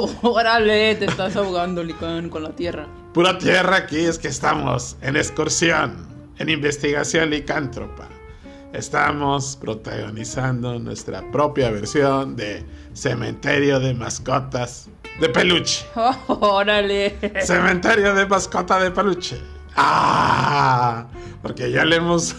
Órale, 0.22 0.94
te 0.96 1.04
estás 1.06 1.36
ahogando, 1.36 1.82
Licán, 1.82 2.28
con 2.28 2.42
la 2.42 2.50
tierra. 2.50 2.86
Pura 3.14 3.38
tierra 3.38 3.76
aquí 3.76 3.98
es 3.98 4.18
que 4.18 4.28
estamos 4.28 4.96
en 5.00 5.16
excursión, 5.16 6.06
en 6.38 6.48
investigación 6.48 7.30
licántropa. 7.30 8.08
Estamos 8.72 9.56
protagonizando 9.56 10.78
nuestra 10.78 11.22
propia 11.32 11.70
versión 11.70 12.36
de 12.36 12.64
Cementerio 12.92 13.80
de 13.80 13.94
Mascotas 13.94 14.88
de 15.20 15.28
Peluche. 15.30 15.86
Órale. 16.28 17.16
Cementerio 17.42 18.14
de 18.14 18.26
Mascota 18.26 18.78
de 18.78 18.90
Peluche. 18.90 19.38
¡Ah! 19.74 21.06
Porque 21.42 21.70
ya 21.70 21.84
le 21.84 21.96
hemos. 21.96 22.34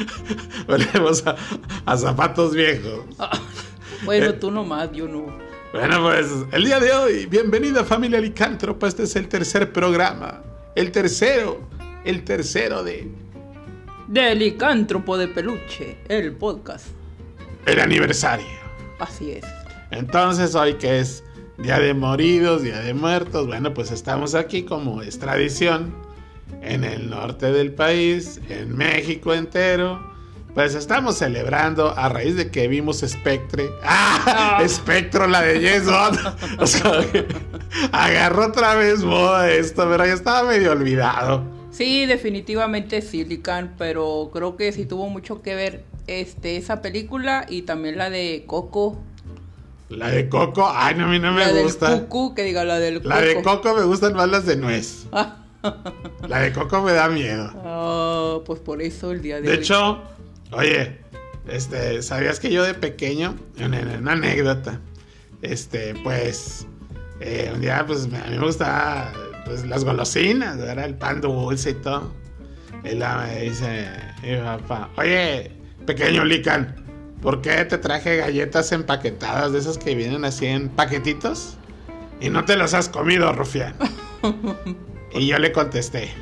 Volvemos 0.66 1.26
a, 1.26 1.36
a 1.84 1.96
zapatos 1.96 2.54
viejos. 2.54 3.04
Bueno, 4.04 4.26
Eh. 4.26 4.32
tú 4.34 4.50
nomás, 4.50 4.90
yo 4.92 5.06
no. 5.08 5.26
Bueno, 5.70 6.02
pues 6.02 6.26
el 6.52 6.64
día 6.64 6.80
de 6.80 6.92
hoy, 6.92 7.26
bienvenida 7.26 7.84
familia 7.84 8.18
Licántropa. 8.22 8.88
Este 8.88 9.02
es 9.02 9.14
el 9.16 9.28
tercer 9.28 9.70
programa. 9.70 10.42
El 10.74 10.90
tercero. 10.90 11.68
El 12.06 12.24
tercero 12.24 12.82
de. 12.82 13.06
De 14.06 14.34
Licántropo 14.34 15.18
de 15.18 15.28
Peluche, 15.28 15.98
el 16.08 16.32
podcast. 16.32 16.86
El 17.66 17.80
aniversario. 17.80 18.46
Así 18.98 19.32
es. 19.32 19.44
Entonces, 19.90 20.54
hoy 20.54 20.74
que 20.74 21.00
es 21.00 21.22
Día 21.58 21.78
de 21.78 21.92
Moridos, 21.92 22.62
Día 22.62 22.80
de 22.80 22.94
Muertos, 22.94 23.46
bueno, 23.46 23.74
pues 23.74 23.90
estamos 23.90 24.34
aquí 24.34 24.62
como 24.62 25.02
es 25.02 25.18
tradición 25.18 25.94
en 26.62 26.82
el 26.82 27.10
norte 27.10 27.52
del 27.52 27.74
país, 27.74 28.40
en 28.48 28.74
México 28.74 29.34
entero. 29.34 30.07
Pues 30.58 30.74
estamos 30.74 31.16
celebrando 31.16 31.96
a 31.96 32.08
raíz 32.08 32.34
de 32.34 32.50
que 32.50 32.66
vimos 32.66 33.04
Spectre. 33.06 33.70
¡Ah! 33.84 34.60
Spectro, 34.68 35.28
la 35.28 35.40
de 35.42 35.54
James 35.64 35.84
Bond. 35.86 36.18
O 36.58 36.66
sea, 36.66 37.00
agarró 37.92 38.46
otra 38.48 38.74
vez 38.74 39.04
moda 39.04 39.48
esto, 39.48 39.88
pero 39.88 40.04
ya 40.04 40.14
estaba 40.14 40.42
medio 40.42 40.72
olvidado. 40.72 41.44
Sí, 41.70 42.06
definitivamente 42.06 43.02
sí, 43.02 43.24
Licán, 43.24 43.76
pero 43.78 44.30
creo 44.32 44.56
que 44.56 44.72
sí 44.72 44.84
tuvo 44.84 45.08
mucho 45.08 45.42
que 45.42 45.54
ver 45.54 45.84
este, 46.08 46.56
esa 46.56 46.82
película 46.82 47.46
y 47.48 47.62
también 47.62 47.96
la 47.96 48.10
de 48.10 48.42
Coco. 48.44 48.98
La 49.88 50.08
de 50.10 50.28
Coco, 50.28 50.68
ay, 50.74 50.96
no, 50.96 51.04
a 51.04 51.06
mí 51.08 51.20
no 51.20 51.30
me 51.30 51.46
la 51.46 51.52
gusta. 51.62 51.90
del 51.90 52.06
Cucu, 52.06 52.34
que 52.34 52.42
diga 52.42 52.64
la 52.64 52.80
del 52.80 53.00
La 53.04 53.20
de 53.20 53.42
Coco. 53.42 53.76
Me 53.76 53.84
gustan 53.84 54.14
más 54.14 54.28
las 54.28 54.44
de 54.44 54.56
nuez. 54.56 55.06
La 56.28 56.40
de 56.40 56.52
Coco 56.52 56.82
me 56.82 56.92
da 56.94 57.08
miedo. 57.08 57.48
Ah, 57.64 58.38
pues 58.44 58.58
por 58.58 58.82
eso 58.82 59.12
el 59.12 59.22
día 59.22 59.36
de, 59.36 59.42
De 59.42 59.50
hoy. 59.50 59.56
hecho, 59.58 60.02
oye, 60.52 60.98
este, 61.48 62.02
¿sabías 62.02 62.40
que 62.40 62.50
yo 62.50 62.62
de 62.62 62.74
pequeño, 62.74 63.36
en, 63.58 63.74
en 63.74 63.98
una 63.98 64.12
anécdota, 64.12 64.80
este, 65.42 65.94
pues, 66.02 66.66
eh, 67.20 67.50
un 67.54 67.60
día, 67.60 67.84
pues, 67.86 68.04
a 68.04 68.28
mí 68.28 68.38
me 68.38 68.44
gustaba, 68.44 69.12
pues, 69.44 69.64
las 69.66 69.84
golosinas, 69.84 70.58
era 70.58 70.84
el 70.84 70.94
pan 70.94 71.20
dulce 71.20 71.70
y 71.70 71.74
todo. 71.74 72.12
Y 72.84 72.94
la 72.94 73.18
me 73.18 73.42
dice, 73.42 73.88
mi 74.22 74.36
papá, 74.36 74.90
oye, 74.96 75.52
pequeño 75.86 76.24
Lican, 76.24 76.76
¿por 77.22 77.40
qué 77.40 77.64
te 77.64 77.78
traje 77.78 78.16
galletas 78.16 78.70
empaquetadas 78.72 79.52
de 79.52 79.58
esas 79.58 79.78
que 79.78 79.94
vienen 79.94 80.24
así 80.24 80.46
en 80.46 80.68
paquetitos? 80.68 81.56
Y 82.20 82.30
no 82.30 82.44
te 82.44 82.56
las 82.56 82.74
has 82.74 82.88
comido, 82.88 83.32
rufián. 83.32 83.74
y 85.12 85.26
yo 85.26 85.38
le 85.38 85.52
contesté, 85.52 86.12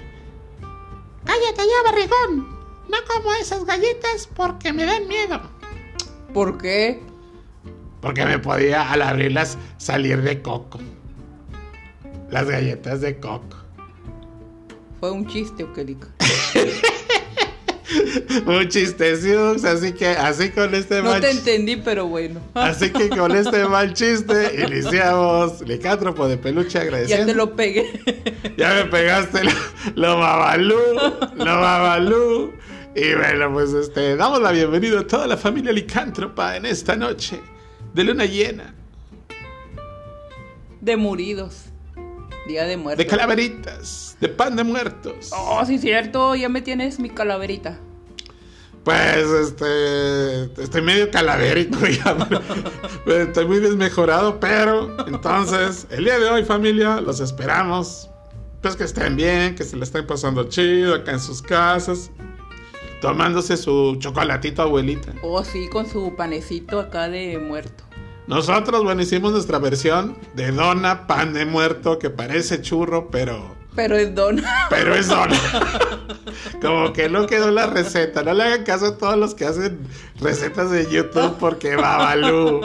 Cállate 1.24 1.62
ya, 1.62 1.90
barrigón. 1.90 2.55
No 2.88 2.96
como 3.12 3.32
esas 3.34 3.64
galletas 3.64 4.28
porque 4.34 4.72
me 4.72 4.84
dan 4.84 5.06
miedo. 5.08 5.40
¿Por 6.32 6.58
qué? 6.58 7.00
Porque 8.00 8.24
me 8.24 8.38
podía 8.38 8.90
al 8.92 9.02
abrirlas 9.02 9.58
salir 9.78 10.22
de 10.22 10.40
coco. 10.42 10.78
Las 12.30 12.48
galletas 12.48 13.00
de 13.00 13.18
coco. 13.18 13.56
¿Fue 15.00 15.10
un 15.10 15.26
chiste 15.26 15.64
o 15.64 15.72
qué, 15.72 15.84
Lican? 15.84 16.10
Un 18.46 18.68
chiste, 18.68 19.16
Siux, 19.16 19.64
así 19.64 19.92
que 19.92 20.08
así 20.08 20.50
con 20.50 20.74
este 20.74 20.96
No 21.02 21.10
mal 21.10 21.20
te 21.20 21.28
ch- 21.28 21.38
entendí, 21.38 21.76
pero 21.76 22.06
bueno. 22.08 22.40
Así 22.54 22.90
que 22.90 23.08
con 23.08 23.30
este 23.34 23.64
mal 23.66 23.94
chiste 23.94 24.66
iniciamos 24.66 25.60
Licántropo 25.62 26.26
de 26.26 26.36
peluche 26.36 26.70
ya 26.78 26.80
agradeciendo. 26.82 27.26
te 27.26 27.34
lo 27.34 27.54
pegué. 27.54 28.00
Ya 28.56 28.74
me 28.74 28.84
pegaste 28.86 29.44
lo, 29.44 29.50
lo 29.94 30.18
babalú, 30.18 30.78
lo 31.36 31.44
babalú. 31.44 32.52
Y 32.96 33.14
bueno, 33.14 33.52
pues 33.52 33.74
este, 33.74 34.16
damos 34.16 34.40
la 34.40 34.52
bienvenida 34.52 35.00
a 35.00 35.06
toda 35.06 35.26
la 35.26 35.36
familia 35.36 35.70
licántropa 35.70 36.56
en 36.56 36.64
esta 36.64 36.96
noche 36.96 37.42
de 37.92 38.04
luna 38.04 38.24
llena, 38.24 38.74
De 40.80 40.96
muridos. 40.96 41.66
Día 42.48 42.64
de 42.64 42.78
muertos. 42.78 43.04
de 43.04 43.10
calaveritas, 43.10 44.16
de 44.18 44.28
pan 44.28 44.56
de 44.56 44.64
muertos. 44.64 45.30
Oh, 45.32 45.62
sí, 45.66 45.78
cierto. 45.78 46.34
Ya 46.36 46.48
me 46.48 46.62
tienes 46.62 46.98
mi 46.98 47.10
calaverita. 47.10 47.78
Pues 48.82 49.26
este, 49.26 50.44
estoy 50.62 50.80
medio 50.80 51.10
calavérico 51.10 51.78
ya, 51.86 52.16
estoy 53.06 53.46
muy 53.46 53.58
desmejorado, 53.58 54.40
pero 54.40 54.96
entonces, 55.06 55.86
el 55.90 56.04
día 56.04 56.18
de 56.18 56.30
hoy 56.30 56.44
familia, 56.44 57.02
los 57.02 57.20
esperamos. 57.20 58.08
Pues 58.62 58.74
que 58.74 58.84
estén 58.84 59.16
bien, 59.16 59.54
que 59.54 59.64
se 59.64 59.76
la 59.76 59.84
estén 59.84 60.06
pasando 60.06 60.44
chido 60.44 60.94
acá 60.94 61.12
en 61.12 61.20
sus 61.20 61.42
casas, 61.42 62.10
tomándose 63.10 63.56
su 63.56 63.96
chocolatito 63.98 64.62
abuelita. 64.62 65.12
Oh, 65.22 65.44
sí, 65.44 65.68
con 65.68 65.86
su 65.88 66.14
panecito 66.16 66.80
acá 66.80 67.08
de 67.08 67.38
muerto. 67.38 67.84
Nosotros, 68.26 68.82
bueno, 68.82 69.02
hicimos 69.02 69.32
nuestra 69.32 69.58
versión 69.58 70.16
de 70.34 70.50
dona, 70.50 71.06
pan 71.06 71.32
de 71.32 71.46
muerto, 71.46 71.98
que 71.98 72.10
parece 72.10 72.60
churro, 72.60 73.08
pero, 73.10 73.54
Pero 73.76 73.96
es 73.96 74.12
don. 74.14 74.42
pero 74.68 74.94
es 74.96 75.08
dona. 75.08 75.36
Como 76.60 76.92
que 76.92 77.08
no 77.08 77.26
quedó 77.26 77.50
la 77.50 77.66
receta. 77.66 78.22
No 78.22 78.34
le 78.34 78.42
hagan 78.42 78.64
caso 78.64 78.86
a 78.86 78.98
todos 78.98 79.16
los 79.16 79.34
que 79.34 79.44
hacen 79.46 79.78
recetas 80.20 80.70
de 80.70 80.90
YouTube 80.90 81.36
porque 81.38 81.76
babalú. 81.76 82.62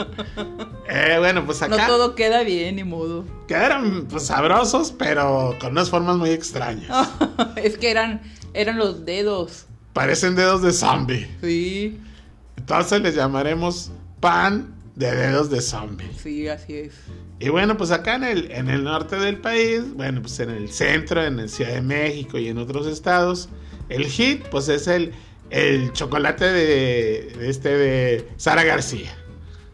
Eh, 0.89 1.15
bueno, 1.19 1.45
pues 1.45 1.61
No 1.61 1.75
acá 1.75 1.87
todo 1.87 2.15
queda 2.15 2.41
bien, 2.43 2.77
ni 2.77 2.83
modo. 2.83 3.23
quedaron 3.47 4.07
pues, 4.09 4.25
sabrosos, 4.25 4.91
pero 4.97 5.55
con 5.61 5.71
unas 5.73 5.89
formas 5.89 6.17
muy 6.17 6.31
extrañas. 6.31 7.09
es 7.55 7.77
que 7.77 7.91
eran, 7.91 8.21
eran 8.53 8.77
los 8.77 9.05
dedos. 9.05 9.65
Parecen 9.93 10.35
dedos 10.35 10.61
de 10.61 10.71
zombie. 10.71 11.27
Sí, 11.41 11.99
Entonces 12.57 13.01
les 13.01 13.15
llamaremos 13.15 13.91
pan 14.19 14.73
de 14.95 15.11
dedos 15.15 15.49
de 15.49 15.61
zombie. 15.61 16.07
sí, 16.17 16.47
así 16.47 16.75
es. 16.75 16.93
Y 17.39 17.49
bueno, 17.49 17.75
pues 17.75 17.89
acá 17.91 18.15
en 18.15 18.23
el, 18.23 18.51
en 18.51 18.69
el 18.69 18.83
norte 18.83 19.15
del 19.15 19.37
país, 19.37 19.81
bueno, 19.95 20.21
pues 20.21 20.39
en 20.39 20.51
el 20.51 20.71
centro, 20.71 21.23
en 21.23 21.39
el 21.39 21.49
Ciudad 21.49 21.73
de 21.73 21.81
México 21.81 22.37
y 22.37 22.47
en 22.49 22.57
otros 22.59 22.85
estados, 22.85 23.49
el 23.89 24.05
hit, 24.05 24.43
pues 24.49 24.69
es 24.69 24.87
el, 24.87 25.11
el 25.49 25.91
chocolate 25.91 26.45
de, 26.45 27.33
de 27.39 27.49
este 27.49 27.69
de 27.69 28.27
Sara 28.37 28.63
García, 28.63 29.15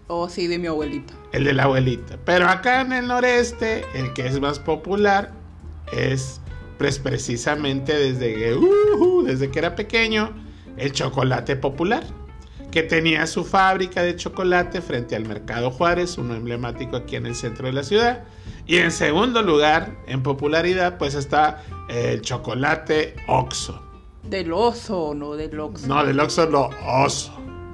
Oh, 0.09 0.29
sí, 0.29 0.47
de 0.47 0.57
mi 0.57 0.67
abuelita. 0.67 1.13
el 1.33 1.44
de 1.44 1.51
la 1.51 1.63
abuelita. 1.63 2.17
Pero 2.23 2.47
acá 2.47 2.79
en 2.79 2.94
el 2.94 3.07
noreste, 3.07 3.83
el 3.94 4.13
que 4.13 4.25
es 4.27 4.39
más 4.39 4.57
popular 4.59 5.33
es 5.91 6.39
pues 6.77 6.99
precisamente 6.99 7.93
desde 7.93 8.35
que, 8.35 8.53
uh, 8.53 9.23
desde 9.23 9.49
que 9.49 9.59
era 9.59 9.75
pequeño, 9.75 10.33
el 10.77 10.91
chocolate 10.91 11.55
popular 11.55 12.03
que 12.71 12.83
tenía 12.83 13.25
su 13.27 13.43
fábrica 13.43 14.03
de 14.03 14.15
chocolate 14.15 14.81
frente 14.81 15.15
al 15.15 15.25
Mercado 15.25 15.71
Juárez, 15.71 16.17
uno 16.17 16.35
emblemático 16.35 16.97
aquí 16.97 17.15
en 17.15 17.25
el 17.25 17.35
centro 17.35 17.67
de 17.67 17.73
la 17.73 17.83
ciudad. 17.83 18.25
Y 18.65 18.77
en 18.77 18.91
segundo 18.91 19.41
lugar, 19.41 19.95
en 20.07 20.21
popularidad, 20.21 20.97
pues 20.97 21.15
está 21.15 21.63
el 21.89 22.21
chocolate 22.21 23.15
Oxo. 23.27 23.81
Del 24.23 24.51
oso, 24.51 25.13
no 25.15 25.35
del 25.35 25.57
oxo. 25.57 25.88
No, 25.88 26.06
del 26.06 26.19
Oxo 26.19 26.50
no, 26.50 26.69
Oso. 26.85 27.31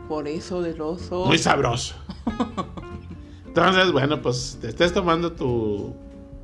Por 0.08 0.28
eso 0.28 0.62
del 0.62 0.80
oso. 0.80 1.26
Muy 1.26 1.40
sabroso. 1.40 1.96
Entonces, 3.48 3.92
bueno, 3.92 4.22
pues 4.22 4.60
te 4.62 4.70
estés 4.70 4.94
tomando 4.94 5.32
tu, 5.32 5.96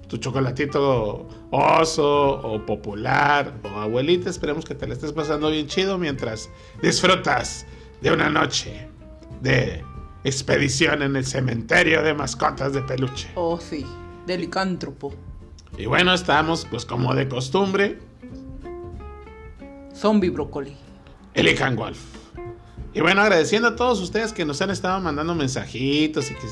tu 0.09 0.17
chocolatito 0.17 1.27
oso 1.51 2.41
o 2.41 2.65
popular 2.65 3.53
o 3.63 3.79
abuelita. 3.79 4.29
Esperemos 4.29 4.65
que 4.65 4.75
te 4.75 4.87
la 4.87 4.95
estés 4.95 5.13
pasando 5.13 5.49
bien 5.49 5.67
chido 5.67 5.97
mientras 5.97 6.49
disfrutas 6.81 7.65
de 8.01 8.11
una 8.11 8.29
noche 8.29 8.89
de 9.41 9.83
expedición 10.23 11.03
en 11.03 11.15
el 11.15 11.25
cementerio 11.25 12.03
de 12.03 12.13
mascotas 12.13 12.73
de 12.73 12.81
peluche. 12.81 13.29
Oh, 13.35 13.59
sí, 13.59 13.85
del 14.25 14.41
licántropo. 14.41 15.13
Y 15.77 15.85
bueno, 15.85 16.13
estamos 16.13 16.65
pues 16.69 16.85
como 16.85 17.13
de 17.13 17.29
costumbre, 17.29 17.99
Zombie 19.95 20.29
brócoli. 20.29 20.75
Elican 21.33 21.75
Wolf. 21.75 21.99
Y 22.93 23.01
bueno, 23.01 23.21
agradeciendo 23.21 23.67
a 23.67 23.75
todos 23.75 24.01
ustedes 24.01 24.33
que 24.33 24.45
nos 24.45 24.61
han 24.61 24.71
estado 24.71 24.99
mandando 24.99 25.35
mensajitos 25.35 26.31
y 26.31 26.33
que 26.33 26.47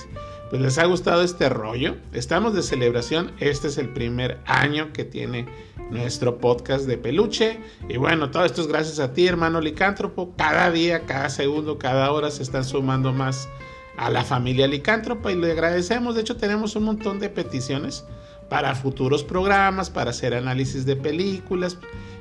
pues, 0.49 0.61
les 0.61 0.77
ha 0.77 0.85
gustado 0.85 1.21
este 1.21 1.49
rollo. 1.49 1.95
Estamos 2.13 2.53
de 2.53 2.63
celebración. 2.63 3.31
Este 3.39 3.67
es 3.67 3.77
el 3.77 3.89
primer 3.89 4.39
año 4.45 4.93
que 4.93 5.03
tiene 5.03 5.47
nuestro 5.89 6.37
podcast 6.37 6.85
de 6.85 6.97
peluche. 6.97 7.59
Y 7.89 7.97
bueno, 7.97 8.31
todo 8.31 8.45
esto 8.45 8.61
es 8.61 8.67
gracias 8.67 8.99
a 8.99 9.13
ti, 9.13 9.27
hermano 9.27 9.61
licántropo. 9.61 10.33
Cada 10.37 10.71
día, 10.71 11.05
cada 11.05 11.29
segundo, 11.29 11.77
cada 11.77 12.11
hora 12.11 12.31
se 12.31 12.43
están 12.43 12.63
sumando 12.63 13.13
más 13.13 13.49
a 13.97 14.09
la 14.11 14.23
familia 14.23 14.67
Licántropa 14.67 15.31
y 15.31 15.35
le 15.35 15.51
agradecemos. 15.51 16.15
De 16.15 16.21
hecho, 16.21 16.37
tenemos 16.37 16.75
un 16.75 16.83
montón 16.83 17.19
de 17.19 17.29
peticiones 17.29 18.05
para 18.47 18.75
futuros 18.75 19.23
programas, 19.23 19.89
para 19.89 20.11
hacer 20.11 20.33
análisis 20.33 20.85
de 20.85 20.95
películas 20.95 21.77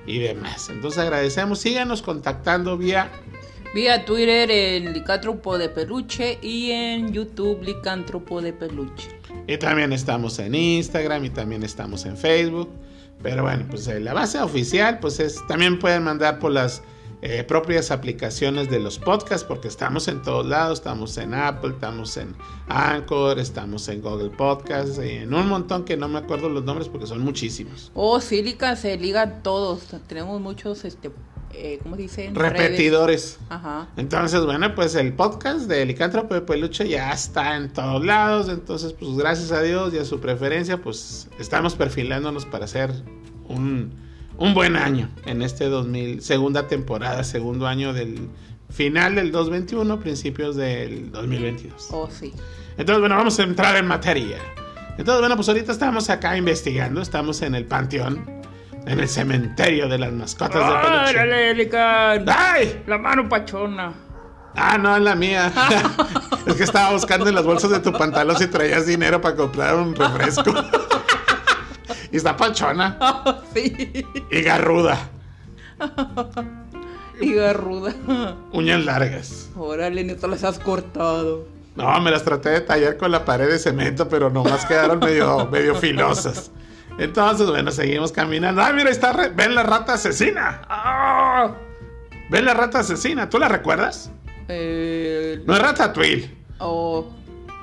y 0.07 0.19
demás. 0.19 0.71
Entonces 0.71 0.99
agradecemos, 0.99 1.61
síganos 1.61 2.03
contactando 2.03 2.77
vía... 2.77 3.11
Vía 3.77 4.07
Twitter 4.07 4.51
en 4.51 4.95
Licántropo 4.95 5.59
de 5.59 5.69
Peluche 5.69 6.39
y 6.41 6.71
en 6.71 7.13
YouTube 7.13 7.63
Licántropo 7.63 8.41
de 8.41 8.55
Peluche. 8.55 9.11
Y 9.47 9.59
también 9.59 9.93
estamos 9.93 10.39
en 10.39 10.55
Instagram 10.55 11.27
y 11.27 11.29
también 11.29 11.63
estamos 11.63 12.07
en 12.07 12.17
Facebook. 12.17 12.71
Pero 13.23 13.43
bueno, 13.43 13.67
pues 13.69 13.87
eh, 13.89 14.01
la 14.01 14.15
base 14.15 14.41
oficial, 14.41 14.99
pues 14.99 15.21
es, 15.21 15.47
también 15.47 15.79
pueden 15.79 16.05
mandar 16.05 16.39
por 16.39 16.53
las 16.53 16.83
eh, 17.21 17.45
propias 17.45 17.91
aplicaciones 17.91 18.71
de 18.71 18.81
los 18.81 18.99
podcasts, 18.99 19.45
porque 19.47 19.69
estamos 19.69 20.09
en 20.09 20.23
todos 20.23 20.47
lados, 20.47 20.79
estamos 20.79 21.15
en 21.19 21.35
Apple, 21.35 21.73
estamos 21.73 22.17
en 22.17 22.35
Anchor, 22.69 23.39
estamos 23.39 23.87
en 23.91 24.01
Google 24.01 24.31
Podcasts, 24.31 24.97
en 24.97 25.35
un 25.35 25.49
montón 25.49 25.85
que 25.85 25.99
no 25.99 26.09
me 26.09 26.21
acuerdo 26.21 26.49
los 26.49 26.65
nombres 26.65 26.89
porque 26.89 27.07
son 27.07 27.21
muchísimos. 27.21 27.93
Oh, 27.93 28.23
Silica 28.23 28.75
se 28.75 28.97
liga 28.97 29.43
todos, 29.43 29.83
tenemos 30.09 30.41
muchos, 30.41 30.87
este, 30.87 31.11
eh, 31.57 31.79
¿cómo 31.83 31.97
dicen? 31.97 32.35
Repetidores. 32.35 33.39
Ajá. 33.49 33.89
Entonces, 33.97 34.45
bueno, 34.45 34.75
pues 34.75 34.95
el 34.95 35.13
podcast 35.15 35.69
de 35.69 35.85
Licántropo 35.87 36.35
de 36.35 36.43
Peluche 36.43 36.89
ya 36.89 37.13
está 37.13 37.57
en 37.57 37.73
todos 37.73 38.05
lados. 38.05 38.49
Entonces, 38.49 38.93
pues 38.93 39.17
gracias 39.17 39.53
a 39.53 39.63
Dios 39.63 39.95
y 39.95 39.99
a 39.99 40.05
su 40.05 40.21
preferencia, 40.21 40.81
pues 40.81 41.29
estamos 41.39 41.75
perfilándonos 41.75 42.47
para 42.47 42.67
hacer 42.67 42.93
un, 43.49 43.93
un 44.39 44.55
buen 44.55 44.77
año 44.77 45.11
en 45.25 45.43
este 45.43 45.67
2000, 45.67 46.23
segunda 46.23 46.69
temporada, 46.69 47.25
segundo 47.25 47.67
año 47.67 47.93
del 47.93 48.29
final 48.71 49.15
del 49.15 49.33
2021, 49.33 50.01
principios 50.01 50.57
del 50.57 51.11
2022. 51.11 51.89
Oh, 51.93 52.09
sí. 52.11 52.33
Entonces, 52.77 53.01
bueno, 53.01 53.17
vamos 53.17 53.39
a 53.39 53.43
entrar 53.43 53.77
en 53.77 53.87
materia. 53.87 54.39
Entonces, 54.99 55.21
bueno, 55.21 55.37
pues 55.37 55.49
ahorita 55.49 55.73
estamos 55.73 56.09
acá 56.09 56.37
investigando, 56.37 57.03
estamos 57.03 57.43
en 57.43 57.55
el 57.55 57.67
panteón, 57.67 58.25
en 58.87 59.01
el 59.01 59.09
cementerio 59.09 59.89
de 59.89 59.99
las 59.99 60.13
mascotas 60.13 60.55
de 60.55 60.89
peluche. 60.89 61.11
¡Órale, 61.11 61.55
Lican! 61.55 62.25
¡Ay! 62.29 62.83
La 62.87 62.99
mano 62.99 63.29
pachona. 63.29 63.93
Ah, 64.55 64.79
no, 64.79 64.99
la 64.99 65.15
mía. 65.15 65.53
es 66.47 66.55
que 66.55 66.63
estaba 66.63 66.93
buscando 66.93 67.29
en 67.29 67.35
las 67.35 67.45
bolsas 67.45 67.71
de 67.71 67.81
tu 67.81 67.93
pantalón 67.93 68.37
si 68.37 68.47
traías 68.47 68.87
dinero 68.87 69.21
para 69.21 69.35
comprar 69.35 69.75
un 69.75 69.95
refresco. 69.95 70.55
y 72.13 72.17
está 72.17 72.37
panchona 72.37 72.97
sí. 73.53 74.07
y 74.31 74.41
garruda. 74.43 75.11
Y 77.21 77.35
garruda. 77.35 77.93
Uñas 78.53 78.85
largas. 78.85 79.51
Órale, 79.57 80.05
neto, 80.05 80.29
las 80.29 80.45
has 80.45 80.59
cortado. 80.61 81.49
No, 81.75 82.01
me 82.01 82.11
las 82.11 82.25
traté 82.25 82.51
de 82.51 82.61
tallar 82.63 82.97
con 82.97 83.11
la 83.11 83.25
pared 83.25 83.49
de 83.49 83.59
cemento, 83.59 84.09
pero 84.09 84.31
nomás 84.31 84.65
quedaron 84.65 84.99
medio, 85.01 85.47
medio 85.47 85.75
filosas. 85.75 86.51
Entonces, 86.99 87.47
bueno, 87.49 87.71
seguimos 87.71 88.13
caminando. 88.13 88.63
Ah, 88.63 88.73
mira, 88.73 88.91
está. 88.91 89.13
re- 89.13 89.29
Ven 89.31 89.55
la 89.55 89.63
rata 89.63 89.95
asesina. 89.95 90.63
¡Ah! 90.69 91.55
Ven 92.31 92.45
la 92.45 92.55
rata 92.55 92.81
asesina. 92.81 93.29
¿Tú 93.29 93.39
la 93.39 93.49
recuerdas? 93.49 94.11
Eh, 94.49 95.43
No 95.47 95.55
es 95.55 95.61
Ratatouille. 95.63 96.31
oh, 96.59 97.07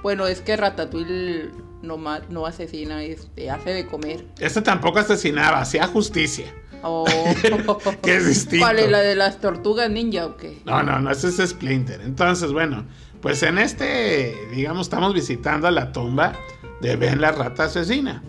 bueno, 0.03 0.27
es 0.27 0.41
que 0.41 0.55
Ratatouille 0.57 1.49
no, 1.81 1.97
ma- 1.97 2.21
no 2.29 2.45
asesina, 2.45 3.03
este, 3.03 3.49
hace 3.49 3.71
de 3.71 3.87
comer. 3.87 4.25
Este 4.39 4.61
tampoco 4.61 4.99
asesinaba, 4.99 5.59
hacía 5.61 5.87
justicia. 5.87 6.45
Oh. 6.83 7.05
Que 8.03 8.17
es 8.17 8.27
distinto. 8.27 8.65
¿Cuál 8.65 8.79
es 8.79 8.91
la 8.91 8.99
de 8.99 9.15
las 9.15 9.39
tortugas 9.39 9.89
ninja 9.89 10.25
o 10.25 10.35
qué? 10.37 10.61
No, 10.65 10.83
no, 10.83 10.99
no, 10.99 11.09
ese 11.11 11.29
es 11.29 11.37
Splinter. 11.49 12.01
Entonces, 12.01 12.51
bueno, 12.51 12.85
pues 13.21 13.41
en 13.43 13.57
este, 13.57 14.35
digamos, 14.53 14.87
estamos 14.87 15.13
visitando 15.13 15.71
la 15.71 15.91
tumba 15.93 16.33
de 16.81 16.97
Ben 16.97 17.21
la 17.21 17.31
rata 17.31 17.63
asesina. 17.65 18.21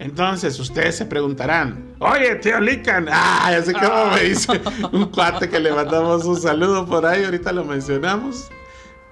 Entonces, 0.00 0.58
ustedes 0.58 0.96
se 0.96 1.04
preguntarán, 1.04 1.94
oye, 1.98 2.34
tío 2.36 2.58
Lican, 2.58 3.06
ah, 3.12 3.48
así 3.48 3.74
como 3.74 4.06
me 4.06 4.20
dice 4.22 4.58
un 4.92 5.04
cuate 5.10 5.50
que 5.50 5.60
le 5.60 5.70
mandamos 5.70 6.24
un 6.24 6.40
saludo 6.40 6.86
por 6.86 7.04
ahí, 7.04 7.22
ahorita 7.22 7.52
lo 7.52 7.66
mencionamos. 7.66 8.48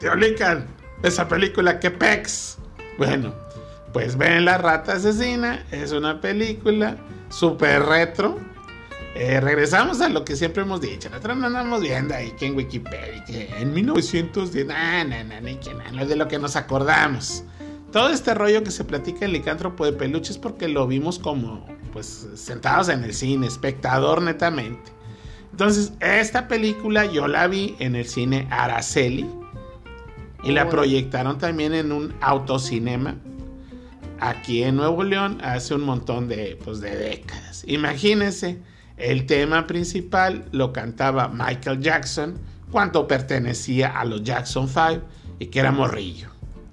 Tío 0.01 0.15
Lican, 0.15 0.67
esa 1.03 1.29
película, 1.29 1.79
que 1.79 1.91
pex. 1.91 2.57
Bueno, 2.97 3.35
pues 3.93 4.17
Ben 4.17 4.47
la 4.47 4.57
rata 4.57 4.95
asesina, 4.95 5.63
es 5.71 5.93
una 5.93 6.23
película 6.23 6.97
súper 7.29 7.83
retro. 7.83 8.39
Eh, 9.15 9.41
regresamos 9.41 10.01
a 10.01 10.09
lo 10.09 10.25
que 10.25 10.37
siempre 10.37 10.63
hemos 10.63 10.81
dicho. 10.81 11.11
Nosotros 11.11 11.37
no 11.37 11.49
andamos 11.49 11.83
viendo 11.83 12.15
ahí 12.15 12.31
que 12.31 12.47
en 12.47 12.57
Wikipedia, 12.57 13.25
que 13.27 13.51
en 13.59 13.75
1910, 13.75 14.67
nah, 14.67 15.05
nah, 15.05 15.23
nah, 15.23 15.41
ni 15.41 15.57
que 15.57 15.75
nada, 15.75 16.07
de 16.07 16.17
lo 16.17 16.27
que 16.29 16.39
nos 16.39 16.57
acordamos. 16.57 17.45
Todo 17.93 18.11
este 18.11 18.35
rollo 18.35 18.63
que 18.63 18.71
se 18.71 18.85
platica 18.85 19.25
en 19.25 19.33
Licántropo 19.33 19.85
de 19.85 19.93
Peluche 19.93 20.33
es 20.33 20.39
porque 20.39 20.69
lo 20.69 20.87
vimos 20.87 21.19
como, 21.19 21.67
pues, 21.93 22.29
sentados 22.35 22.89
en 22.91 23.03
el 23.05 23.15
cine, 23.15 23.47
espectador 23.47 24.21
netamente. 24.21 24.93
Entonces, 25.51 25.93
esta 26.01 26.49
película 26.49 27.07
yo 27.07 27.27
la 27.27 27.47
vi 27.47 27.77
en 27.79 27.97
el 27.97 28.07
cine 28.07 28.47
Araceli 28.51 29.27
y 30.45 30.53
la 30.53 30.69
proyectaron 30.69 31.39
también 31.39 31.75
en 31.75 31.91
un 31.93 32.15
autocinema 32.21 33.17
aquí 34.21 34.63
en 34.63 34.77
Nuevo 34.77 35.03
León 35.03 35.39
hace 35.43 35.75
un 35.75 35.83
montón 35.83 36.29
de, 36.29 36.59
pues, 36.65 36.81
de 36.81 36.97
décadas. 36.97 37.65
Imagínense, 37.67 38.59
el 38.97 39.27
tema 39.27 39.67
principal 39.67 40.45
lo 40.53 40.73
cantaba 40.73 41.29
Michael 41.29 41.81
Jackson 41.81 42.39
cuando 42.71 43.07
pertenecía 43.07 43.99
a 43.99 44.05
los 44.05 44.23
Jackson 44.23 44.69
5 44.69 45.03
y 45.39 45.47
que 45.47 45.61
era 45.61 45.73
morrillo. 45.73 46.28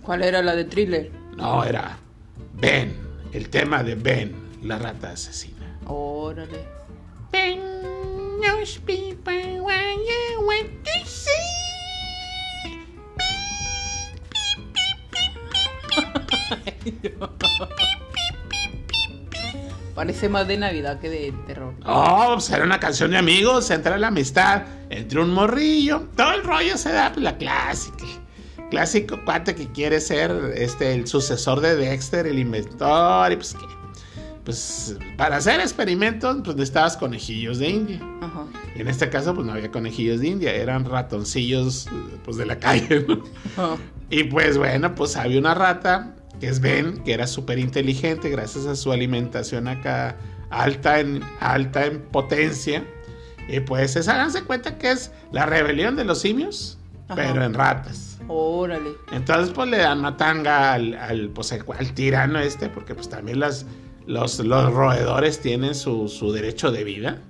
¿Cuál 0.05 0.23
era 0.23 0.41
la 0.43 0.55
de 0.55 0.65
thriller? 0.65 1.11
No, 1.35 1.63
era 1.63 1.97
Ben, 2.53 2.95
el 3.33 3.49
tema 3.49 3.81
de 3.81 3.95
Ben, 3.95 4.35
la 4.61 4.77
rata 4.77 5.11
asesina. 5.11 5.79
Órale. 5.87 6.63
Ben 7.31 7.59
knows 8.39 8.77
people 8.85 9.61
what 9.61 9.97
you 9.97 10.45
want 10.45 10.69
to 10.83 11.05
see. 11.05 11.31
Parece 19.95 20.29
más 20.29 20.47
de 20.47 20.57
Navidad 20.57 20.99
que 20.99 21.09
de 21.09 21.33
terror. 21.47 21.73
Oh, 21.83 22.33
pues 22.33 22.49
era 22.51 22.63
una 22.63 22.79
canción 22.79 23.09
de 23.09 23.17
amigos, 23.17 23.71
entra 23.71 23.97
la 23.97 24.07
amistad 24.07 24.63
entre 24.89 25.19
un 25.19 25.31
morrillo. 25.31 26.09
Todo 26.15 26.33
el 26.33 26.43
rollo 26.43 26.77
se 26.77 26.91
da 26.91 27.11
pues, 27.11 27.23
la 27.23 27.37
clásica. 27.37 28.05
Clásico 28.69 29.19
cuate 29.25 29.55
que 29.55 29.67
quiere 29.71 30.01
ser 30.01 30.31
este 30.55 30.93
el 30.93 31.07
sucesor 31.07 31.61
de 31.61 31.75
Dexter, 31.75 32.25
el 32.27 32.39
inventor, 32.39 33.31
y 33.31 33.35
pues 33.35 33.53
que. 33.53 33.65
Pues 34.43 34.95
para 35.17 35.37
hacer 35.37 35.59
experimentos, 35.59 36.37
pues 36.43 36.55
necesitabas 36.55 36.97
conejillos 36.97 37.57
de 37.57 37.67
India. 37.67 37.99
Ajá. 38.21 38.45
Y 38.75 38.81
en 38.81 38.87
este 38.87 39.09
caso, 39.09 39.33
pues 39.33 39.47
no 39.47 39.53
había 39.53 39.71
conejillos 39.71 40.19
de 40.19 40.27
India, 40.27 40.53
eran 40.53 40.85
ratoncillos 40.85 41.87
pues 42.23 42.37
de 42.37 42.45
la 42.45 42.59
calle. 42.59 43.05
¿no? 43.07 43.23
Y 44.11 44.25
pues 44.25 44.57
bueno, 44.59 44.93
pues 44.93 45.17
había 45.17 45.39
una 45.39 45.55
rata, 45.55 46.13
que 46.39 46.47
es 46.47 46.59
Ben, 46.59 47.03
que 47.03 47.13
era 47.13 47.25
súper 47.25 47.57
inteligente 47.57 48.29
gracias 48.29 48.67
a 48.67 48.75
su 48.75 48.91
alimentación 48.91 49.67
acá 49.67 50.15
alta 50.51 50.99
en, 50.99 51.23
alta 51.39 51.85
en 51.85 52.01
potencia. 52.01 52.83
Y 53.47 53.59
pues 53.61 53.95
es, 53.95 54.07
háganse 54.07 54.43
cuenta 54.43 54.77
que 54.77 54.91
es 54.91 55.11
la 55.31 55.45
rebelión 55.45 55.95
de 55.95 56.05
los 56.05 56.21
simios, 56.21 56.77
Ajá. 57.07 57.15
pero 57.15 57.43
en 57.43 57.53
ratas. 57.53 58.04
Órale. 58.27 58.91
Entonces 59.11 59.53
pues 59.53 59.69
le 59.69 59.77
dan 59.77 60.01
matanga 60.01 60.73
al, 60.73 60.93
al, 60.95 61.29
pues, 61.29 61.51
al, 61.51 61.93
tirano 61.93 62.39
este, 62.39 62.69
porque 62.69 62.95
pues 62.95 63.09
también 63.09 63.39
las, 63.39 63.65
los, 64.05 64.39
los 64.39 64.73
roedores 64.73 65.39
tienen 65.41 65.75
su, 65.75 66.07
su 66.07 66.31
derecho 66.31 66.71
de 66.71 66.83
vida. 66.83 67.21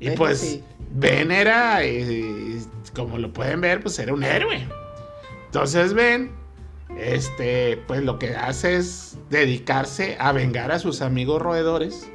Y 0.00 0.10
pues 0.10 0.40
sí. 0.40 0.64
Ben 0.92 1.30
era, 1.30 1.84
eh, 1.84 2.60
como 2.94 3.18
lo 3.18 3.32
pueden 3.32 3.60
ver, 3.60 3.80
pues 3.80 3.98
era 3.98 4.12
un 4.12 4.22
héroe. 4.22 4.66
Entonces 5.46 5.94
Ben, 5.94 6.32
este, 6.98 7.82
pues 7.86 8.02
lo 8.02 8.18
que 8.18 8.34
hace 8.34 8.76
es 8.76 9.18
dedicarse 9.30 10.16
a 10.18 10.32
vengar 10.32 10.72
a 10.72 10.78
sus 10.78 11.02
amigos 11.02 11.40
roedores 11.40 12.10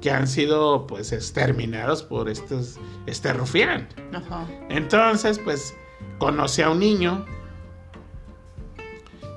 que 0.00 0.10
han 0.10 0.26
sido 0.26 0.86
pues 0.86 1.12
exterminados 1.12 2.02
por 2.02 2.28
estos, 2.28 2.78
este 3.06 3.32
rufián. 3.32 3.88
Ajá. 4.14 4.46
Entonces, 4.70 5.38
pues 5.38 5.74
conoce 6.18 6.62
a 6.62 6.70
un 6.70 6.78
niño. 6.78 7.24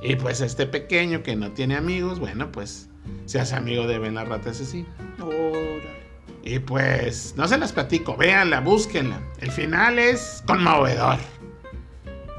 Y 0.03 0.17
pues 0.17 0.41
este 0.41 0.65
pequeño 0.65 1.23
que 1.23 1.35
no 1.35 1.51
tiene 1.51 1.77
amigos, 1.77 2.19
bueno, 2.19 2.51
pues 2.51 2.89
se 3.25 3.39
hace 3.39 3.55
amigo 3.55 3.87
de 3.87 3.99
Ben 3.99 4.15
la 4.15 4.25
rata 4.25 4.49
asesina. 4.49 4.89
Órale. 5.19 6.03
Y 6.43 6.59
pues, 6.59 7.35
no 7.37 7.47
se 7.47 7.57
las 7.57 7.71
platico, 7.71 8.17
véanla, 8.17 8.59
búsquenla. 8.59 9.21
El 9.39 9.49
final 9.49 9.97
es 9.97 10.43
conmovedor. 10.45 11.17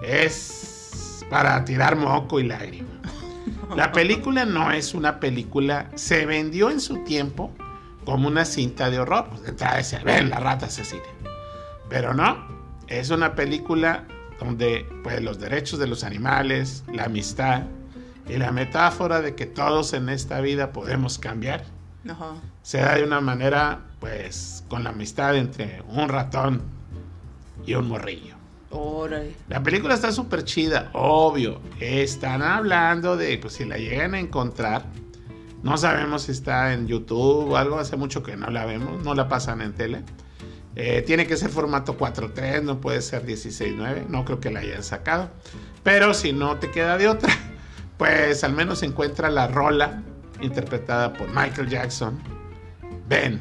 Es 0.02 1.24
para 1.30 1.64
tirar 1.64 1.96
moco 1.96 2.38
y 2.38 2.44
lágrima. 2.44 3.00
La 3.74 3.92
película 3.92 4.44
no 4.44 4.70
es 4.70 4.92
una 4.92 5.18
película, 5.20 5.90
se 5.94 6.26
vendió 6.26 6.70
en 6.70 6.80
su 6.80 7.02
tiempo 7.04 7.50
como 8.04 8.28
una 8.28 8.44
cinta 8.44 8.90
de 8.90 8.98
horror. 8.98 9.28
Pues 9.30 9.42
de 9.42 9.48
entrada 9.48 9.78
decía, 9.78 10.02
ven 10.04 10.28
la 10.28 10.38
rata 10.38 10.66
asesina. 10.66 11.02
Pero 11.88 12.12
no, 12.12 12.46
es 12.88 13.08
una 13.08 13.34
película 13.34 14.04
donde 14.38 14.86
pues 15.02 15.22
los 15.22 15.38
derechos 15.38 15.78
de 15.78 15.86
los 15.86 16.04
animales, 16.04 16.84
la 16.92 17.04
amistad 17.04 17.64
y 18.28 18.36
la 18.36 18.52
metáfora 18.52 19.20
de 19.20 19.34
que 19.34 19.46
todos 19.46 19.92
en 19.92 20.08
esta 20.08 20.40
vida 20.40 20.72
podemos 20.72 21.18
cambiar, 21.18 21.64
se 22.62 22.78
da 22.78 22.96
de 22.96 23.04
una 23.04 23.20
manera 23.20 23.80
pues 24.00 24.64
con 24.68 24.84
la 24.84 24.90
amistad 24.90 25.36
entre 25.36 25.82
un 25.88 26.08
ratón 26.08 26.62
y 27.66 27.74
un 27.74 27.88
morrillo. 27.88 28.34
La 29.48 29.62
película 29.62 29.94
está 29.94 30.10
súper 30.10 30.44
chida, 30.44 30.90
obvio. 30.94 31.60
Están 31.78 32.42
hablando 32.42 33.16
de, 33.16 33.38
pues 33.38 33.54
si 33.54 33.64
la 33.64 33.78
llegan 33.78 34.14
a 34.14 34.18
encontrar, 34.18 34.86
no 35.62 35.78
sabemos 35.78 36.22
si 36.22 36.32
está 36.32 36.72
en 36.74 36.88
YouTube 36.88 37.52
o 37.52 37.56
algo, 37.56 37.78
hace 37.78 37.96
mucho 37.96 38.22
que 38.22 38.36
no 38.36 38.48
la 38.48 38.66
vemos, 38.66 39.02
no 39.04 39.14
la 39.14 39.28
pasan 39.28 39.62
en 39.62 39.74
tele. 39.74 40.02
Eh, 40.76 41.02
tiene 41.06 41.26
que 41.26 41.36
ser 41.36 41.50
formato 41.50 41.96
4.3, 41.96 42.62
no 42.62 42.80
puede 42.80 43.00
ser 43.00 43.24
16.9, 43.24 44.06
no 44.08 44.24
creo 44.24 44.40
que 44.40 44.50
la 44.50 44.60
hayan 44.60 44.82
sacado. 44.82 45.30
Pero 45.82 46.14
si 46.14 46.32
no 46.32 46.56
te 46.56 46.70
queda 46.70 46.98
de 46.98 47.08
otra, 47.08 47.32
pues 47.96 48.42
al 48.44 48.52
menos 48.52 48.82
encuentra 48.82 49.30
la 49.30 49.46
rola 49.46 50.02
interpretada 50.40 51.12
por 51.12 51.28
Michael 51.28 51.68
Jackson. 51.68 52.20
Ben, 53.08 53.40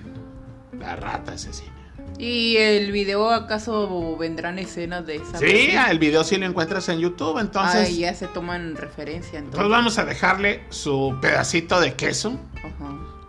la 0.77 0.95
rata 0.95 1.33
asesina. 1.33 1.73
¿Y 2.19 2.57
el 2.57 2.91
video 2.91 3.31
acaso 3.31 4.15
vendrán 4.17 4.59
escenas 4.59 5.05
de 5.05 5.15
esa? 5.15 5.39
Sí, 5.39 5.71
el 5.89 5.99
video 5.99 6.23
sí 6.23 6.37
lo 6.37 6.45
encuentras 6.45 6.87
en 6.89 6.99
YouTube, 6.99 7.39
entonces... 7.39 7.89
Ah, 7.89 7.91
ya 7.91 8.13
se 8.13 8.27
toman 8.27 8.75
referencia 8.75 9.39
entonces. 9.39 9.59
Pues 9.59 9.69
vamos 9.69 9.97
a 9.97 10.05
dejarle 10.05 10.63
su 10.69 11.17
pedacito 11.21 11.79
de 11.79 11.95
queso 11.95 12.39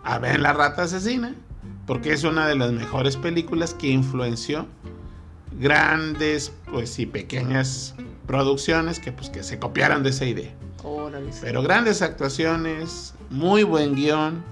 a 0.03 0.19
Ben 0.19 0.43
la 0.43 0.53
rata 0.53 0.83
asesina, 0.83 1.33
porque 1.85 2.13
es 2.13 2.23
una 2.23 2.47
de 2.47 2.55
las 2.55 2.71
mejores 2.71 3.17
películas 3.17 3.73
que 3.73 3.87
influenció 3.87 4.65
grandes 5.59 6.51
pues 6.71 6.99
y 6.99 7.05
pequeñas 7.05 7.95
producciones 8.27 8.99
que 8.99 9.11
pues 9.11 9.29
que 9.29 9.43
se 9.43 9.59
copiaron 9.59 10.03
de 10.03 10.09
esa 10.09 10.25
idea. 10.25 10.53
Pero 11.41 11.63
grandes 11.63 12.01
actuaciones, 12.01 13.13
muy 13.29 13.63
buen 13.63 13.95
guion 13.95 14.43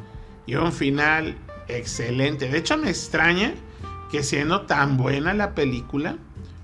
y 0.46 0.56
un 0.56 0.72
final 0.72 1.36
excelente. 1.68 2.50
De 2.50 2.58
hecho 2.58 2.78
me 2.78 2.90
extraña 2.90 3.54
que 4.12 4.24
siendo 4.24 4.62
tan 4.62 4.98
buena 4.98 5.34
la 5.34 5.56
película, 5.56 6.18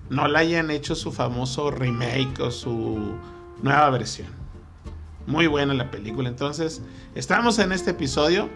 no 0.10 0.28
la 0.28 0.40
hayan 0.40 0.72
hecho 0.72 0.96
su 0.96 1.12
famoso 1.12 1.72
remake 1.72 2.40
o 2.40 2.52
su 2.52 3.16
nueva 3.62 3.90
versión. 3.90 4.28
Muy 5.28 5.48
buena 5.48 5.74
la 5.74 5.92
película. 5.92 6.30
Entonces, 6.30 6.82
estamos 7.14 7.60
en 7.60 7.72
este 7.72 7.92
episodio. 7.92 8.50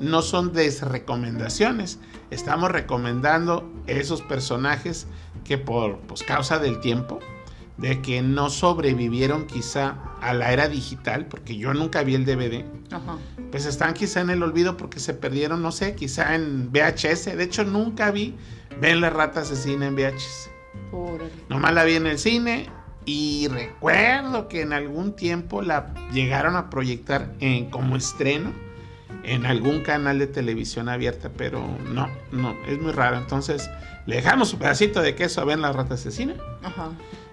No 0.00 0.22
son 0.22 0.52
desrecomendaciones. 0.52 1.98
Estamos 2.30 2.70
recomendando 2.70 3.70
esos 3.86 4.22
personajes 4.22 5.06
que 5.44 5.58
por 5.58 5.98
pues, 6.00 6.22
causa 6.22 6.58
del 6.58 6.80
tiempo, 6.80 7.20
de 7.76 8.02
que 8.02 8.22
no 8.22 8.50
sobrevivieron 8.50 9.46
quizá 9.46 9.98
a 10.20 10.34
la 10.34 10.52
era 10.52 10.68
digital, 10.68 11.26
porque 11.26 11.56
yo 11.56 11.74
nunca 11.74 12.02
vi 12.02 12.14
el 12.14 12.24
DVD, 12.24 12.64
pues 13.50 13.66
están 13.66 13.94
quizá 13.94 14.22
en 14.22 14.30
el 14.30 14.42
olvido 14.42 14.76
porque 14.76 14.98
se 14.98 15.14
perdieron, 15.14 15.62
no 15.62 15.72
sé, 15.72 15.94
quizá 15.94 16.34
en 16.34 16.72
VHS. 16.72 17.36
De 17.36 17.44
hecho, 17.44 17.64
nunca 17.64 18.10
vi 18.10 18.34
Ven 18.80 19.00
la 19.00 19.10
rata 19.10 19.40
asesina 19.40 19.86
en 19.86 19.96
VHS. 19.96 20.50
Nomás 21.48 21.72
la 21.72 21.84
vi 21.84 21.94
en 21.94 22.06
el 22.06 22.18
cine 22.18 22.68
y 23.04 23.48
recuerdo 23.48 24.48
que 24.48 24.60
en 24.62 24.72
algún 24.72 25.14
tiempo 25.16 25.62
la 25.62 25.94
llegaron 26.12 26.56
a 26.56 26.68
proyectar 26.68 27.34
en, 27.40 27.70
como 27.70 27.96
estreno 27.96 28.52
en 29.26 29.46
algún 29.46 29.82
canal 29.82 30.18
de 30.18 30.26
televisión 30.26 30.88
abierta, 30.88 31.30
pero 31.36 31.60
no, 31.92 32.08
no, 32.32 32.56
es 32.68 32.78
muy 32.78 32.92
raro. 32.92 33.18
Entonces, 33.18 33.68
le 34.06 34.16
dejamos 34.16 34.52
un 34.52 34.60
pedacito 34.60 35.02
de 35.02 35.14
queso 35.14 35.40
a 35.40 35.44
Ven 35.44 35.60
la 35.60 35.72
rata 35.72 35.94
asesina. 35.94 36.34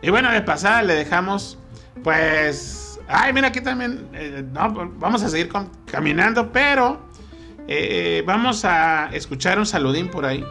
Y 0.02 0.10
bueno, 0.10 0.32
de 0.32 0.42
pasada 0.42 0.82
le 0.84 0.96
dejamos, 0.96 1.58
pues 2.04 2.84
Ay, 3.08 3.34
mira, 3.34 3.48
aquí 3.50 3.62
también. 3.62 4.08
Eh, 4.14 4.44
vamos 4.54 5.24
a 5.24 5.30
seguir 5.30 5.50
caminando, 5.86 6.52
pero 6.52 7.02
eh, 7.68 8.24
vamos 8.26 8.66
a 8.66 9.10
escuchar 9.14 9.60
un 9.60 9.66
saludín 9.66 10.10
por 10.10 10.26
ahí. 10.26 10.44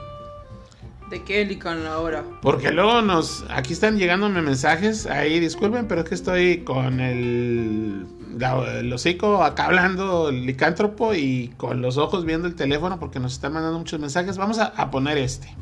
¿De 1.11 1.23
qué, 1.25 1.45
la 1.45 1.93
ahora? 1.93 2.25
Porque 2.41 2.71
luego 2.71 3.03
nos. 3.03 3.45
Aquí 3.51 3.73
están 3.73 3.99
llegándome 3.99 4.41
mensajes. 4.43 5.07
Ahí, 5.07 5.41
disculpen, 5.41 5.87
pero 5.87 6.03
es 6.03 6.09
que 6.09 6.15
estoy 6.15 6.59
con 6.59 7.01
el. 7.01 8.07
El 8.39 8.93
hocico 8.93 9.43
acá 9.43 9.67
hablando, 9.67 10.29
el 10.29 10.47
licántropo, 10.47 11.15
y 11.15 11.49
con 11.57 11.83
los 11.83 11.97
ojos 11.97 12.25
viendo 12.25 12.49
el 12.49 12.55
teléfono 12.55 12.99
porque 12.99 13.21
nos 13.21 13.35
están 13.35 13.53
mandando 13.53 13.79
muchos 13.79 14.01
mensajes. 14.01 14.37
Vamos 14.37 14.59
a 14.59 14.91
poner 14.91 15.19
este. 15.19 15.57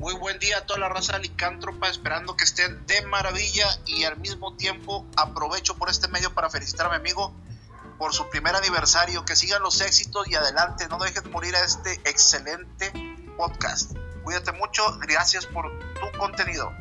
Muy 0.00 0.14
buen 0.14 0.38
día 0.38 0.56
a 0.56 0.60
toda 0.64 0.80
la 0.80 0.88
raza 0.88 1.18
licántropa, 1.18 1.90
esperando 1.90 2.34
que 2.34 2.44
estén 2.44 2.86
de 2.86 3.02
maravilla 3.02 3.66
y 3.84 4.04
al 4.04 4.18
mismo 4.18 4.54
tiempo 4.54 5.04
aprovecho 5.14 5.76
por 5.76 5.90
este 5.90 6.08
medio 6.08 6.32
para 6.32 6.48
felicitar 6.48 6.86
a 6.86 6.88
mi 6.88 6.96
amigo 6.96 7.34
por 7.98 8.14
su 8.14 8.26
primer 8.30 8.56
aniversario, 8.56 9.26
que 9.26 9.36
sigan 9.36 9.60
los 9.60 9.78
éxitos 9.82 10.26
y 10.26 10.36
adelante, 10.36 10.88
no 10.88 10.96
dejen 10.96 11.30
morir 11.30 11.54
a 11.54 11.62
este 11.66 11.92
excelente 12.06 12.90
podcast. 13.36 13.92
Cuídate 14.24 14.52
mucho, 14.52 14.82
gracias 15.00 15.44
por 15.44 15.66
tu 15.68 16.18
contenido. 16.18 16.72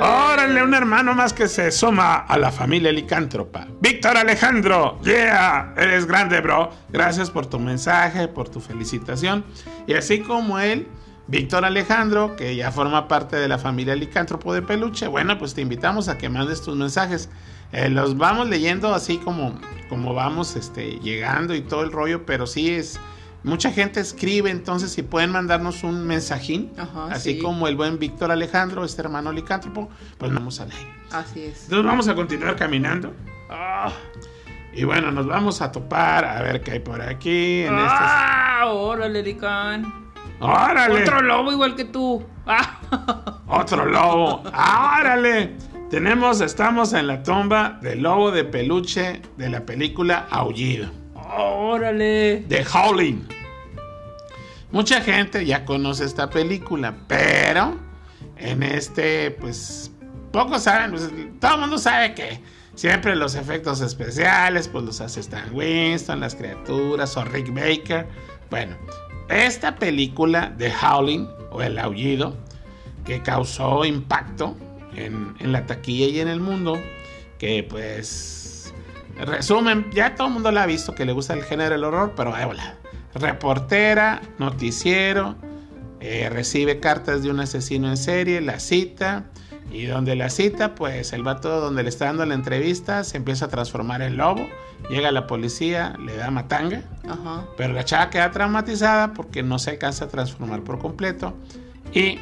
Órale. 0.00 0.62
un 0.62 0.74
hermano 0.74 1.14
más 1.14 1.32
que 1.32 1.48
se 1.48 1.70
suma 1.70 2.16
a 2.16 2.36
la 2.38 2.50
familia 2.50 2.90
licántropa. 2.92 3.66
Víctor 3.80 4.16
Alejandro, 4.16 4.98
yeah, 5.02 5.72
eres 5.76 6.06
grande, 6.06 6.40
bro. 6.40 6.70
Gracias 6.88 7.30
por 7.30 7.46
tu 7.46 7.58
mensaje, 7.58 8.28
por 8.28 8.48
tu 8.48 8.60
felicitación. 8.60 9.44
Y 9.86 9.94
así 9.94 10.20
como 10.20 10.58
él, 10.58 10.88
Víctor 11.28 11.64
Alejandro, 11.64 12.36
que 12.36 12.56
ya 12.56 12.72
forma 12.72 13.06
parte 13.06 13.36
de 13.36 13.48
la 13.48 13.58
familia 13.58 13.94
licántropo 13.94 14.52
de 14.54 14.62
peluche, 14.62 15.06
bueno, 15.06 15.38
pues 15.38 15.54
te 15.54 15.60
invitamos 15.60 16.08
a 16.08 16.18
que 16.18 16.28
mandes 16.28 16.62
tus 16.62 16.76
mensajes. 16.76 17.28
Eh, 17.72 17.88
los 17.90 18.16
vamos 18.16 18.48
leyendo 18.48 18.94
así 18.94 19.18
como, 19.18 19.58
como 19.88 20.14
vamos 20.14 20.56
este, 20.56 20.98
llegando 21.00 21.54
y 21.54 21.60
todo 21.60 21.82
el 21.82 21.92
rollo, 21.92 22.24
pero 22.24 22.46
sí 22.46 22.70
es 22.70 22.98
Mucha 23.44 23.70
gente 23.70 24.00
escribe, 24.00 24.50
entonces 24.50 24.90
si 24.90 25.02
pueden 25.02 25.30
mandarnos 25.30 25.84
un 25.84 26.06
mensajín, 26.06 26.72
así 27.10 27.38
como 27.38 27.68
el 27.68 27.76
buen 27.76 27.98
Víctor 27.98 28.32
Alejandro, 28.32 28.84
este 28.84 29.00
hermano 29.02 29.30
licántropo, 29.32 29.88
pues 30.18 30.32
vamos 30.32 30.60
a 30.60 30.66
leer. 30.66 30.86
Así 31.12 31.44
es. 31.44 31.64
Entonces 31.64 31.86
vamos 31.86 32.08
a 32.08 32.14
continuar 32.14 32.56
caminando. 32.56 33.14
Ah, 33.48 33.90
y 34.72 34.84
bueno, 34.84 35.10
nos 35.12 35.26
vamos 35.26 35.62
a 35.62 35.72
topar 35.72 36.24
a 36.24 36.42
ver 36.42 36.62
qué 36.62 36.72
hay 36.72 36.80
por 36.80 37.00
aquí. 37.00 37.62
En 37.62 37.74
¡Ah! 37.74 38.64
¡Órale, 38.66 39.22
Licán! 39.22 40.12
¡Órale! 40.40 41.02
Otro 41.02 41.22
lobo 41.22 41.52
igual 41.52 41.74
que 41.74 41.84
tú. 41.84 42.24
Otro 43.46 43.86
lobo. 43.86 44.42
¡Órale! 44.46 45.56
Tenemos, 45.90 46.42
estamos 46.42 46.92
en 46.92 47.06
la 47.06 47.22
tumba 47.22 47.78
del 47.80 48.02
lobo 48.02 48.30
de 48.30 48.44
peluche 48.44 49.22
de 49.36 49.48
la 49.48 49.64
película 49.64 50.26
Aullido. 50.30 50.90
¡Órale! 51.36 52.44
The 52.48 52.64
Howling. 52.64 53.26
Mucha 54.70 55.00
gente 55.00 55.44
ya 55.44 55.64
conoce 55.64 56.04
esta 56.04 56.28
película, 56.30 56.94
pero 57.06 57.78
en 58.36 58.62
este, 58.62 59.30
pues, 59.32 59.90
pocos 60.32 60.62
saben, 60.62 60.90
pues, 60.90 61.10
todo 61.40 61.54
el 61.54 61.60
mundo 61.60 61.78
sabe 61.78 62.14
que 62.14 62.40
siempre 62.74 63.16
los 63.16 63.34
efectos 63.34 63.80
especiales, 63.80 64.68
pues 64.68 64.84
los 64.84 65.00
hace 65.00 65.20
Stan 65.20 65.54
Winston, 65.54 66.20
las 66.20 66.34
criaturas 66.34 67.16
o 67.16 67.24
Rick 67.24 67.52
Baker. 67.52 68.06
Bueno, 68.50 68.76
esta 69.28 69.76
película 69.76 70.54
The 70.58 70.72
Howling 70.82 71.28
o 71.50 71.62
El 71.62 71.78
Aullido, 71.78 72.36
que 73.04 73.22
causó 73.22 73.84
impacto 73.84 74.56
en 74.94 75.52
la 75.52 75.64
taquilla 75.66 76.06
y 76.06 76.20
en 76.20 76.28
el 76.28 76.40
mundo, 76.40 76.78
que 77.38 77.62
pues 77.62 78.57
Resumen, 79.18 79.90
ya 79.92 80.14
todo 80.14 80.28
el 80.28 80.34
mundo 80.34 80.50
la 80.52 80.62
ha 80.62 80.66
visto 80.66 80.94
que 80.94 81.04
le 81.04 81.12
gusta 81.12 81.34
el 81.34 81.42
género 81.42 81.70
del 81.70 81.84
horror, 81.84 82.12
pero 82.16 82.30
hola. 82.30 82.76
Reportera, 83.14 84.22
noticiero, 84.38 85.34
eh, 86.00 86.28
recibe 86.30 86.78
cartas 86.78 87.22
de 87.22 87.30
un 87.30 87.40
asesino 87.40 87.88
en 87.88 87.96
serie, 87.96 88.40
la 88.40 88.60
cita, 88.60 89.24
y 89.72 89.86
donde 89.86 90.14
la 90.14 90.30
cita, 90.30 90.74
pues 90.74 91.12
el 91.12 91.22
vato 91.22 91.60
donde 91.60 91.82
le 91.82 91.88
está 91.88 92.06
dando 92.06 92.24
la 92.24 92.34
entrevista 92.34 93.04
se 93.04 93.16
empieza 93.16 93.46
a 93.46 93.48
transformar 93.48 94.02
en 94.02 94.16
lobo, 94.16 94.46
llega 94.88 95.10
la 95.10 95.26
policía, 95.26 95.94
le 95.98 96.16
da 96.16 96.30
matanga, 96.30 96.82
pero 97.56 97.74
la 97.74 97.84
chava 97.84 98.10
queda 98.10 98.30
traumatizada 98.30 99.12
porque 99.12 99.42
no 99.42 99.58
se 99.58 99.70
alcanza 99.70 100.06
a 100.06 100.08
transformar 100.08 100.62
por 100.62 100.78
completo, 100.78 101.34
y 101.92 102.18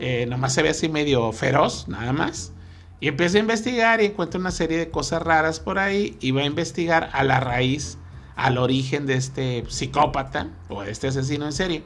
eh, 0.00 0.26
nomás 0.28 0.54
se 0.54 0.62
ve 0.62 0.70
así 0.70 0.88
medio 0.88 1.30
feroz, 1.32 1.86
nada 1.88 2.12
más. 2.12 2.52
Y 3.00 3.08
empieza 3.08 3.38
a 3.38 3.40
investigar 3.40 4.00
y 4.00 4.06
encuentra 4.06 4.40
una 4.40 4.50
serie 4.50 4.78
de 4.78 4.90
cosas 4.90 5.22
raras 5.22 5.60
por 5.60 5.78
ahí 5.78 6.16
y 6.20 6.32
va 6.32 6.42
a 6.42 6.46
investigar 6.46 7.10
a 7.12 7.22
la 7.22 7.40
raíz, 7.40 7.98
al 8.34 8.58
origen 8.58 9.06
de 9.06 9.14
este 9.14 9.64
psicópata 9.68 10.48
o 10.68 10.82
de 10.82 10.90
este 10.90 11.08
asesino 11.08 11.46
en 11.46 11.52
serie. 11.52 11.82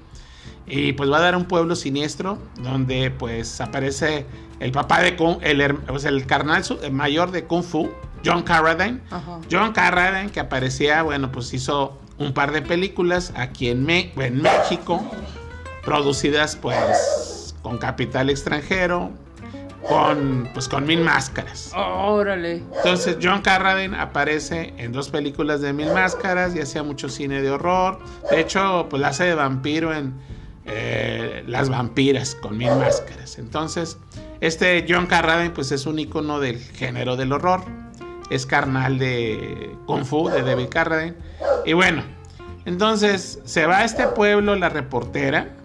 Y 0.66 0.92
pues 0.92 1.11
va 1.11 1.19
a 1.19 1.21
dar 1.21 1.37
un 1.37 1.45
pueblo 1.45 1.76
siniestro 1.76 2.38
donde 2.62 3.11
pues 3.11 3.61
aparece 3.61 4.26
el 4.61 4.73
papá 4.73 5.00
de 5.02 5.16
Kung, 5.16 5.38
el, 5.42 5.75
pues 5.75 6.04
el 6.04 6.26
carnal 6.26 6.62
mayor 6.92 7.31
de 7.31 7.45
Kung 7.45 7.64
Fu, 7.64 7.90
John 8.25 8.42
Carradine. 8.42 9.00
John 9.50 9.73
Carradine 9.73 10.31
que 10.31 10.40
aparecía, 10.40 11.02
bueno, 11.02 11.33
pues 11.33 11.52
hizo 11.52 11.99
un 12.19 12.33
par 12.33 12.52
de 12.52 12.62
películas 12.62 13.33
aquí 13.37 13.69
en, 13.69 13.88
en 13.90 14.42
México 14.42 15.02
producidas 15.85 16.57
pues 16.57 17.54
con 17.62 17.78
capital 17.78 18.31
extranjero, 18.31 19.11
con 19.88 20.48
pues 20.52 20.68
con 20.68 20.86
mil 20.86 21.00
máscaras. 21.00 21.72
Órale. 21.74 22.62
Entonces 22.76 23.18
John 23.22 23.42
Carradine 23.42 23.96
aparece 23.96 24.74
en 24.76 24.92
dos 24.92 25.10
películas 25.10 25.60
de 25.60 25.72
mil 25.72 25.92
máscaras 25.92 26.54
y 26.54 26.60
hacía 26.60 26.82
mucho 26.82 27.08
cine 27.08 27.42
de 27.42 27.50
horror. 27.50 27.98
De 28.30 28.40
hecho, 28.40 28.86
pues 28.88 29.00
la 29.00 29.08
hace 29.08 29.24
de 29.24 29.34
vampiro 29.34 29.92
en 29.92 30.14
eh, 30.64 31.42
Las 31.46 31.68
vampiras 31.68 32.34
con 32.36 32.56
mil 32.56 32.74
máscaras. 32.76 33.38
Entonces, 33.38 33.98
este 34.40 34.86
John 34.88 35.06
Carradine 35.06 35.50
pues 35.50 35.72
es 35.72 35.86
un 35.86 35.98
icono 35.98 36.40
del 36.40 36.58
género 36.58 37.16
del 37.16 37.32
horror. 37.32 37.62
Es 38.30 38.46
carnal 38.46 38.98
de 38.98 39.76
Kung 39.86 40.04
Fu, 40.04 40.28
de 40.28 40.42
David 40.42 40.68
Carradine. 40.70 41.14
Y 41.66 41.74
bueno, 41.74 42.02
entonces 42.64 43.40
se 43.44 43.66
va 43.66 43.78
a 43.78 43.84
este 43.84 44.06
pueblo 44.08 44.54
la 44.54 44.68
reportera 44.68 45.56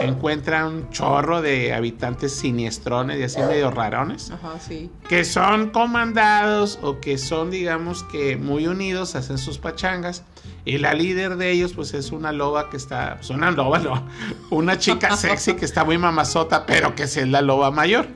encuentra 0.00 0.66
un 0.66 0.90
chorro 0.90 1.42
de 1.42 1.72
habitantes 1.72 2.32
siniestrones 2.32 3.18
y 3.18 3.22
así 3.22 3.40
medio 3.40 3.70
rarones. 3.70 4.30
Ajá, 4.30 4.58
sí. 4.58 4.90
Que 5.08 5.24
son 5.24 5.70
comandados 5.70 6.78
o 6.82 7.00
que 7.00 7.18
son, 7.18 7.50
digamos 7.50 8.02
que 8.04 8.36
muy 8.36 8.66
unidos, 8.66 9.14
hacen 9.14 9.38
sus 9.38 9.58
pachangas. 9.58 10.24
Y 10.64 10.78
la 10.78 10.94
líder 10.94 11.36
de 11.36 11.52
ellos, 11.52 11.74
pues 11.74 11.94
es 11.94 12.10
una 12.10 12.32
loba 12.32 12.70
que 12.70 12.76
está, 12.76 13.16
pues 13.16 13.30
una 13.30 13.52
loba, 13.52 13.78
no, 13.78 14.04
una 14.50 14.78
chica 14.78 15.16
sexy 15.16 15.54
que 15.54 15.64
está 15.64 15.84
muy 15.84 15.96
mamazota, 15.96 16.66
pero 16.66 16.94
que 16.94 17.04
es 17.04 17.16
la 17.28 17.40
loba 17.40 17.70
mayor. 17.70 18.08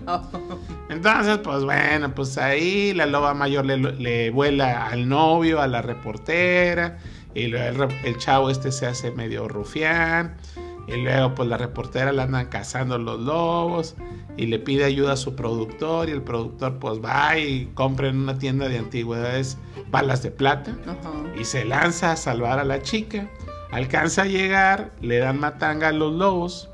Entonces, 0.88 1.38
pues 1.38 1.62
bueno, 1.62 2.12
pues 2.12 2.36
ahí 2.38 2.92
la 2.92 3.06
loba 3.06 3.34
mayor 3.34 3.64
le, 3.66 3.76
le 3.76 4.30
vuela 4.30 4.88
al 4.88 5.08
novio, 5.08 5.60
a 5.60 5.68
la 5.68 5.82
reportera, 5.82 6.98
y 7.32 7.44
el, 7.44 7.54
el 7.54 8.18
chavo 8.18 8.50
este 8.50 8.72
se 8.72 8.86
hace 8.86 9.12
medio 9.12 9.46
rufián. 9.46 10.36
Y 10.86 10.96
luego 10.96 11.34
pues 11.34 11.48
la 11.48 11.56
reportera 11.56 12.12
la 12.12 12.24
andan 12.24 12.46
cazando 12.46 12.98
los 12.98 13.20
lobos 13.20 13.96
y 14.36 14.46
le 14.46 14.58
pide 14.58 14.84
ayuda 14.84 15.12
a 15.12 15.16
su 15.16 15.36
productor 15.36 16.08
y 16.08 16.12
el 16.12 16.22
productor 16.22 16.78
pues 16.78 16.98
va 17.04 17.36
y 17.38 17.66
compra 17.74 18.08
en 18.08 18.16
una 18.16 18.38
tienda 18.38 18.68
de 18.68 18.78
antigüedades 18.78 19.58
balas 19.90 20.22
de 20.22 20.30
plata 20.30 20.76
y 21.38 21.44
se 21.44 21.64
lanza 21.64 22.12
a 22.12 22.16
salvar 22.16 22.58
a 22.58 22.64
la 22.64 22.82
chica. 22.82 23.28
Alcanza 23.70 24.22
a 24.22 24.26
llegar, 24.26 24.92
le 25.00 25.18
dan 25.18 25.38
matanga 25.38 25.88
a 25.88 25.92
los 25.92 26.12
lobos, 26.12 26.70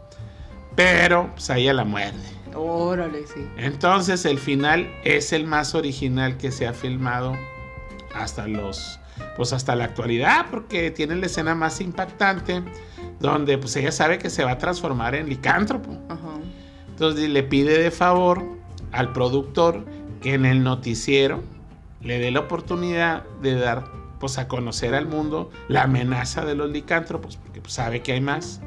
pero 0.75 1.31
pues 1.33 1.51
a 1.51 1.59
ella 1.59 1.75
la 1.75 1.85
muerde. 1.85 2.23
Órale, 2.55 3.27
sí. 3.27 3.47
Entonces 3.59 4.25
el 4.25 4.39
final 4.39 4.91
es 5.05 5.33
el 5.33 5.45
más 5.45 5.75
original 5.75 6.39
que 6.39 6.51
se 6.51 6.67
ha 6.67 6.73
filmado 6.73 7.35
hasta 8.15 8.47
los 8.47 8.99
pues 9.37 9.53
hasta 9.53 9.75
la 9.77 9.85
actualidad 9.85 10.47
porque 10.51 10.91
tiene 10.91 11.17
la 11.17 11.27
escena 11.27 11.55
más 11.55 11.81
impactante 11.81 12.63
donde 13.21 13.59
pues 13.59 13.75
ella 13.77 13.93
sabe 13.93 14.19
que 14.19 14.31
se 14.31 14.45
va 14.45 14.53
a 14.53 14.59
transformar 14.59 15.15
en 15.15 15.29
licántropo. 15.29 15.91
Ajá. 16.09 16.39
Entonces 16.89 17.29
le 17.29 17.43
pide 17.43 17.79
de 17.79 17.91
favor 17.91 18.43
al 18.93 19.13
productor 19.13 19.85
que 20.21 20.35
en 20.35 20.47
el 20.47 20.63
noticiero 20.63 21.43
le 22.01 22.19
dé 22.19 22.31
la 22.31 22.41
oportunidad 22.41 23.25
de 23.43 23.55
dar 23.55 23.85
pues 24.19 24.39
a 24.39 24.49
conocer 24.49 24.95
al 24.95 25.07
mundo 25.07 25.51
la 25.69 25.83
amenaza 25.83 26.45
de 26.45 26.55
los 26.55 26.71
licántropos 26.71 27.37
porque 27.37 27.61
pues, 27.61 27.75
sabe 27.75 28.03
que 28.03 28.13
hay 28.13 28.21
más. 28.21 28.61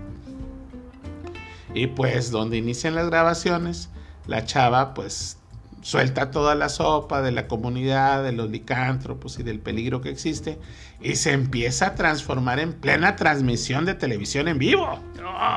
Y 1.74 1.88
pues 1.88 2.32
donde 2.32 2.58
inician 2.58 2.96
las 2.96 3.08
grabaciones, 3.08 3.90
la 4.28 4.46
chava 4.46 4.94
pues 4.94 5.38
suelta 5.82 6.32
toda 6.32 6.56
la 6.56 6.70
sopa 6.70 7.22
de 7.22 7.32
la 7.32 7.48
comunidad, 7.48 8.24
de 8.24 8.32
los 8.32 8.50
licántropos 8.50 9.40
y 9.40 9.44
del 9.44 9.60
peligro 9.60 10.02
que 10.02 10.10
existe 10.10 10.60
y 11.02 11.16
se 11.16 11.32
empieza 11.32 11.88
a 11.88 11.96
transformar 11.96 12.60
en 12.60 12.74
plena 12.74 13.16
transmisión 13.16 13.86
de 13.86 13.94
televisión 13.94 14.48
en 14.48 14.58
vivo. 14.58 15.00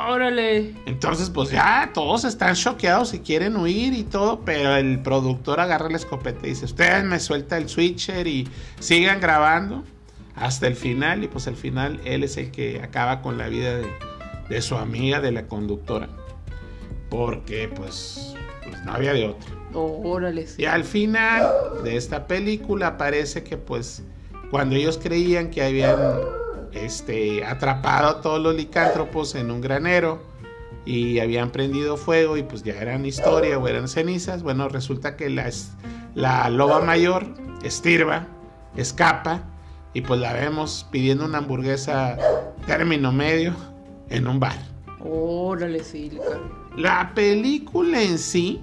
Órale. 0.08 0.74
Entonces, 0.86 1.30
pues 1.30 1.50
ya 1.50 1.90
todos 1.92 2.24
están 2.24 2.54
choqueados 2.54 3.14
y 3.14 3.18
quieren 3.18 3.56
huir 3.56 3.92
y 3.92 4.04
todo, 4.04 4.40
pero 4.44 4.76
el 4.76 5.00
productor 5.00 5.58
agarra 5.58 5.88
la 5.88 5.96
escopeta 5.96 6.46
y 6.46 6.50
dice, 6.50 6.66
ustedes 6.66 7.04
me 7.04 7.18
suelta 7.18 7.56
el 7.56 7.68
switcher 7.68 8.26
y 8.26 8.48
sigan 8.78 9.20
grabando 9.20 9.82
hasta 10.36 10.68
el 10.68 10.76
final 10.76 11.24
y 11.24 11.28
pues 11.28 11.48
al 11.48 11.56
final 11.56 12.00
él 12.04 12.22
es 12.22 12.36
el 12.36 12.52
que 12.52 12.80
acaba 12.82 13.22
con 13.22 13.38
la 13.38 13.48
vida 13.48 13.76
de, 13.76 13.88
de 14.48 14.62
su 14.62 14.76
amiga, 14.76 15.20
de 15.20 15.32
la 15.32 15.46
conductora, 15.48 16.08
porque 17.10 17.68
pues, 17.74 18.34
pues 18.64 18.82
no 18.84 18.92
había 18.92 19.12
de 19.14 19.26
otra. 19.26 19.50
Órale. 19.74 20.46
Y 20.58 20.66
al 20.66 20.84
final 20.84 21.50
de 21.82 21.96
esta 21.96 22.26
película 22.26 22.98
parece 22.98 23.42
que 23.42 23.56
pues 23.56 24.02
cuando 24.52 24.76
ellos 24.76 25.00
creían 25.02 25.48
que 25.48 25.62
habían 25.62 25.98
este, 26.72 27.42
atrapado 27.42 28.08
a 28.08 28.20
todos 28.20 28.38
los 28.38 28.54
licántropos 28.54 29.34
en 29.34 29.50
un 29.50 29.62
granero 29.62 30.20
y 30.84 31.20
habían 31.20 31.50
prendido 31.50 31.96
fuego 31.96 32.36
y 32.36 32.42
pues 32.42 32.62
ya 32.62 32.74
eran 32.74 33.06
historia 33.06 33.58
o 33.58 33.66
eran 33.66 33.88
cenizas, 33.88 34.42
bueno, 34.42 34.68
resulta 34.68 35.16
que 35.16 35.30
la, 35.30 35.50
la 36.14 36.50
loba 36.50 36.82
mayor, 36.82 37.24
Estirba, 37.64 38.26
escapa 38.76 39.42
y 39.94 40.02
pues 40.02 40.20
la 40.20 40.34
vemos 40.34 40.86
pidiendo 40.90 41.24
una 41.24 41.38
hamburguesa 41.38 42.18
término 42.66 43.10
medio 43.10 43.54
en 44.10 44.28
un 44.28 44.38
bar. 44.38 44.58
Órale, 45.00 45.82
sí. 45.82 46.12
La 46.76 47.12
película 47.14 48.02
en 48.02 48.18
sí 48.18 48.60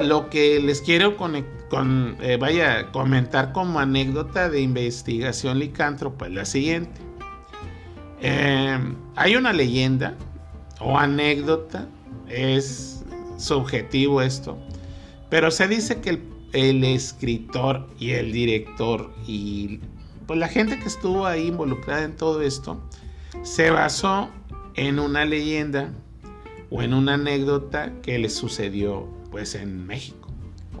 lo 0.00 0.30
que 0.30 0.58
les 0.58 0.80
quiero 0.80 1.18
con, 1.18 1.44
eh, 1.72 2.36
vaya, 2.40 2.90
comentar 2.90 3.52
como 3.52 3.78
anécdota 3.78 4.48
de 4.48 4.60
investigación 4.60 5.58
licántropa 5.58 6.26
es 6.26 6.32
la 6.32 6.44
siguiente. 6.44 7.00
Eh, 8.20 8.78
hay 9.16 9.36
una 9.36 9.52
leyenda 9.52 10.16
o 10.80 10.98
anécdota, 10.98 11.88
es 12.28 13.04
subjetivo 13.38 14.20
esto, 14.20 14.58
pero 15.30 15.50
se 15.50 15.68
dice 15.68 16.00
que 16.00 16.10
el, 16.10 16.22
el 16.52 16.84
escritor 16.84 17.88
y 17.98 18.10
el 18.10 18.32
director 18.32 19.12
y 19.26 19.80
pues 20.26 20.38
la 20.38 20.48
gente 20.48 20.78
que 20.78 20.86
estuvo 20.86 21.26
ahí 21.26 21.48
involucrada 21.48 22.04
en 22.04 22.16
todo 22.16 22.42
esto 22.42 22.80
se 23.42 23.70
basó 23.70 24.28
en 24.74 24.98
una 24.98 25.24
leyenda 25.24 25.92
o 26.70 26.82
en 26.82 26.94
una 26.94 27.14
anécdota 27.14 27.92
que 28.02 28.18
le 28.18 28.28
sucedió 28.28 29.08
pues 29.30 29.54
en 29.54 29.86
México. 29.86 30.19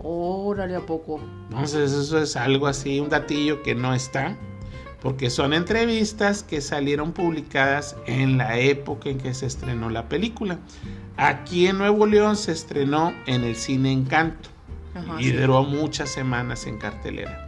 Órale, 0.02 0.76
¿a 0.76 0.80
poco? 0.80 1.20
Entonces 1.50 1.92
eso 1.92 2.18
es 2.18 2.36
algo 2.36 2.66
así, 2.66 3.00
un 3.00 3.10
datillo 3.10 3.62
que 3.62 3.74
no 3.74 3.92
está, 3.94 4.36
porque 5.02 5.28
son 5.28 5.52
entrevistas 5.52 6.42
que 6.42 6.60
salieron 6.60 7.12
publicadas 7.12 7.96
en 8.06 8.38
la 8.38 8.58
época 8.58 9.10
en 9.10 9.18
que 9.18 9.34
se 9.34 9.46
estrenó 9.46 9.90
la 9.90 10.08
película. 10.08 10.58
Aquí 11.16 11.66
en 11.66 11.78
Nuevo 11.78 12.06
León 12.06 12.36
se 12.36 12.52
estrenó 12.52 13.12
en 13.26 13.44
el 13.44 13.56
cine 13.56 13.92
Encanto 13.92 14.48
Ajá, 14.94 15.20
y 15.20 15.24
sí. 15.24 15.32
duró 15.32 15.64
muchas 15.64 16.08
semanas 16.10 16.66
en 16.66 16.78
cartelera. 16.78 17.46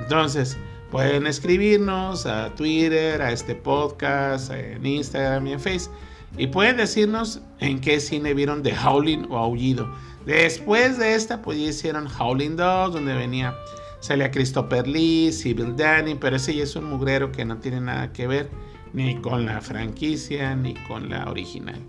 Entonces, 0.00 0.56
pueden 0.90 1.26
escribirnos 1.26 2.26
a 2.26 2.54
Twitter, 2.54 3.22
a 3.22 3.30
este 3.30 3.54
podcast, 3.54 4.50
en 4.50 4.84
Instagram 4.84 5.46
y 5.46 5.52
en 5.52 5.60
Facebook. 5.60 5.94
Y 6.36 6.46
pueden 6.48 6.78
decirnos 6.78 7.42
en 7.60 7.80
qué 7.80 8.00
cine 8.00 8.34
vieron 8.34 8.62
The 8.62 8.74
Howling 8.76 9.26
o 9.30 9.36
Aullido. 9.36 9.92
Después 10.26 10.98
de 10.98 11.14
esta, 11.14 11.42
pues 11.42 11.58
ya 11.58 11.68
hicieron 11.68 12.06
Howling 12.06 12.56
2, 12.56 12.92
donde 12.92 13.14
venía, 13.14 13.56
salía 14.00 14.30
Christopher 14.30 14.86
Lee, 14.86 15.32
Sybil 15.32 15.76
Danny, 15.76 16.14
pero 16.14 16.36
ese 16.36 16.54
ya 16.54 16.62
es 16.62 16.76
un 16.76 16.84
mugrero 16.84 17.32
que 17.32 17.44
no 17.44 17.58
tiene 17.58 17.80
nada 17.80 18.12
que 18.12 18.26
ver 18.26 18.50
ni 18.92 19.16
con 19.16 19.46
la 19.46 19.60
franquicia 19.60 20.54
ni 20.54 20.74
con 20.74 21.08
la 21.08 21.28
original. 21.30 21.80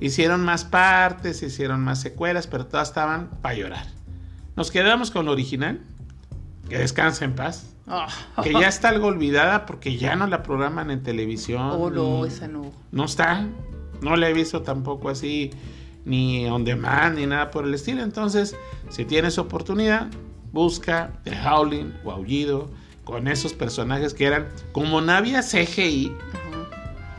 Hicieron 0.00 0.44
más 0.44 0.64
partes, 0.64 1.42
hicieron 1.42 1.82
más 1.82 2.00
secuelas, 2.00 2.46
pero 2.46 2.66
todas 2.66 2.88
estaban 2.88 3.30
para 3.42 3.54
llorar. 3.54 3.86
Nos 4.54 4.70
quedamos 4.70 5.10
con 5.10 5.26
la 5.26 5.32
original, 5.32 5.80
que 6.68 6.78
descansa 6.78 7.24
en 7.24 7.34
paz. 7.34 7.74
Oh. 7.88 8.06
Que 8.42 8.52
ya 8.52 8.68
está 8.68 8.88
algo 8.88 9.06
olvidada 9.06 9.64
porque 9.66 9.96
ya 9.96 10.16
no 10.16 10.26
la 10.26 10.42
programan 10.42 10.90
en 10.90 11.02
televisión. 11.02 11.70
Oh, 11.72 11.90
no, 11.90 12.24
esa 12.24 12.48
no. 12.48 12.72
No 12.90 13.04
está. 13.04 13.46
No 14.00 14.16
la 14.16 14.28
he 14.28 14.32
visto 14.32 14.62
tampoco 14.62 15.08
así 15.08 15.50
ni 16.06 16.46
on 16.48 16.64
demand, 16.64 17.18
ni 17.18 17.26
nada 17.26 17.50
por 17.50 17.66
el 17.66 17.74
estilo. 17.74 18.02
Entonces, 18.02 18.56
si 18.88 19.04
tienes 19.04 19.36
oportunidad, 19.36 20.06
busca 20.52 21.10
The 21.24 21.36
Howling 21.44 21.92
o 22.04 22.12
Aullido 22.12 22.70
con 23.04 23.28
esos 23.28 23.52
personajes 23.52 24.14
que 24.14 24.24
eran, 24.24 24.48
como 24.72 25.00
no 25.00 25.12
había 25.12 25.42
CGI, 25.42 26.12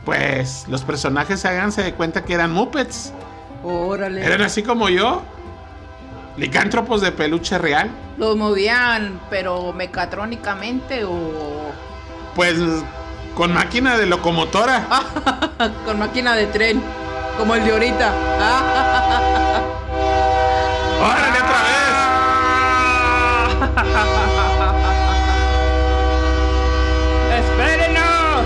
pues 0.04 0.66
los 0.68 0.82
personajes 0.82 1.44
háganse 1.44 1.82
de 1.82 1.94
cuenta 1.94 2.24
que 2.24 2.34
eran 2.34 2.52
Muppets. 2.52 3.12
Órale. 3.62 4.24
Eran 4.24 4.42
así 4.42 4.62
como 4.62 4.88
yo, 4.88 5.22
licántropos 6.36 7.00
de 7.00 7.12
peluche 7.12 7.58
real. 7.58 7.90
¿Los 8.16 8.36
movían, 8.36 9.20
pero 9.30 9.72
mecatrónicamente 9.72 11.04
o.? 11.04 11.72
Pues 12.34 12.56
con 13.34 13.52
máquina 13.52 13.96
de 13.96 14.06
locomotora. 14.06 14.86
con 15.84 15.98
máquina 15.98 16.34
de 16.34 16.46
tren. 16.46 17.07
Como 17.38 17.54
el 17.54 17.64
de 17.64 17.72
ahorita. 17.72 18.12
¡Órale 21.00 21.38
otra 21.38 21.62
vez! 21.68 21.88
¡Espérenos! 27.38 28.44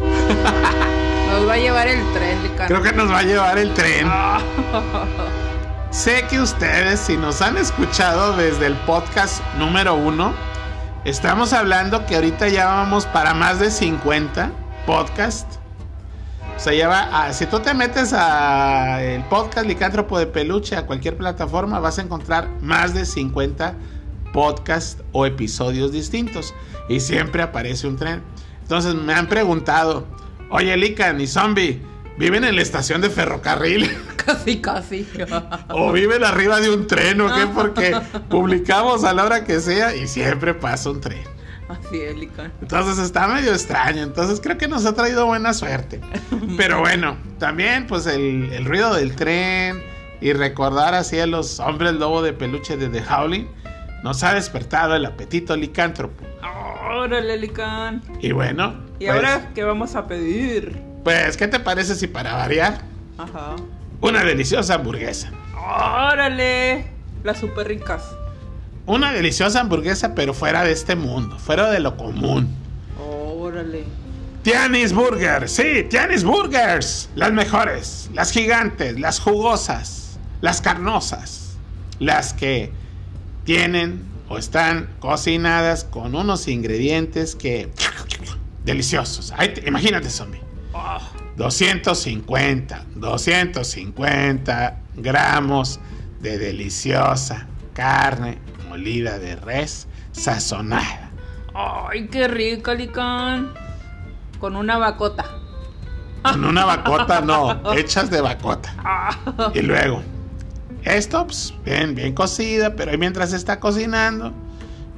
Nos 1.30 1.46
va 1.48 1.52
a 1.52 1.58
llevar 1.58 1.86
el 1.88 2.12
tren, 2.14 2.42
Lican. 2.42 2.66
Creo 2.68 2.82
que 2.82 2.92
nos 2.92 3.12
va 3.12 3.18
a 3.18 3.22
llevar 3.22 3.58
el 3.58 3.74
tren. 3.74 4.10
Sé 5.90 6.24
que 6.30 6.40
ustedes, 6.40 7.00
si 7.00 7.18
nos 7.18 7.42
han 7.42 7.58
escuchado 7.58 8.34
desde 8.36 8.66
el 8.66 8.76
podcast 8.86 9.42
número 9.58 9.94
uno, 9.94 10.32
estamos 11.04 11.52
hablando 11.52 12.06
que 12.06 12.14
ahorita 12.14 12.48
ya 12.48 12.66
vamos 12.66 13.04
para 13.06 13.34
más 13.34 13.58
de 13.60 13.70
50 13.70 14.50
podcasts. 14.86 15.61
O 16.62 16.64
sea, 16.64 16.74
ya 16.74 16.86
va, 16.86 17.26
a- 17.26 17.32
si 17.32 17.46
tú 17.46 17.58
te 17.58 17.74
metes 17.74 18.12
a 18.12 19.02
el 19.02 19.24
podcast 19.24 19.66
Licántropo 19.66 20.16
de 20.16 20.28
Peluche, 20.28 20.76
a 20.76 20.86
cualquier 20.86 21.16
plataforma, 21.16 21.80
vas 21.80 21.98
a 21.98 22.02
encontrar 22.02 22.48
más 22.60 22.94
de 22.94 23.04
50 23.04 23.74
podcasts 24.32 25.02
o 25.10 25.26
episodios 25.26 25.90
distintos. 25.90 26.54
Y 26.88 27.00
siempre 27.00 27.42
aparece 27.42 27.88
un 27.88 27.96
tren. 27.96 28.22
Entonces 28.62 28.94
me 28.94 29.12
han 29.12 29.26
preguntado, 29.26 30.06
oye 30.50 30.76
Lican 30.76 31.20
y 31.20 31.26
Zombie, 31.26 31.82
¿viven 32.16 32.44
en 32.44 32.54
la 32.54 32.62
estación 32.62 33.00
de 33.00 33.10
ferrocarril? 33.10 33.90
Casi, 34.24 34.60
casi. 34.60 35.04
¿O 35.70 35.90
viven 35.90 36.22
arriba 36.22 36.60
de 36.60 36.70
un 36.70 36.86
tren 36.86 37.20
o 37.22 37.26
qué? 37.34 37.44
Porque 37.56 38.00
publicamos 38.28 39.02
a 39.02 39.12
la 39.12 39.24
hora 39.24 39.42
que 39.42 39.58
sea 39.58 39.96
y 39.96 40.06
siempre 40.06 40.54
pasa 40.54 40.90
un 40.90 41.00
tren. 41.00 41.24
Así 41.72 42.00
es, 42.00 42.16
Lican. 42.16 42.52
Entonces 42.60 42.98
está 43.04 43.26
medio 43.28 43.52
extraño. 43.52 44.02
Entonces 44.02 44.40
creo 44.40 44.58
que 44.58 44.68
nos 44.68 44.84
ha 44.86 44.94
traído 44.94 45.26
buena 45.26 45.52
suerte. 45.54 46.00
Pero 46.56 46.80
bueno, 46.80 47.16
también 47.38 47.86
pues 47.86 48.06
el, 48.06 48.52
el 48.52 48.64
ruido 48.64 48.94
del 48.94 49.14
tren 49.16 49.82
y 50.20 50.32
recordar 50.32 50.94
así 50.94 51.18
a 51.18 51.26
los 51.26 51.58
hombres 51.60 51.94
lobo 51.94 52.22
de 52.22 52.32
peluche 52.32 52.76
de 52.76 52.88
The 52.88 53.02
Howling 53.12 53.48
nos 54.02 54.22
ha 54.24 54.34
despertado 54.34 54.94
el 54.96 55.04
apetito 55.06 55.56
licántropo. 55.56 56.24
Órale, 56.94 57.36
Lican. 57.38 58.02
Y 58.20 58.32
bueno, 58.32 58.74
¿Y 58.98 59.06
pues, 59.06 59.16
ahora 59.16 59.50
qué 59.54 59.64
vamos 59.64 59.94
a 59.96 60.06
pedir? 60.06 60.78
pues, 61.04 61.36
¿qué 61.36 61.48
te 61.48 61.58
parece 61.58 61.94
si 61.94 62.06
para 62.06 62.34
variar 62.34 62.82
Ajá. 63.18 63.56
una 64.00 64.22
deliciosa 64.24 64.74
hamburguesa? 64.74 65.30
Órale. 65.56 66.86
Las 67.24 67.38
super 67.38 67.68
ricas. 67.68 68.02
Una 68.86 69.12
deliciosa 69.12 69.60
hamburguesa 69.60 70.14
pero 70.14 70.34
fuera 70.34 70.64
de 70.64 70.72
este 70.72 70.96
mundo, 70.96 71.38
fuera 71.38 71.70
de 71.70 71.80
lo 71.80 71.96
común. 71.96 72.48
Órale. 72.98 73.84
Tianis 74.42 74.92
Burgers, 74.92 75.52
sí, 75.52 75.84
Tianis 75.88 76.24
Burgers. 76.24 77.08
Las 77.14 77.32
mejores, 77.32 78.10
las 78.12 78.32
gigantes, 78.32 78.98
las 78.98 79.20
jugosas, 79.20 80.18
las 80.40 80.60
carnosas. 80.60 81.56
Las 82.00 82.32
que 82.34 82.72
tienen 83.44 84.02
o 84.28 84.38
están 84.38 84.88
cocinadas 84.98 85.84
con 85.84 86.16
unos 86.16 86.48
ingredientes 86.48 87.36
que... 87.36 87.70
Deliciosos. 88.64 89.32
Ahí 89.36 89.54
te- 89.54 89.68
imagínate, 89.68 90.10
zombie. 90.10 90.40
250, 91.36 92.86
250 92.96 94.78
gramos 94.96 95.80
de 96.20 96.38
deliciosa 96.38 97.46
carne 97.74 98.38
molida 98.72 99.18
de 99.18 99.36
res 99.36 99.86
sazonada. 100.12 101.10
Ay, 101.54 102.08
qué 102.08 102.26
rica, 102.26 102.72
Lican. 102.72 103.52
Con 104.40 104.56
una 104.56 104.78
bacota. 104.78 105.26
Con 106.22 106.46
una 106.46 106.64
bacota 106.64 107.20
no, 107.20 107.60
hechas 107.76 108.08
de 108.08 108.22
bacota. 108.22 108.74
Y 109.52 109.60
luego, 109.60 110.02
esto, 110.84 111.26
pues, 111.26 111.52
bien, 111.66 111.94
bien 111.94 112.14
cocida, 112.14 112.74
pero 112.74 112.92
ahí 112.92 112.96
mientras 112.96 113.34
está 113.34 113.60
cocinando, 113.60 114.32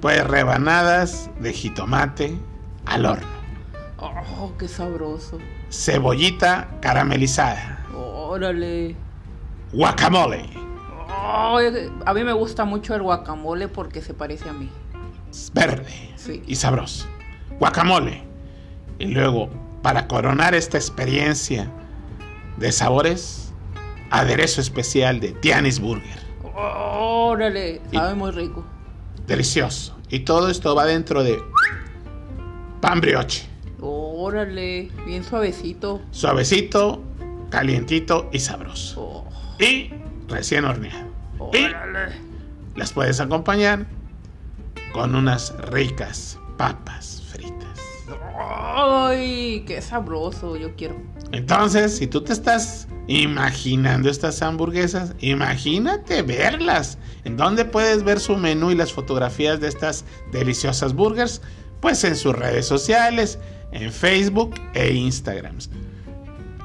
pues 0.00 0.24
rebanadas 0.24 1.28
de 1.40 1.52
jitomate 1.52 2.38
al 2.86 3.06
horno. 3.06 3.26
Oh, 3.98 4.52
qué 4.56 4.68
sabroso. 4.68 5.38
Cebollita 5.68 6.68
caramelizada. 6.80 7.84
Órale. 7.92 8.94
Guacamole. 9.72 10.48
A 11.26 12.12
mí 12.14 12.22
me 12.24 12.32
gusta 12.32 12.64
mucho 12.64 12.94
el 12.94 13.02
guacamole 13.02 13.68
porque 13.68 14.02
se 14.02 14.12
parece 14.14 14.48
a 14.48 14.52
mí. 14.52 14.68
Verde 15.52 16.12
Sí. 16.16 16.42
y 16.46 16.54
sabroso. 16.56 17.06
Guacamole. 17.58 18.22
Y 18.98 19.06
luego, 19.06 19.48
para 19.82 20.06
coronar 20.06 20.54
esta 20.54 20.76
experiencia 20.76 21.70
de 22.58 22.70
sabores, 22.72 23.52
aderezo 24.10 24.60
especial 24.60 25.18
de 25.20 25.32
Tianis 25.32 25.80
Burger. 25.80 26.18
Órale. 26.54 27.80
Y- 27.90 27.96
Sabe 27.96 28.14
muy 28.14 28.30
rico. 28.30 28.64
Delicioso. 29.26 29.96
Y 30.10 30.20
todo 30.20 30.48
esto 30.50 30.74
va 30.74 30.84
dentro 30.84 31.24
de 31.24 31.38
pan 32.80 33.00
brioche. 33.00 33.46
Órale. 33.80 34.90
Bien 35.06 35.24
suavecito. 35.24 36.02
Suavecito, 36.10 37.02
calientito 37.50 38.28
y 38.32 38.38
sabroso. 38.38 39.00
Oh, 39.00 39.24
Y 39.58 39.90
recién 40.28 40.64
horneado. 40.64 41.13
Y 41.52 41.68
las 42.78 42.92
puedes 42.92 43.20
acompañar 43.20 43.86
con 44.92 45.14
unas 45.14 45.54
ricas 45.70 46.38
papas 46.56 47.22
fritas. 47.30 47.80
Ay, 48.36 49.64
qué 49.66 49.80
sabroso. 49.82 50.56
Yo 50.56 50.74
quiero. 50.76 50.96
Entonces, 51.32 51.96
si 51.96 52.06
tú 52.06 52.22
te 52.22 52.32
estás 52.32 52.86
imaginando 53.06 54.08
estas 54.08 54.40
hamburguesas, 54.42 55.14
imagínate 55.20 56.22
verlas. 56.22 56.98
¿En 57.24 57.36
dónde 57.36 57.64
puedes 57.64 58.04
ver 58.04 58.20
su 58.20 58.36
menú 58.36 58.70
y 58.70 58.76
las 58.76 58.92
fotografías 58.92 59.60
de 59.60 59.68
estas 59.68 60.04
deliciosas 60.32 60.94
burgers? 60.94 61.42
Pues 61.80 62.04
en 62.04 62.16
sus 62.16 62.34
redes 62.34 62.66
sociales, 62.66 63.38
en 63.72 63.92
Facebook 63.92 64.54
e 64.74 64.92
Instagram. 64.92 65.58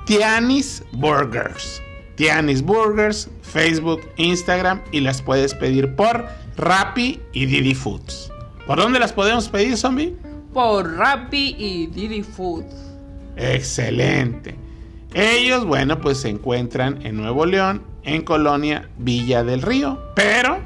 Tianis 0.06 0.84
Burgers. 0.94 1.82
Tianis 2.20 2.62
Burgers, 2.62 3.30
Facebook, 3.44 4.02
Instagram 4.18 4.82
y 4.92 5.00
las 5.00 5.22
puedes 5.22 5.54
pedir 5.54 5.96
por 5.96 6.26
Rappi 6.58 7.22
y 7.32 7.46
Didi 7.46 7.74
Foods. 7.74 8.30
¿Por 8.68 8.78
dónde 8.78 9.00
las 9.00 9.14
podemos 9.14 9.48
pedir, 9.48 9.78
zombie? 9.78 10.18
Por 10.54 10.98
Rappi 10.98 11.56
y 11.58 11.88
Didi 11.88 12.22
Food. 12.24 12.66
Excelente. 13.38 14.54
Ellos, 15.14 15.64
bueno, 15.64 16.02
pues 16.02 16.18
se 16.18 16.28
encuentran 16.28 17.06
en 17.06 17.16
Nuevo 17.16 17.46
León, 17.46 17.84
en 18.04 18.22
Colonia 18.24 18.90
Villa 18.98 19.46
del 19.46 19.62
Río. 19.62 19.98
Pero 20.14 20.60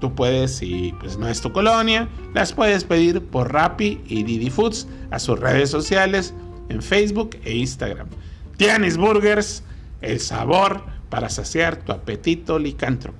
tú 0.00 0.12
puedes, 0.12 0.56
si 0.56 0.92
pues 0.98 1.16
no 1.16 1.28
es 1.28 1.40
tu 1.40 1.52
colonia, 1.52 2.08
las 2.34 2.52
puedes 2.52 2.82
pedir 2.82 3.22
por 3.22 3.52
Rappi 3.52 4.00
y 4.08 4.24
Didi 4.24 4.50
Foods 4.50 4.88
a 5.12 5.20
sus 5.20 5.38
redes 5.38 5.70
sociales 5.70 6.34
en 6.68 6.82
Facebook 6.82 7.36
e 7.44 7.54
Instagram. 7.54 8.08
Tianis 8.56 8.96
Burgers, 8.96 9.62
el 10.00 10.18
sabor 10.18 10.95
para 11.10 11.28
saciar 11.28 11.76
tu 11.76 11.92
apetito 11.92 12.58
licántropo. 12.58 13.18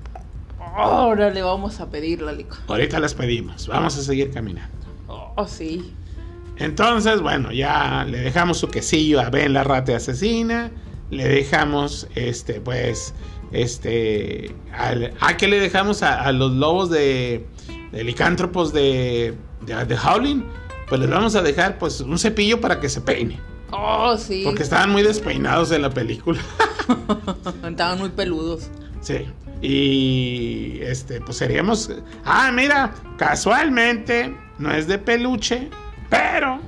Órale, 0.78 1.42
vamos 1.42 1.80
a 1.80 1.88
pedirla, 1.90 2.32
Lica. 2.32 2.56
Ahorita 2.68 3.00
las 3.00 3.14
pedimos, 3.14 3.66
vamos 3.68 3.96
a 3.96 4.02
seguir 4.02 4.30
caminando. 4.30 4.74
Oh, 5.08 5.46
sí. 5.46 5.94
Entonces, 6.58 7.20
bueno, 7.20 7.52
ya 7.52 8.04
le 8.08 8.18
dejamos 8.18 8.58
su 8.58 8.68
quesillo 8.68 9.20
a 9.20 9.30
Ben 9.30 9.52
la 9.52 9.62
rata 9.64 9.96
asesina. 9.96 10.70
Le 11.10 11.28
dejamos, 11.28 12.08
este, 12.14 12.60
pues, 12.60 13.14
este, 13.52 14.54
al- 14.72 15.14
¿a 15.20 15.36
qué 15.36 15.48
le 15.48 15.60
dejamos 15.60 16.02
a, 16.02 16.20
a 16.22 16.32
los 16.32 16.52
lobos 16.52 16.90
de, 16.90 17.46
de 17.92 18.04
licántropos 18.04 18.72
de, 18.72 19.34
de, 19.62 19.84
de 19.84 19.96
Howling? 19.96 20.44
Pues 20.88 21.00
les 21.00 21.10
vamos 21.10 21.34
a 21.36 21.42
dejar, 21.42 21.78
pues, 21.78 22.00
un 22.00 22.18
cepillo 22.18 22.60
para 22.60 22.80
que 22.80 22.88
se 22.88 23.00
peine. 23.00 23.38
Oh, 23.70 24.16
sí. 24.16 24.42
Porque 24.44 24.62
estaban 24.62 24.90
muy 24.90 25.02
despeinados 25.02 25.72
en 25.72 25.82
la 25.82 25.90
película. 25.90 26.40
Estaban 27.68 27.98
muy 27.98 28.10
peludos. 28.10 28.70
Sí. 29.00 29.26
Y 29.60 30.78
este, 30.82 31.20
pues 31.20 31.38
seríamos. 31.38 31.90
Ah, 32.24 32.50
mira, 32.52 32.94
casualmente 33.16 34.34
no 34.58 34.72
es 34.72 34.86
de 34.86 34.98
peluche, 34.98 35.68
pero. 36.08 36.60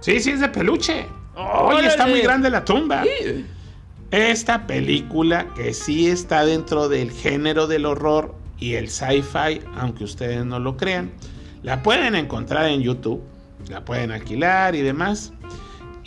Sí, 0.00 0.20
sí 0.20 0.32
es 0.32 0.40
de 0.40 0.48
peluche. 0.48 1.06
Oye, 1.36 1.86
está 1.86 2.06
muy 2.06 2.20
grande 2.20 2.50
la 2.50 2.64
tumba. 2.64 3.04
Esta 4.10 4.66
película 4.66 5.46
que 5.54 5.72
sí 5.72 6.08
está 6.08 6.44
dentro 6.44 6.88
del 6.88 7.10
género 7.12 7.66
del 7.66 7.86
horror 7.86 8.34
y 8.58 8.74
el 8.74 8.88
sci-fi, 8.88 9.60
aunque 9.76 10.04
ustedes 10.04 10.44
no 10.44 10.58
lo 10.58 10.76
crean, 10.76 11.12
la 11.62 11.82
pueden 11.82 12.14
encontrar 12.14 12.66
en 12.66 12.80
YouTube, 12.80 13.22
la 13.68 13.84
pueden 13.84 14.10
alquilar 14.10 14.74
y 14.74 14.80
demás. 14.80 15.32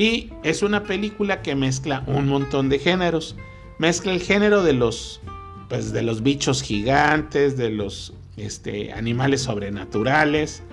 Y 0.02 0.34
es 0.42 0.64
una 0.64 0.82
película 0.82 1.44
que 1.44 1.54
mezcla 1.54 2.04
un 2.08 2.28
montón 2.28 2.70
de 2.70 2.80
géneros. 2.80 3.36
Mezcla 3.78 4.12
el 4.12 4.20
género 4.20 4.64
de 4.64 4.74
los, 4.74 5.22
pues, 5.70 5.94
de 5.94 6.02
los 6.02 6.24
bichos 6.24 6.64
gigantes, 6.64 7.56
de 7.56 7.70
los 7.70 8.12
este, 8.36 8.94
animales 8.94 9.44
sobrenaturales, 9.44 10.64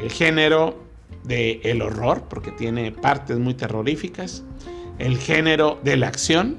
el 0.00 0.10
género 0.10 0.82
de 1.22 1.60
el 1.62 1.80
horror, 1.80 2.24
porque 2.28 2.50
tiene 2.50 2.90
partes 2.90 3.38
muy 3.38 3.54
terroríficas, 3.54 4.42
el 4.98 5.16
género 5.16 5.78
de 5.84 5.96
la 5.96 6.08
acción 6.08 6.56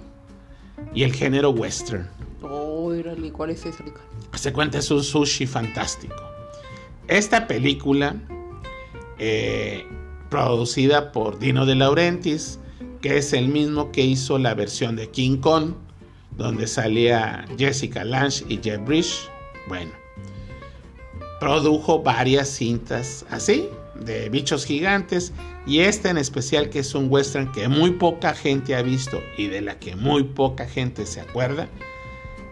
y 0.93 1.03
el 1.03 1.11
género 1.11 1.49
western. 1.49 2.07
Órale, 2.41 3.33
¿cuál 3.33 3.49
es 3.49 3.65
ese, 3.65 3.83
Lica? 3.83 3.99
Se 4.35 4.53
cuenta 4.53 4.77
es 4.77 4.89
un 4.91 5.03
sushi 5.03 5.45
fantástico. 5.45 6.23
Esta 7.09 7.47
película, 7.47 8.15
eh, 9.19 9.85
producida 10.33 11.11
por 11.11 11.37
Dino 11.37 11.67
De 11.67 11.75
Laurentiis 11.75 12.57
que 13.03 13.17
es 13.17 13.33
el 13.33 13.49
mismo 13.49 13.91
que 13.91 14.01
hizo 14.01 14.39
la 14.39 14.55
versión 14.55 14.95
de 14.95 15.07
King 15.11 15.37
Kong, 15.37 15.73
donde 16.37 16.65
salía 16.65 17.45
Jessica 17.55 18.03
Lange 18.03 18.43
y 18.49 18.59
Jeff 18.63 18.83
Bridges. 18.83 19.29
Bueno, 19.67 19.91
produjo 21.39 22.01
varias 22.01 22.49
cintas 22.49 23.27
así, 23.29 23.69
de 23.93 24.29
bichos 24.29 24.65
gigantes, 24.65 25.33
y 25.67 25.81
esta 25.81 26.09
en 26.09 26.17
especial 26.17 26.71
que 26.71 26.79
es 26.79 26.95
un 26.95 27.11
western 27.11 27.51
que 27.51 27.67
muy 27.67 27.91
poca 27.91 28.33
gente 28.33 28.75
ha 28.75 28.81
visto 28.81 29.21
y 29.37 29.47
de 29.47 29.61
la 29.61 29.77
que 29.77 29.95
muy 29.95 30.23
poca 30.23 30.65
gente 30.65 31.05
se 31.05 31.21
acuerda, 31.21 31.67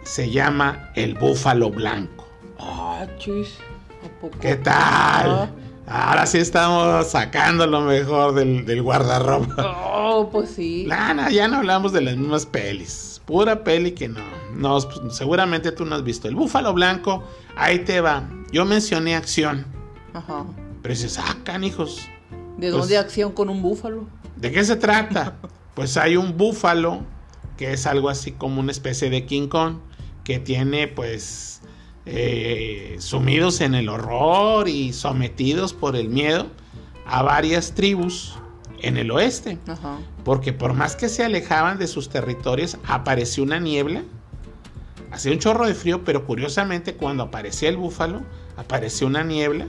se 0.04 0.30
llama 0.30 0.92
El 0.94 1.16
Búfalo 1.16 1.72
Blanco. 1.72 2.28
Ah, 2.60 3.08
chis. 3.18 3.58
¿Qué 4.40 4.56
tal? 4.58 5.50
Ahora 5.92 6.26
sí 6.26 6.38
estamos 6.38 7.08
sacando 7.08 7.68
lo 7.68 7.82
mejor 7.82 8.34
del, 8.34 8.66
del 8.66 8.82
guardarropa. 8.82 9.56
Oh, 9.94 10.30
pues 10.32 10.52
sí. 10.52 10.86
Lana, 10.86 11.30
ya 11.30 11.48
no 11.48 11.58
hablamos 11.58 11.92
de 11.92 12.02
las 12.02 12.16
mismas 12.16 12.46
pelis. 12.46 13.22
Pura 13.26 13.64
peli 13.64 13.92
que 13.92 14.08
no. 14.08 14.22
no. 14.56 14.80
Seguramente 15.12 15.72
tú 15.74 15.86
no 15.86 15.96
has 15.96 16.04
visto. 16.04 16.28
El 16.28 16.36
Búfalo 16.36 16.74
Blanco, 16.74 17.24
ahí 17.58 17.80
te 17.80 18.00
va. 18.02 18.24
Yo 18.52 18.64
mencioné 18.66 19.16
acción. 19.16 19.66
Ajá. 20.14 20.46
Pero 20.82 20.94
dices, 20.94 21.20
ah, 21.20 21.36
canijos. 21.44 22.08
¿De 22.58 22.70
Pues- 22.70 22.72
dónde 22.74 22.98
acción 22.98 23.32
con 23.34 23.50
un 23.50 23.62
búfalo? 23.62 24.06
¿De 24.38 24.52
qué 24.52 24.64
se 24.64 24.76
trata? 24.78 25.36
pues 25.76 25.98
hay 25.98 26.16
un 26.16 26.38
búfalo 26.38 27.02
que 27.58 27.74
es 27.74 27.86
algo 27.86 28.10
así 28.10 28.32
como 28.32 28.60
una 28.62 28.72
especie 28.72 29.10
de 29.10 29.26
King 29.26 29.48
Kong 29.48 29.76
que 30.24 30.40
tiene 30.40 30.88
pues 30.88 31.62
eh, 32.06 32.96
sumidos 33.00 33.62
en 33.62 33.76
el 33.76 33.90
horror 33.90 34.68
y 34.68 34.94
sometidos 34.94 35.74
por 35.74 35.96
el 35.96 36.10
miedo 36.10 36.48
a 37.06 37.22
varias 37.22 37.74
tribus 37.74 38.38
en 38.82 38.98
el 38.98 39.12
oeste. 39.12 39.58
Porque 40.24 40.54
por 40.54 40.74
más 40.74 40.96
que 40.96 41.10
se 41.10 41.24
alejaban 41.24 41.78
de 41.78 41.88
sus 41.88 42.10
territorios, 42.10 42.78
apareció 42.88 43.44
una 43.44 43.60
niebla. 43.60 44.04
Hacía 45.12 45.32
un 45.34 45.40
chorro 45.40 45.68
de 45.68 45.74
frío, 45.74 46.04
pero 46.04 46.26
curiosamente 46.26 46.96
cuando 46.96 47.24
aparecía 47.24 47.70
el 47.70 47.78
búfalo, 47.78 48.22
apareció 48.58 49.08
una 49.08 49.24
niebla 49.24 49.68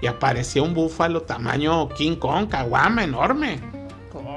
y 0.00 0.06
aparecía 0.06 0.62
un 0.62 0.74
búfalo 0.74 1.22
tamaño 1.22 1.88
King 1.90 2.16
Kong, 2.16 2.48
caguama, 2.48 3.02
enorme, 3.04 3.60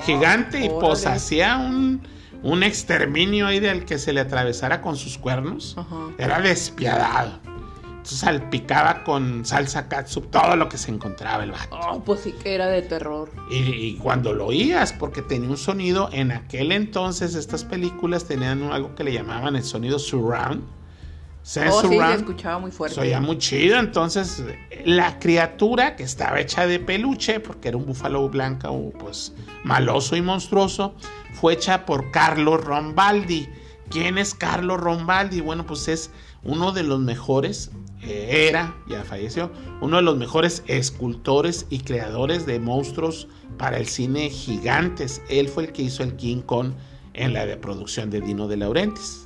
gigante, 0.01 0.65
y 0.65 0.69
pues 0.69 1.05
hacía 1.05 1.57
un, 1.57 2.01
un 2.43 2.63
exterminio 2.63 3.47
ahí 3.47 3.60
del 3.60 3.86
que 3.86 3.97
se 3.97 4.13
le 4.13 4.21
atravesara 4.21 4.82
con 4.82 4.95
sus 4.95 5.17
cuernos. 5.17 5.76
Ajá. 5.78 6.10
Era 6.17 6.39
despiadado. 6.41 7.39
Entonces 8.08 8.19
salpicaba 8.19 9.04
con 9.04 9.45
salsa 9.45 9.89
katsup 9.89 10.32
todo 10.32 10.56
lo 10.56 10.69
que 10.69 10.78
se 10.78 10.91
encontraba 10.91 11.43
el 11.43 11.52
vato. 11.52 11.78
Oh, 11.78 12.02
pues 12.02 12.21
sí 12.21 12.32
que 12.32 12.56
era 12.56 12.67
de 12.67 12.82
terror. 12.82 13.30
Y, 13.52 13.58
y 13.58 13.97
cuando 13.97 14.32
lo 14.32 14.45
oías, 14.45 14.93
porque 14.93 15.21
tenía 15.21 15.50
un 15.50 15.58
sonido, 15.58 16.10
en 16.13 16.32
aquel 16.32 16.71
entonces 16.71 17.36
estas 17.36 17.65
películas 17.65 18.23
tenían 18.23 18.63
algo 18.63 18.95
que 18.95 19.04
le 19.04 19.12
llamaban 19.12 19.58
el 19.58 19.63
sonido 19.63 20.00
surround. 20.00 20.63
Oh, 20.63 21.50
sí, 21.50 21.60
se 21.60 21.71
surround. 21.71 22.15
escuchaba 22.15 22.60
muy 22.60 22.71
fuerte. 22.71 22.95
Se 22.95 23.02
oía 23.02 23.21
muy 23.21 23.38
chido. 23.38 23.78
Entonces, 23.78 24.43
la 24.86 25.17
criatura 25.19 25.95
que 25.95 26.04
estaba 26.04 26.39
hecha 26.39 26.67
de 26.67 26.80
peluche, 26.80 27.39
porque 27.39 27.69
era 27.69 27.78
un 27.78 27.86
búfalo 27.86 28.28
blanco, 28.30 28.91
pues 29.00 29.34
maloso 29.63 30.15
y 30.15 30.21
monstruoso, 30.21 30.95
fue 31.39 31.54
hecha 31.54 31.86
por 31.86 32.12
Carlo 32.12 32.58
Rombaldi. 32.58 33.47
¿Quién 33.89 34.17
es 34.17 34.34
Carlo 34.34 34.76
Rombaldi? 34.76 35.39
Bueno, 35.39 35.65
pues 35.65 35.88
es 35.88 36.12
uno 36.43 36.71
de 36.71 36.84
los 36.84 37.00
mejores, 37.00 37.71
eh, 38.02 38.47
era, 38.50 38.76
ya 38.89 39.04
falleció, 39.04 39.52
uno 39.82 39.97
de 39.97 40.04
los 40.04 40.17
mejores 40.17 40.63
escultores 40.67 41.65
y 41.69 41.80
creadores 41.80 42.45
de 42.45 42.60
monstruos 42.60 43.28
para 43.58 43.78
el 43.78 43.88
cine 43.88 44.30
gigantes. 44.30 45.21
Él 45.30 45.47
fue 45.47 45.65
el 45.65 45.71
que 45.71 45.84
hizo 45.84 46.04
el 46.04 46.15
King 46.15 46.41
Kong 46.41 46.71
en 47.13 47.34
la 47.34 47.45
de 47.45 47.56
producción 47.56 48.10
de 48.10 48.21
Dino 48.21 48.47
de 48.47 48.58
Laurentiis. 48.58 49.23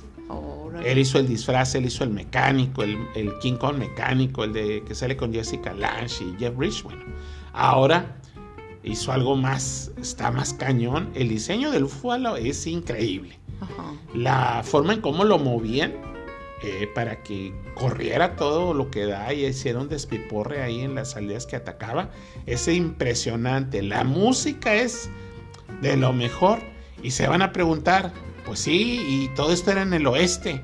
Él 0.84 0.98
hizo 0.98 1.18
el 1.18 1.28
disfraz, 1.28 1.74
él 1.74 1.84
hizo 1.84 2.02
el 2.02 2.10
mecánico, 2.10 2.82
el, 2.82 2.96
el 3.14 3.38
King 3.40 3.56
Kong 3.56 3.76
mecánico, 3.76 4.42
el 4.44 4.52
de 4.52 4.82
que 4.86 4.94
sale 4.94 5.16
con 5.16 5.32
Jessica 5.32 5.74
Lange 5.74 6.24
y 6.24 6.34
Jeff 6.38 6.56
Bridges. 6.56 6.82
Bueno, 6.82 7.04
ahora 7.52 8.16
hizo 8.84 9.12
algo 9.12 9.36
más, 9.36 9.90
está 10.00 10.30
más 10.30 10.54
cañón. 10.54 11.10
El 11.14 11.28
diseño 11.28 11.70
del 11.70 11.84
búfalo 11.84 12.36
es 12.36 12.66
increíble. 12.66 13.38
Ajá. 13.60 13.92
La 14.14 14.62
forma 14.64 14.94
en 14.94 15.00
cómo 15.00 15.24
lo 15.24 15.38
movían 15.38 15.92
eh, 16.64 16.88
para 16.94 17.22
que 17.22 17.52
corriera 17.74 18.36
todo 18.36 18.74
lo 18.74 18.90
que 18.90 19.06
da 19.06 19.32
y 19.32 19.44
hiciera 19.44 19.80
un 19.80 19.88
despiporre 19.88 20.62
ahí 20.62 20.80
en 20.80 20.94
las 20.94 21.16
aldeas 21.16 21.46
que 21.46 21.56
atacaba 21.56 22.10
es 22.46 22.68
impresionante. 22.68 23.82
La 23.82 24.04
música 24.04 24.74
es 24.74 25.10
de 25.80 25.96
lo 25.96 26.12
mejor 26.12 26.60
y 27.02 27.10
se 27.10 27.26
van 27.26 27.42
a 27.42 27.52
preguntar, 27.52 28.12
pues 28.46 28.60
sí, 28.60 29.04
y 29.08 29.34
todo 29.34 29.52
esto 29.52 29.72
era 29.72 29.82
en 29.82 29.92
el 29.92 30.06
oeste, 30.06 30.62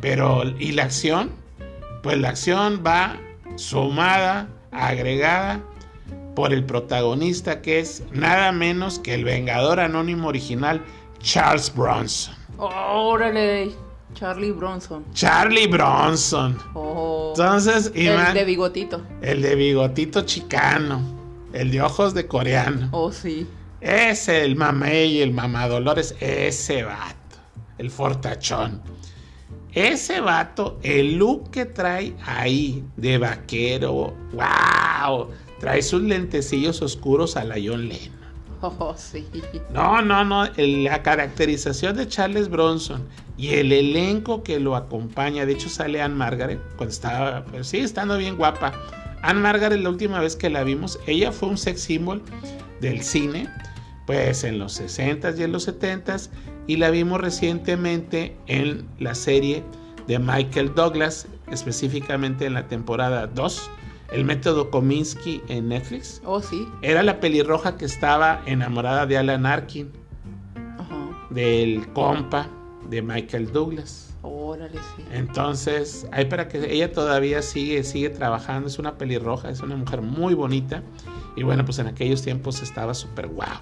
pero 0.00 0.42
¿y 0.58 0.72
la 0.72 0.84
acción? 0.84 1.30
Pues 2.02 2.18
la 2.18 2.30
acción 2.30 2.82
va 2.84 3.20
sumada, 3.54 4.48
agregada 4.72 5.62
por 6.36 6.52
el 6.52 6.64
protagonista 6.64 7.62
que 7.62 7.80
es 7.80 8.04
nada 8.12 8.52
menos 8.52 8.98
que 9.00 9.14
el 9.14 9.24
Vengador 9.24 9.80
Anónimo 9.80 10.28
original, 10.28 10.84
Charles 11.18 11.74
Bronson. 11.74 12.34
Órale, 12.58 13.72
Charlie 14.12 14.52
Bronson. 14.52 15.04
Charlie 15.14 15.66
Bronson. 15.66 16.58
Oh. 16.74 17.32
Entonces, 17.34 17.90
el 17.94 18.02
Iván, 18.02 18.34
de 18.34 18.44
bigotito. 18.44 19.02
el 19.22 19.40
de 19.40 19.54
bigotito 19.54 20.22
chicano, 20.22 21.00
el 21.54 21.70
de 21.70 21.80
ojos 21.80 22.12
de 22.12 22.26
coreano. 22.26 22.90
Oh, 22.92 23.10
sí. 23.10 23.46
Ese, 23.80 24.44
el 24.44 24.56
mamey, 24.56 25.22
el 25.22 25.32
mamadolores, 25.32 26.14
ese 26.20 26.82
vato, 26.82 27.38
el 27.78 27.90
fortachón. 27.90 28.82
Ese 29.72 30.20
vato, 30.20 30.78
el 30.82 31.16
look 31.16 31.50
que 31.50 31.64
trae 31.64 32.14
ahí 32.24 32.84
de 32.96 33.18
vaquero, 33.18 34.14
wow, 34.32 35.28
trae 35.60 35.82
sus 35.82 36.02
lentecillos 36.02 36.82
oscuros 36.82 37.36
a 37.36 37.44
la 37.44 37.54
John 37.54 37.88
Lennon. 37.88 38.26
Oh, 38.62 38.94
sí. 38.96 39.26
No, 39.72 40.00
no, 40.02 40.24
no, 40.24 40.44
la 40.56 41.02
caracterización 41.02 41.96
de 41.96 42.08
Charles 42.08 42.48
Bronson 42.48 43.06
y 43.36 43.50
el 43.50 43.70
elenco 43.70 44.42
que 44.42 44.58
lo 44.58 44.76
acompaña, 44.76 45.44
de 45.44 45.52
hecho 45.52 45.68
sale 45.68 46.00
Anne 46.00 46.14
Margaret, 46.14 46.60
cuando 46.76 46.92
estaba, 46.92 47.44
pues 47.44 47.68
sí, 47.68 47.78
estando 47.78 48.16
bien 48.16 48.36
guapa. 48.36 48.72
Anne 49.22 49.40
Margaret, 49.40 49.80
la 49.80 49.90
última 49.90 50.20
vez 50.20 50.36
que 50.36 50.48
la 50.48 50.64
vimos, 50.64 50.98
ella 51.06 51.32
fue 51.32 51.50
un 51.50 51.58
sex 51.58 51.80
symbol 51.82 52.22
del 52.80 53.02
cine, 53.02 53.48
pues 54.06 54.44
en 54.44 54.58
los 54.58 54.80
60s 54.80 55.38
y 55.38 55.42
en 55.42 55.52
los 55.52 55.68
70s, 55.68 56.30
y 56.66 56.76
la 56.76 56.90
vimos 56.90 57.20
recientemente 57.20 58.36
en 58.46 58.86
la 58.98 59.14
serie 59.14 59.64
de 60.06 60.18
Michael 60.18 60.74
Douglas, 60.74 61.26
específicamente 61.50 62.46
en 62.46 62.54
la 62.54 62.68
temporada 62.68 63.26
2, 63.26 63.70
El 64.10 64.24
método 64.24 64.70
Kominsky 64.70 65.42
en 65.48 65.68
Netflix. 65.68 66.22
Oh, 66.24 66.40
sí. 66.40 66.68
Era 66.82 67.02
la 67.02 67.20
pelirroja 67.20 67.76
que 67.76 67.84
estaba 67.84 68.40
enamorada 68.46 69.06
de 69.06 69.18
Alan 69.18 69.46
Arkin, 69.46 69.90
Ajá. 70.78 71.26
del 71.30 71.88
compa 71.92 72.48
de 72.88 73.02
Michael 73.02 73.52
Douglas. 73.52 74.14
Órale, 74.22 74.78
sí. 74.96 75.04
Entonces, 75.12 76.06
ahí 76.12 76.24
para 76.24 76.48
que 76.48 76.72
ella 76.72 76.92
todavía 76.92 77.42
sigue, 77.42 77.82
sigue 77.84 78.10
trabajando, 78.10 78.68
es 78.68 78.78
una 78.78 78.96
pelirroja, 78.96 79.50
es 79.50 79.60
una 79.60 79.76
mujer 79.76 80.02
muy 80.02 80.34
bonita. 80.34 80.82
Y 81.36 81.42
bueno, 81.42 81.64
pues 81.64 81.78
en 81.78 81.86
aquellos 81.86 82.22
tiempos 82.22 82.62
estaba 82.62 82.94
súper 82.94 83.28
guau. 83.28 83.58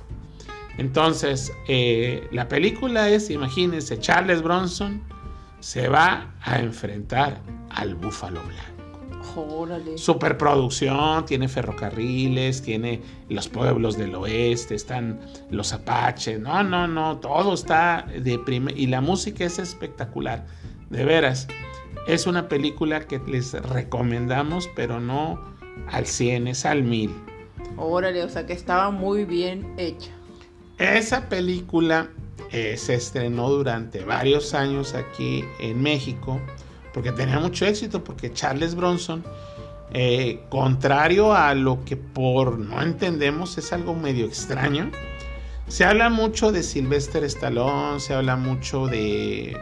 Entonces, 0.79 1.53
eh, 1.69 2.29
la 2.33 2.49
película 2.49 3.09
es, 3.09 3.31
imagínense, 3.31 3.99
Charles 3.99 4.43
Bronson 4.43 5.03
se 5.61 5.89
va 5.89 6.35
a 6.43 6.59
enfrentar 6.59 7.41
al 7.71 7.95
Búfalo 7.95 8.41
Blanco. 8.43 8.74
Órale. 9.37 9.99
Superproducción, 9.99 11.25
tiene 11.27 11.49
ferrocarriles, 11.49 12.63
tiene 12.63 13.03
los 13.29 13.49
pueblos 13.49 13.97
del 13.97 14.15
oeste, 14.15 14.75
están 14.75 15.21
los 15.51 15.73
apaches, 15.73 16.39
no, 16.41 16.63
no, 16.63 16.87
no, 16.87 17.19
todo 17.19 17.55
está 17.55 18.07
de 18.07 18.39
primer 18.39 18.79
y 18.79 18.87
la 18.87 19.01
música 19.01 19.45
es 19.45 19.59
espectacular, 19.59 20.47
de 20.91 21.05
veras. 21.05 21.49
Es 22.07 22.27
una 22.27 22.49
película 22.49 23.07
que 23.07 23.19
les 23.27 23.53
recomendamos, 23.53 24.69
pero 24.77 25.01
no 25.01 25.41
al 25.91 26.07
100, 26.07 26.49
es 26.49 26.65
al 26.67 26.83
1000. 26.83 27.11
Órale, 27.77 28.23
o 28.23 28.29
sea 28.29 28.47
que 28.47 28.53
estaba 28.53 28.91
muy 28.91 29.25
bien 29.25 29.75
hecha. 29.79 30.11
Esa 30.79 31.29
película 31.29 32.09
eh, 32.51 32.77
se 32.77 32.95
estrenó 32.95 33.49
durante 33.49 34.05
varios 34.05 34.55
años 34.55 34.95
aquí 34.95 35.45
en 35.61 35.83
México 35.83 36.41
porque 36.95 37.13
tenía 37.13 37.39
mucho 37.41 37.67
éxito, 37.67 38.03
porque 38.03 38.33
Charles 38.33 38.75
Bronson, 38.75 39.23
eh, 39.93 40.41
contrario 40.49 41.35
a 41.35 41.53
lo 41.55 41.85
que 41.85 41.97
por 41.97 42.59
no 42.59 42.81
entendemos 42.81 43.59
es 43.59 43.73
algo 43.75 43.95
medio 43.95 44.25
extraño, 44.25 44.91
se 45.69 45.85
habla 45.85 46.09
mucho 46.09 46.53
de 46.53 46.63
Sylvester 46.63 47.25
Stallone, 47.25 48.01
se 48.01 48.15
habla 48.15 48.37
mucho 48.37 48.87
de 48.87 49.57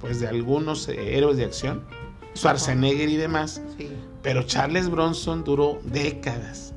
pues 0.00 0.20
de 0.20 0.28
algunos 0.28 0.88
eh, 0.88 1.16
héroes 1.16 1.36
de 1.36 1.44
acción, 1.44 1.84
Schwarzenegger 2.36 3.08
y 3.08 3.16
demás, 3.16 3.60
Sí. 3.76 3.88
pero 4.22 4.44
Charles 4.44 4.88
Bronson 4.88 5.42
duró 5.44 5.80
décadas, 5.84 6.72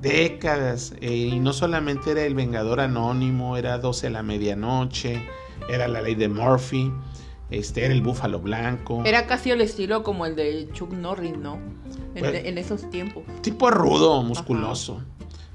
décadas. 0.00 0.94
eh, 1.00 1.12
y 1.12 1.40
no 1.40 1.52
solamente 1.52 2.12
era 2.12 2.22
El 2.22 2.34
Vengador 2.34 2.80
Anónimo, 2.80 3.56
era 3.56 3.78
12 3.78 4.06
a 4.06 4.10
la 4.10 4.22
medianoche, 4.22 5.26
era 5.68 5.88
La 5.88 6.02
Ley 6.02 6.14
de 6.14 6.28
Murphy, 6.28 6.92
este, 7.52 7.84
era 7.84 7.94
El 7.94 8.02
Búfalo 8.02 8.40
Blanco. 8.40 9.02
Era 9.04 9.26
casi 9.26 9.50
el 9.50 9.60
estilo 9.60 10.02
como 10.02 10.26
el 10.26 10.34
de 10.36 10.68
Chuck 10.72 10.92
Norris, 10.92 11.36
¿no? 11.36 11.58
En, 12.14 12.20
Pues- 12.24 12.44
en 12.44 12.58
esos 12.58 12.88
tiempos. 12.90 13.22
Tipo 13.42 13.70
rudo, 13.70 14.22
musculoso. 14.22 15.02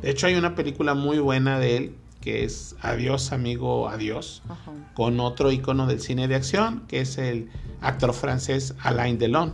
De 0.01 0.11
hecho, 0.11 0.27
hay 0.27 0.35
una 0.35 0.55
película 0.55 0.93
muy 0.93 1.19
buena 1.19 1.59
de 1.59 1.77
él 1.77 1.95
que 2.21 2.43
es 2.43 2.75
Adiós, 2.81 3.31
amigo, 3.31 3.87
adiós. 3.89 4.41
Ajá. 4.49 4.71
con 4.95 5.19
otro 5.19 5.51
icono 5.51 5.85
del 5.87 6.01
cine 6.01 6.27
de 6.27 6.35
acción, 6.35 6.83
que 6.87 7.01
es 7.01 7.17
el 7.19 7.49
actor 7.81 8.13
francés 8.13 8.73
Alain 8.81 9.17
Delon. 9.19 9.53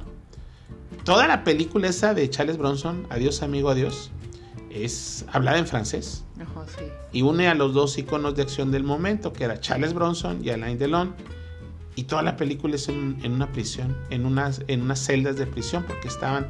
Toda 1.04 1.28
la 1.28 1.44
película 1.44 1.90
esa 1.90 2.14
de 2.14 2.30
Charles 2.30 2.58
Bronson, 2.58 3.06
Adiós 3.10 3.42
amigo, 3.44 3.70
adiós, 3.70 4.10
es 4.72 5.26
hablada 5.32 5.58
en 5.60 5.68
francés 5.68 6.24
Ajá, 6.40 6.66
sí. 6.78 6.86
y 7.12 7.22
une 7.22 7.48
a 7.48 7.54
los 7.54 7.74
dos 7.74 7.98
iconos 7.98 8.36
de 8.36 8.42
acción 8.44 8.72
del 8.72 8.84
momento, 8.84 9.34
que 9.34 9.44
era 9.44 9.60
Charles 9.60 9.94
Bronson 9.94 10.40
y 10.44 10.50
Alain 10.50 10.78
Delon. 10.80 11.14
Y 11.96 12.04
toda 12.04 12.24
la 12.24 12.36
película 12.36 12.76
es 12.76 12.90
en, 12.90 13.18
en 13.24 13.34
una 13.34 13.52
prisión, 13.52 13.96
en 14.10 14.26
unas, 14.26 14.62
en 14.68 14.82
unas 14.82 15.00
celdas 15.00 15.38
de 15.38 15.46
prisión, 15.46 15.84
porque 15.88 16.08
estaban, 16.08 16.50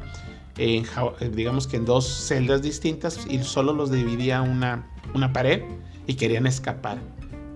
en, 0.56 0.86
digamos 1.32 1.66
que 1.66 1.76
en 1.76 1.84
dos 1.84 2.06
celdas 2.06 2.62
distintas 2.62 3.26
y 3.28 3.38
solo 3.42 3.72
los 3.72 3.90
dividía 3.90 4.40
una, 4.42 4.86
una 5.14 5.32
pared 5.32 5.62
y 6.06 6.14
querían 6.14 6.46
escapar. 6.46 6.98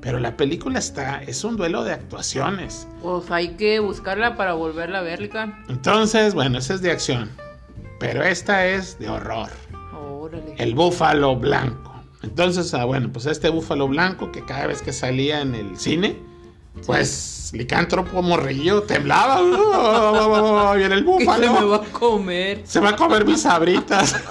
Pero 0.00 0.20
la 0.20 0.36
película 0.36 0.78
está, 0.78 1.22
es 1.22 1.42
un 1.44 1.56
duelo 1.56 1.82
de 1.82 1.92
actuaciones. 1.92 2.86
Pues 3.02 3.30
hay 3.30 3.56
que 3.56 3.80
buscarla 3.80 4.36
para 4.36 4.52
volverla 4.52 5.00
a 5.00 5.02
ver, 5.02 5.20
Lican. 5.20 5.64
Entonces, 5.68 6.34
bueno, 6.34 6.58
esa 6.58 6.74
es 6.74 6.82
de 6.82 6.92
acción. 6.92 7.30
Pero 7.98 8.22
esta 8.22 8.66
es 8.66 8.98
de 8.98 9.08
horror. 9.08 9.48
Órale. 9.92 10.54
El 10.56 10.74
búfalo 10.74 11.36
blanco. 11.36 11.88
Entonces, 12.22 12.72
ah, 12.74 12.84
bueno, 12.84 13.10
pues 13.12 13.26
este 13.26 13.48
búfalo 13.48 13.88
blanco 13.88 14.30
que 14.30 14.44
cada 14.44 14.66
vez 14.66 14.82
que 14.82 14.92
salía 14.92 15.40
en 15.40 15.54
el 15.54 15.76
cine, 15.76 16.16
pues 16.86 17.50
licántropo 17.54 18.22
morrillo 18.22 18.82
temblaba. 18.82 19.40
Viene 20.76 20.94
el 20.96 21.04
¿Qué 21.04 21.12
se 21.24 21.40
me 21.40 21.48
búfalo. 21.48 21.68
va 21.70 21.76
a 21.76 21.80
comer? 21.84 22.60
Se 22.64 22.80
va 22.80 22.90
a 22.90 22.96
comer 22.96 23.24
mis 23.24 23.42
sabritas. 23.42 24.16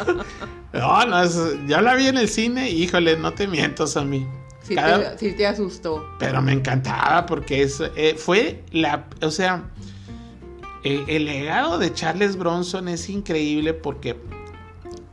No, 0.74 1.04
no, 1.06 1.24
es- 1.24 1.56
ya 1.68 1.82
la 1.82 1.96
vi 1.96 2.08
en 2.08 2.18
el 2.18 2.28
cine 2.30 2.70
híjole, 2.70 3.18
no 3.18 3.34
te 3.34 3.48
mientos 3.48 3.98
a 3.98 4.04
mí. 4.04 4.28
Sí, 4.62 4.76
Cada- 4.76 5.16
te, 5.16 5.18
sí 5.30 5.36
te 5.36 5.48
asustó. 5.48 6.06
pero 6.20 6.42
me 6.42 6.52
encantaba 6.52 7.26
porque 7.26 7.64
es, 7.64 7.82
eh, 7.96 8.16
fue 8.16 8.64
la, 8.72 9.06
o 9.22 9.32
sea, 9.32 9.64
eh, 10.84 11.04
el 11.08 11.26
legado 11.26 11.80
de 11.80 11.92
Charles 11.94 12.36
Bronson 12.38 12.90
es 12.90 13.10
increíble 13.10 13.74
porque 13.74 14.18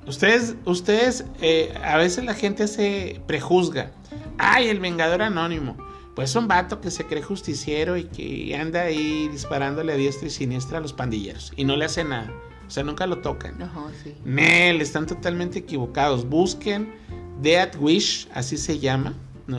ustedes, 0.07 0.57
ustedes, 0.67 1.25
eh, 1.41 1.73
a 1.83 1.97
veces 1.97 2.25
la 2.25 2.35
gente 2.35 2.67
se 2.69 3.23
prejuzga. 3.27 3.93
Ay, 4.37 4.69
el 4.69 4.81
Vengador 4.81 5.23
Anónimo. 5.23 5.77
Pues 6.15 6.37
un 6.37 6.47
vato 6.47 6.81
que 6.81 6.91
se 6.91 7.07
cree 7.07 7.23
justiciero 7.23 7.97
y 7.97 8.05
que 8.05 8.57
anda 8.57 8.83
ahí 8.83 9.29
disparándole 9.29 9.93
a 9.93 9.97
diestra 9.97 10.29
y 10.29 10.31
siniestra 10.31 10.79
a 10.79 10.81
los 10.81 10.93
pandilleros 10.93 11.53
y 11.57 11.65
no 11.65 11.77
le 11.77 11.85
hace 11.87 12.05
nada. 12.05 12.33
O 12.67 12.71
sea, 12.71 12.83
nunca 12.83 13.07
lo 13.07 13.19
tocan. 13.19 13.61
Ajá, 13.63 13.87
sí. 14.03 14.15
Nel, 14.25 14.81
están 14.81 15.07
totalmente 15.07 15.59
equivocados. 15.59 16.29
Busquen 16.29 16.95
Death 17.43 17.77
Wish, 17.79 18.29
así 18.33 18.57
se 18.57 18.79
llama. 18.79 19.15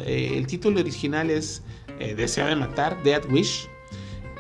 Eh, 0.06 0.34
el 0.38 0.48
título 0.48 0.80
original 0.80 1.30
es 1.30 1.62
eh, 2.00 2.16
Deseo 2.16 2.48
de 2.48 2.56
matar, 2.56 3.02
Death 3.04 3.26
Wish. 3.30 3.68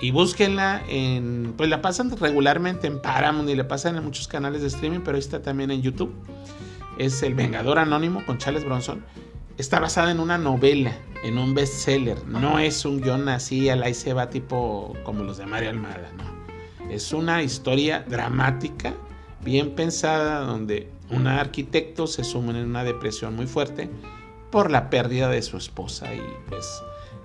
Y 0.01 0.11
búsquenla 0.11 0.83
en. 0.89 1.53
Pues 1.55 1.69
la 1.69 1.81
pasan 1.81 2.15
regularmente 2.17 2.87
en 2.87 3.01
Paramount 3.01 3.49
y 3.49 3.55
la 3.55 3.67
pasan 3.67 3.95
en 3.95 4.03
muchos 4.03 4.27
canales 4.27 4.61
de 4.61 4.67
streaming, 4.67 5.01
pero 5.05 5.17
está 5.17 5.41
también 5.41 5.71
en 5.71 5.81
YouTube. 5.81 6.13
Es 6.97 7.21
El 7.23 7.35
Vengador 7.35 7.77
Anónimo 7.77 8.25
con 8.25 8.37
Charles 8.37 8.65
Bronson. 8.65 9.05
Está 9.57 9.79
basada 9.79 10.11
en 10.11 10.19
una 10.19 10.37
novela, 10.37 10.91
en 11.23 11.37
un 11.37 11.53
bestseller. 11.53 12.25
No 12.27 12.59
es 12.59 12.83
un 12.83 12.99
guion 12.99 13.29
así 13.29 13.69
a 13.69 13.77
la 13.77 13.89
y 13.89 13.93
se 13.93 14.13
va 14.13 14.29
tipo 14.29 14.93
como 15.03 15.23
los 15.23 15.37
de 15.37 15.45
Mario 15.45 15.69
Almada, 15.69 16.11
no. 16.17 16.35
Es 16.91 17.13
una 17.13 17.41
historia 17.41 18.05
dramática, 18.07 18.93
bien 19.41 19.71
pensada, 19.71 20.41
donde 20.41 20.89
un 21.09 21.27
arquitecto 21.27 22.05
se 22.05 22.25
suma 22.25 22.51
en 22.51 22.65
una 22.65 22.83
depresión 22.83 23.35
muy 23.35 23.47
fuerte 23.47 23.89
por 24.51 24.71
la 24.71 24.89
pérdida 24.89 25.29
de 25.29 25.41
su 25.41 25.55
esposa 25.55 26.13
y 26.13 26.21
pues 26.49 26.67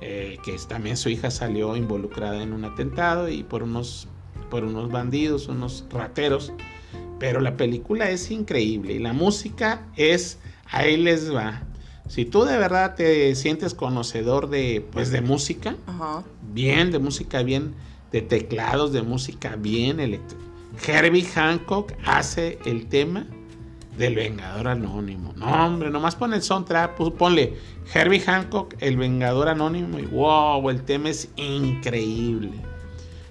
eh, 0.01 0.39
que 0.45 0.57
también 0.69 0.97
su 0.97 1.09
hija 1.09 1.33
salió 1.33 1.75
involucrada 1.77 2.43
en 2.43 2.53
un 2.53 2.65
atentado 2.65 3.29
y 3.29 3.43
por 3.43 3.65
unos, 3.65 4.07
por 4.51 4.65
unos 4.65 4.91
bandidos, 4.91 5.49
unos 5.49 5.85
rateros. 5.91 6.53
Pero 7.19 7.41
la 7.41 7.57
película 7.57 8.09
es 8.09 8.31
increíble 8.31 8.95
y 8.95 8.99
la 9.01 9.13
música 9.13 9.87
es, 9.97 10.39
ahí 10.67 10.97
les 10.97 11.35
va. 11.35 11.65
Si 12.09 12.25
tú 12.25 12.45
de 12.45 12.59
verdad 12.59 12.95
te 12.97 13.35
sientes 13.35 13.75
conocedor 13.75 14.51
de, 14.51 14.85
pues, 14.93 15.11
de 15.11 15.21
música, 15.21 15.77
Ajá. 15.87 16.25
bien, 16.53 16.91
de 16.91 16.99
música 16.99 17.43
bien, 17.43 17.75
de 18.11 18.23
teclados, 18.23 18.93
de 18.93 19.03
música 19.03 19.57
bien 19.57 20.01
eléctrica. 20.01 20.43
Herbie 20.87 21.25
Hancock 21.25 21.93
hace 22.05 22.59
el 22.65 22.87
tema 22.87 23.27
del 23.97 24.15
Vengador 24.15 24.69
Anónimo. 24.69 25.33
No, 25.37 25.67
hombre, 25.67 25.91
nomás 25.91 26.17
pon 26.17 26.33
el 26.33 26.43
soundtrack, 26.43 26.97
pues, 26.97 27.13
ponle 27.13 27.55
Herbie 27.93 28.21
Hancock, 28.21 28.75
el 28.81 28.97
Vengador 28.97 29.49
Anónimo 29.49 29.99
y 29.99 30.07
wow, 30.07 30.69
el 30.71 30.83
tema 30.83 31.11
es 31.11 31.29
increíble. 31.37 32.53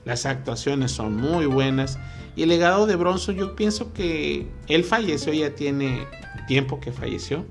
Las 0.05 0.25
actuaciones 0.25 0.91
son 0.91 1.15
muy 1.15 1.45
buenas. 1.45 1.99
Y 2.35 2.43
el 2.43 2.49
legado 2.49 2.85
de 2.87 2.95
Bronson, 2.95 3.35
yo 3.35 3.55
pienso 3.55 3.91
que 3.93 4.47
él 4.67 4.83
falleció, 4.83 5.33
ya 5.33 5.55
tiene 5.55 6.07
tiempo 6.49 6.79
que 6.79 6.91
falleció. 6.91 7.45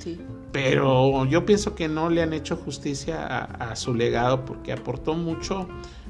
Sí. 0.00 0.18
Pero 0.50 1.24
yo 1.26 1.46
pienso 1.46 1.76
que 1.76 1.86
no 1.86 2.10
le 2.10 2.20
han 2.20 2.32
hecho 2.32 2.56
justicia 2.56 3.24
a, 3.24 3.70
a 3.70 3.76
su 3.76 3.94
legado 3.94 4.44
porque 4.44 4.72
aportó 4.72 5.14
mucho 5.14 5.68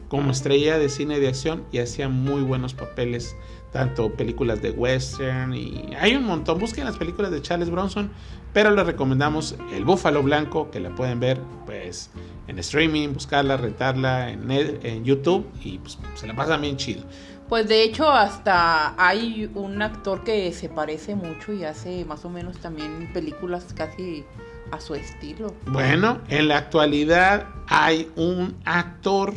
como 0.08 0.30
estrella 0.32 0.78
de 0.78 0.88
cine 0.88 1.20
de 1.20 1.28
acción 1.28 1.64
y 1.70 1.78
hacía 1.78 2.08
muy 2.08 2.40
buenos 2.40 2.72
papeles, 2.72 3.36
tanto 3.72 4.14
películas 4.14 4.62
de 4.62 4.70
western 4.70 5.52
y 5.54 5.90
hay 6.00 6.16
un 6.16 6.24
montón. 6.24 6.58
Busquen 6.58 6.86
las 6.86 6.96
películas 6.96 7.30
de 7.30 7.42
Charles 7.42 7.68
Bronson, 7.68 8.10
pero 8.54 8.70
les 8.70 8.86
recomendamos 8.86 9.56
El 9.74 9.84
Búfalo 9.84 10.22
Blanco, 10.22 10.70
que 10.70 10.80
la 10.80 10.94
pueden 10.94 11.20
ver 11.20 11.38
pues 11.66 12.10
en 12.48 12.58
streaming, 12.58 13.12
buscarla, 13.12 13.58
rentarla 13.58 14.30
en, 14.30 14.50
en 14.50 15.04
YouTube 15.04 15.46
y 15.62 15.76
pues, 15.76 15.98
se 16.14 16.26
la 16.26 16.34
pasa 16.34 16.56
bien 16.56 16.78
chido. 16.78 17.04
Pues 17.50 17.66
de 17.66 17.82
hecho 17.82 18.08
hasta 18.08 18.94
hay 18.96 19.50
un 19.56 19.82
actor 19.82 20.22
que 20.22 20.52
se 20.52 20.68
parece 20.68 21.16
mucho 21.16 21.52
y 21.52 21.64
hace 21.64 22.04
más 22.04 22.24
o 22.24 22.30
menos 22.30 22.58
también 22.58 23.12
películas 23.12 23.66
casi 23.74 24.24
a 24.70 24.80
su 24.80 24.94
estilo. 24.94 25.52
Bueno, 25.66 26.20
en 26.28 26.46
la 26.46 26.58
actualidad 26.58 27.48
hay 27.66 28.08
un 28.14 28.56
actor 28.64 29.34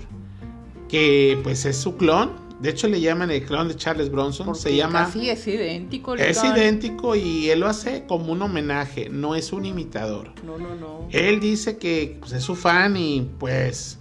que 0.87 1.39
pues 1.41 1.65
es 1.65 1.75
su 1.75 1.97
clon. 1.97 2.33
De 2.59 2.69
hecho 2.69 2.87
le 2.87 3.01
llaman 3.01 3.31
el 3.31 3.43
clon 3.43 3.67
de 3.67 3.75
Charles 3.77 4.11
Bronson. 4.11 4.45
Porque 4.45 4.61
Se 4.61 4.75
llama... 4.75 5.05
Casi 5.05 5.31
es 5.31 5.47
idéntico. 5.47 6.13
Es 6.13 6.43
idéntico 6.43 7.15
y 7.15 7.49
él 7.49 7.61
lo 7.61 7.67
hace 7.67 8.05
como 8.05 8.31
un 8.31 8.43
homenaje, 8.43 9.09
no 9.09 9.33
es 9.33 9.51
un 9.51 9.65
imitador. 9.65 10.33
No, 10.45 10.59
no, 10.59 10.75
no. 10.75 11.07
Él 11.09 11.39
dice 11.39 11.79
que 11.79 12.17
pues, 12.19 12.31
es 12.33 12.43
su 12.43 12.55
fan 12.55 12.95
y 12.95 13.27
pues 13.39 13.97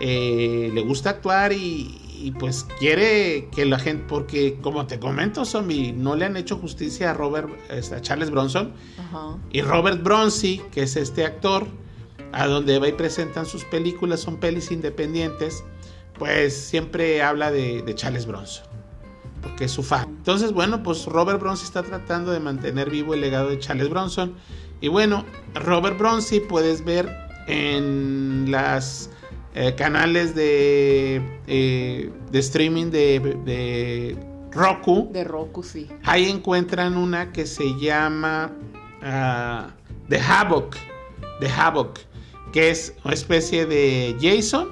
eh, 0.00 0.72
le 0.74 0.82
gusta 0.82 1.10
actuar 1.10 1.52
y, 1.52 2.07
y, 2.20 2.32
pues 2.32 2.66
quiere 2.78 3.48
que 3.54 3.64
la 3.64 3.78
gente, 3.78 4.04
porque 4.08 4.58
como 4.60 4.86
te 4.86 4.98
comento, 4.98 5.44
Zombie, 5.44 5.92
no 5.92 6.16
le 6.16 6.24
han 6.24 6.36
hecho 6.36 6.56
justicia 6.56 7.10
a 7.10 7.14
Robert, 7.14 7.48
este, 7.70 7.94
a 7.94 8.02
Charles 8.02 8.30
Bronson 8.30 8.72
Ajá. 8.98 9.38
y 9.50 9.62
Robert 9.62 10.02
Bronzy, 10.02 10.60
que 10.72 10.82
es 10.82 10.96
este 10.96 11.24
actor, 11.24 11.66
a 12.32 12.46
donde 12.46 12.78
va 12.78 12.88
y 12.88 12.92
presentan 12.92 13.46
sus 13.46 13.64
películas, 13.64 14.20
son 14.20 14.36
pelis 14.36 14.70
independientes, 14.70 15.64
pues 16.18 16.56
siempre 16.56 17.22
habla 17.22 17.50
de, 17.50 17.82
de 17.82 17.94
Charles 17.94 18.26
Bronson, 18.26 18.64
porque 19.42 19.64
es 19.64 19.70
su 19.70 19.82
fan. 19.82 20.08
Entonces, 20.08 20.52
bueno, 20.52 20.82
pues 20.82 21.06
Robert 21.06 21.40
Bronzy 21.40 21.64
está 21.64 21.82
tratando 21.82 22.32
de 22.32 22.40
mantener 22.40 22.90
vivo 22.90 23.14
el 23.14 23.20
legado 23.20 23.48
de 23.48 23.58
Charles 23.58 23.88
Bronson. 23.88 24.34
Y 24.80 24.88
bueno, 24.88 25.24
Robert 25.54 25.98
Bronzy 25.98 26.40
puedes 26.40 26.84
ver 26.84 27.08
en 27.46 28.50
las 28.50 29.10
eh, 29.54 29.74
canales 29.74 30.34
de, 30.34 31.22
eh, 31.46 32.10
de 32.30 32.38
streaming 32.38 32.90
de, 32.90 33.20
de 33.44 34.16
Roku. 34.52 35.10
De 35.12 35.24
Roku, 35.24 35.62
sí. 35.62 35.88
Ahí 36.04 36.28
encuentran 36.28 36.96
una 36.96 37.32
que 37.32 37.46
se 37.46 37.64
llama 37.78 38.52
ah, 39.02 39.70
The 40.08 40.20
Havoc. 40.20 40.76
The 41.40 41.48
Havoc. 41.48 41.98
Que 42.52 42.70
es 42.70 42.94
una 43.04 43.14
especie 43.14 43.66
de 43.66 44.16
Jason 44.20 44.68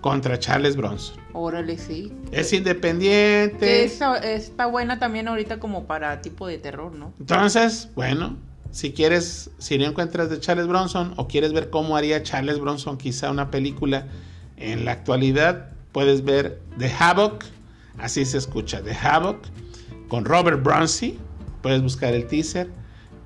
contra 0.00 0.38
Charles 0.38 0.76
Bronson. 0.76 1.16
Órale, 1.34 1.78
sí. 1.78 2.12
Es 2.30 2.52
independiente. 2.52 3.84
Está 3.84 4.66
buena 4.66 4.98
también 4.98 5.28
ahorita 5.28 5.58
como 5.58 5.86
para 5.86 6.20
tipo 6.20 6.46
de 6.46 6.58
terror, 6.58 6.94
¿no? 6.94 7.12
Entonces, 7.18 7.88
bueno, 7.94 8.36
si 8.72 8.92
quieres, 8.92 9.50
si 9.58 9.78
no 9.78 9.84
encuentras 9.84 10.30
de 10.30 10.40
Charles 10.40 10.66
Bronson 10.66 11.12
o 11.16 11.28
quieres 11.28 11.52
ver 11.52 11.70
cómo 11.70 11.96
haría 11.96 12.22
Charles 12.22 12.58
Bronson 12.58 12.96
quizá 12.96 13.30
una 13.30 13.50
película 13.50 14.06
en 14.56 14.84
la 14.84 14.92
actualidad, 14.92 15.68
puedes 15.92 16.24
ver 16.24 16.60
The 16.78 16.90
Havoc, 16.98 17.44
así 17.98 18.24
se 18.24 18.38
escucha, 18.38 18.82
The 18.82 18.94
Havoc, 18.94 19.44
con 20.08 20.24
Robert 20.24 20.62
Bronzy, 20.62 21.18
puedes 21.60 21.82
buscar 21.82 22.14
el 22.14 22.26
teaser, 22.26 22.70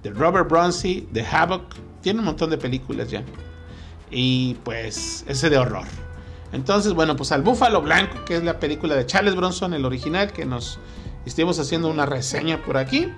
de 0.02 0.10
Robert 0.10 0.48
Bronzy, 0.48 1.08
de 1.12 1.24
Havoc. 1.24 1.74
Tiene 2.02 2.20
un 2.20 2.26
montón 2.26 2.50
de 2.50 2.58
películas 2.58 3.10
ya. 3.10 3.24
Y 4.10 4.54
pues 4.62 5.24
ese 5.26 5.50
de 5.50 5.58
horror. 5.58 5.86
Entonces, 6.52 6.92
bueno, 6.92 7.16
pues 7.16 7.32
al 7.32 7.42
Búfalo 7.42 7.82
Blanco, 7.82 8.24
que 8.24 8.36
es 8.36 8.44
la 8.44 8.60
película 8.60 8.94
de 8.94 9.04
Charles 9.04 9.34
Bronson, 9.34 9.74
el 9.74 9.84
original, 9.84 10.32
que 10.32 10.44
nos 10.44 10.78
estuvimos 11.24 11.58
haciendo 11.58 11.88
una 11.88 12.06
reseña 12.06 12.62
por 12.62 12.76
aquí. 12.76 13.08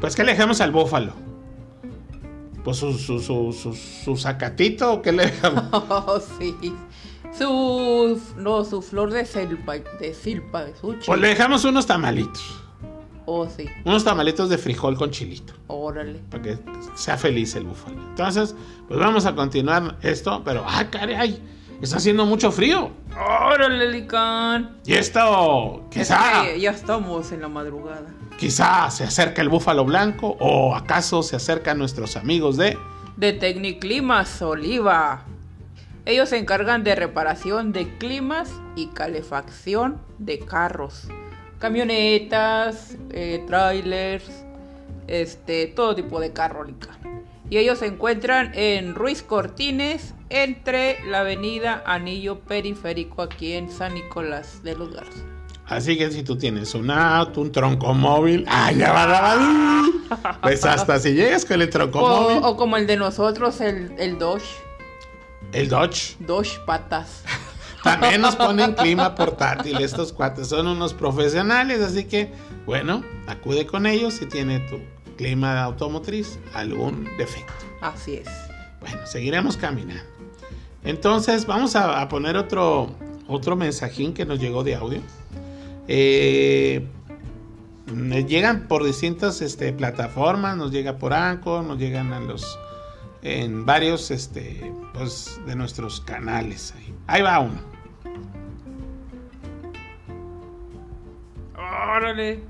Pues, 0.00 0.16
¿qué 0.16 0.24
le 0.24 0.32
dejamos 0.32 0.62
al 0.62 0.72
Búfalo? 0.72 1.29
Pues 2.64 2.76
su, 2.76 2.92
su, 2.92 3.18
su, 3.20 3.52
su, 3.52 3.74
su 3.74 4.16
sacatito, 4.16 4.92
¿o 4.92 5.02
qué 5.02 5.12
le 5.12 5.26
dejamos? 5.26 5.64
Oh, 5.72 6.20
sí. 6.38 6.54
Su. 7.36 8.20
No, 8.36 8.64
su 8.64 8.82
flor 8.82 9.12
de 9.12 9.24
silpa, 9.24 9.74
de 9.78 10.14
silpa, 10.14 10.64
de 10.64 10.76
sushi. 10.76 11.06
Pues 11.06 11.20
le 11.20 11.28
dejamos 11.28 11.64
unos 11.64 11.86
tamalitos. 11.86 12.58
Oh, 13.26 13.46
sí. 13.48 13.66
Unos 13.84 14.02
tamalitos 14.04 14.48
de 14.48 14.58
frijol 14.58 14.96
con 14.96 15.10
chilito. 15.10 15.52
Órale. 15.68 16.20
Para 16.30 16.42
que 16.42 16.58
sea 16.96 17.16
feliz 17.16 17.54
el 17.54 17.64
búfalo. 17.64 17.96
Entonces, 18.02 18.56
pues 18.88 18.98
vamos 18.98 19.24
a 19.26 19.34
continuar 19.34 19.96
esto. 20.02 20.42
Pero, 20.44 20.64
¡ah, 20.66 20.84
caray! 20.90 21.40
Está 21.80 21.96
haciendo 21.96 22.26
mucho 22.26 22.50
frío. 22.50 22.90
Órale, 23.16 23.90
Lican. 23.90 24.78
Y 24.84 24.94
esto, 24.94 25.86
quizá, 25.90 26.42
Es 26.42 26.52
que 26.54 26.60
ya 26.60 26.72
estamos 26.72 27.30
en 27.32 27.40
la 27.42 27.48
madrugada. 27.48 28.12
Quizá 28.40 28.90
se 28.90 29.04
acerca 29.04 29.42
el 29.42 29.50
búfalo 29.50 29.84
blanco. 29.84 30.36
O 30.40 30.74
acaso 30.74 31.22
se 31.22 31.36
acercan 31.36 31.78
nuestros 31.78 32.16
amigos 32.16 32.56
de. 32.56 32.76
De 33.16 33.34
Tecniclimas 33.34 34.40
Oliva. 34.40 35.24
Ellos 36.06 36.30
se 36.30 36.38
encargan 36.38 36.82
de 36.82 36.94
reparación 36.94 37.72
de 37.72 37.98
climas 37.98 38.50
y 38.74 38.86
calefacción 38.86 40.00
de 40.18 40.38
carros, 40.38 41.06
camionetas, 41.58 42.96
eh, 43.10 43.44
trailers, 43.46 44.24
este, 45.06 45.66
todo 45.66 45.94
tipo 45.94 46.18
de 46.18 46.32
carro, 46.32 46.64
Lica. 46.64 46.98
Y 47.50 47.58
ellos 47.58 47.80
se 47.80 47.86
encuentran 47.86 48.52
en 48.54 48.94
Ruiz 48.94 49.22
Cortines, 49.22 50.14
entre 50.30 51.04
la 51.04 51.20
avenida 51.20 51.82
Anillo 51.84 52.40
Periférico, 52.40 53.20
aquí 53.20 53.52
en 53.52 53.70
San 53.70 53.94
Nicolás 53.94 54.62
de 54.62 54.76
los 54.76 54.94
Garza. 54.94 55.39
Así 55.70 55.96
que 55.96 56.10
si 56.10 56.24
tú 56.24 56.36
tienes 56.36 56.74
un 56.74 56.90
auto, 56.90 57.40
un 57.40 57.52
tronco 57.52 57.94
móvil, 57.94 58.44
¡ah, 58.48 58.72
ya 58.72 58.92
va! 58.92 60.38
Pues 60.42 60.64
hasta 60.64 60.98
si 60.98 61.14
llegas 61.14 61.44
con 61.44 61.62
el 61.62 61.70
tronco 61.70 62.00
O, 62.00 62.22
móvil, 62.22 62.40
o 62.42 62.56
como 62.56 62.76
el 62.76 62.88
de 62.88 62.96
nosotros, 62.96 63.60
el, 63.60 63.94
el 63.96 64.18
Dodge. 64.18 64.44
el 65.52 65.68
Dodge. 65.68 66.16
Dodge 66.18 66.58
patas. 66.66 67.22
También 67.84 68.20
nos 68.20 68.34
ponen 68.34 68.74
clima 68.74 69.14
portátil. 69.14 69.80
Estos 69.80 70.12
cuates 70.12 70.48
son 70.48 70.66
unos 70.66 70.92
profesionales, 70.92 71.80
así 71.80 72.04
que, 72.04 72.32
bueno, 72.66 73.04
acude 73.28 73.64
con 73.64 73.86
ellos 73.86 74.14
si 74.14 74.26
tiene 74.26 74.58
tu 74.68 74.80
clima 75.16 75.62
automotriz 75.62 76.40
algún 76.52 77.08
defecto. 77.16 77.52
Así 77.80 78.16
es. 78.16 78.28
Bueno, 78.80 79.06
seguiremos 79.06 79.56
caminando. 79.56 80.02
Entonces, 80.82 81.46
vamos 81.46 81.76
a, 81.76 82.00
a 82.00 82.08
poner 82.08 82.36
otro, 82.36 82.90
otro 83.28 83.54
mensajín 83.54 84.12
que 84.12 84.24
nos 84.26 84.40
llegó 84.40 84.64
de 84.64 84.74
audio. 84.74 85.00
Eh, 85.92 86.88
me 87.86 88.22
llegan 88.22 88.68
por 88.68 88.84
distintas 88.84 89.40
este, 89.40 89.72
plataformas, 89.72 90.56
nos 90.56 90.70
llega 90.70 90.98
por 90.98 91.12
Anchor, 91.12 91.64
nos 91.64 91.78
llegan 91.78 92.12
a 92.12 92.20
los 92.20 92.56
en 93.22 93.66
varios 93.66 94.12
este, 94.12 94.72
pues, 94.94 95.40
de 95.46 95.56
nuestros 95.56 96.00
canales. 96.02 96.72
Ahí, 96.76 96.94
ahí 97.08 97.22
va 97.22 97.40
uno. 97.40 97.60
Órale. 101.56 102.44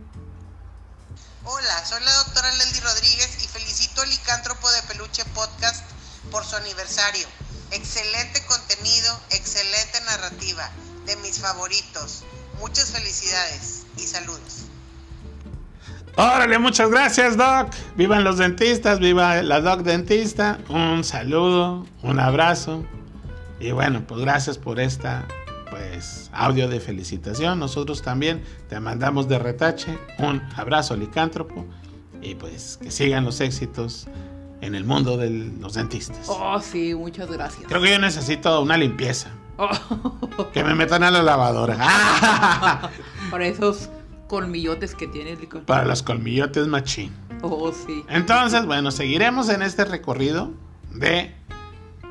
Hola, 1.43 1.86
soy 1.86 2.05
la 2.05 2.12
doctora 2.12 2.55
Lendy 2.57 2.80
Rodríguez 2.80 3.43
y 3.43 3.49
felicito 3.49 4.03
al 4.03 4.11
Licántropo 4.11 4.70
de 4.70 4.82
Peluche 4.82 5.24
Podcast 5.34 5.91
por 6.30 6.45
su 6.45 6.57
aniversario. 6.57 7.26
Excelente 7.70 8.45
contenido, 8.45 9.18
excelente 9.30 9.99
narrativa, 10.03 10.70
de 11.07 11.16
mis 11.16 11.38
favoritos. 11.38 12.22
Muchas 12.61 12.90
felicidades 12.90 13.86
y 13.96 14.00
saludos. 14.00 14.66
Órale, 16.16 16.58
muchas 16.58 16.90
gracias, 16.90 17.36
Doc. 17.36 17.72
Vivan 17.96 18.24
los 18.24 18.38
dentistas, 18.38 18.98
viva 18.98 19.42
la 19.42 19.61
Doc 19.61 19.80
Dentista. 19.80 20.58
Un 20.68 21.02
saludo, 21.02 21.86
un 22.02 22.20
abrazo. 22.20 22.84
Y 23.58 23.72
bueno, 23.72 24.04
pues 24.06 24.20
gracias 24.20 24.58
por 24.58 24.80
esta 24.80 25.26
pues 25.70 26.30
audio 26.32 26.68
de 26.68 26.80
felicitación. 26.80 27.58
Nosotros 27.58 28.02
también 28.02 28.42
te 28.68 28.78
mandamos 28.80 29.28
de 29.28 29.38
retache 29.38 29.98
un 30.18 30.42
abrazo 30.56 30.96
licántropo 30.96 31.64
y 32.20 32.34
pues 32.34 32.78
que 32.82 32.90
sigan 32.90 33.24
los 33.24 33.40
éxitos 33.40 34.06
en 34.61 34.74
el 34.74 34.84
mundo 34.84 35.16
de 35.16 35.30
los 35.30 35.74
dentistas. 35.74 36.26
Oh, 36.28 36.61
sí, 36.61 36.94
muchas 36.94 37.30
gracias. 37.30 37.64
Creo 37.66 37.80
que 37.80 37.90
yo 37.90 37.98
necesito 37.98 38.61
una 38.61 38.76
limpieza. 38.76 39.30
Oh, 39.61 40.50
Que 40.52 40.64
me 40.64 40.74
metan 40.74 41.02
a 41.02 41.11
la 41.11 41.22
lavadora. 41.22 41.76
para 43.30 43.46
esos 43.46 43.90
colmillotes 44.26 44.94
que 44.94 45.06
tiene 45.06 45.32
el 45.32 45.40
licor. 45.40 45.64
Para 45.64 45.84
los 45.84 46.02
colmillotes 46.02 46.66
machín. 46.66 47.12
Oh, 47.42 47.70
sí. 47.72 48.04
Entonces, 48.08 48.64
bueno, 48.64 48.90
seguiremos 48.90 49.48
en 49.50 49.62
este 49.62 49.84
recorrido 49.84 50.52
de 50.90 51.34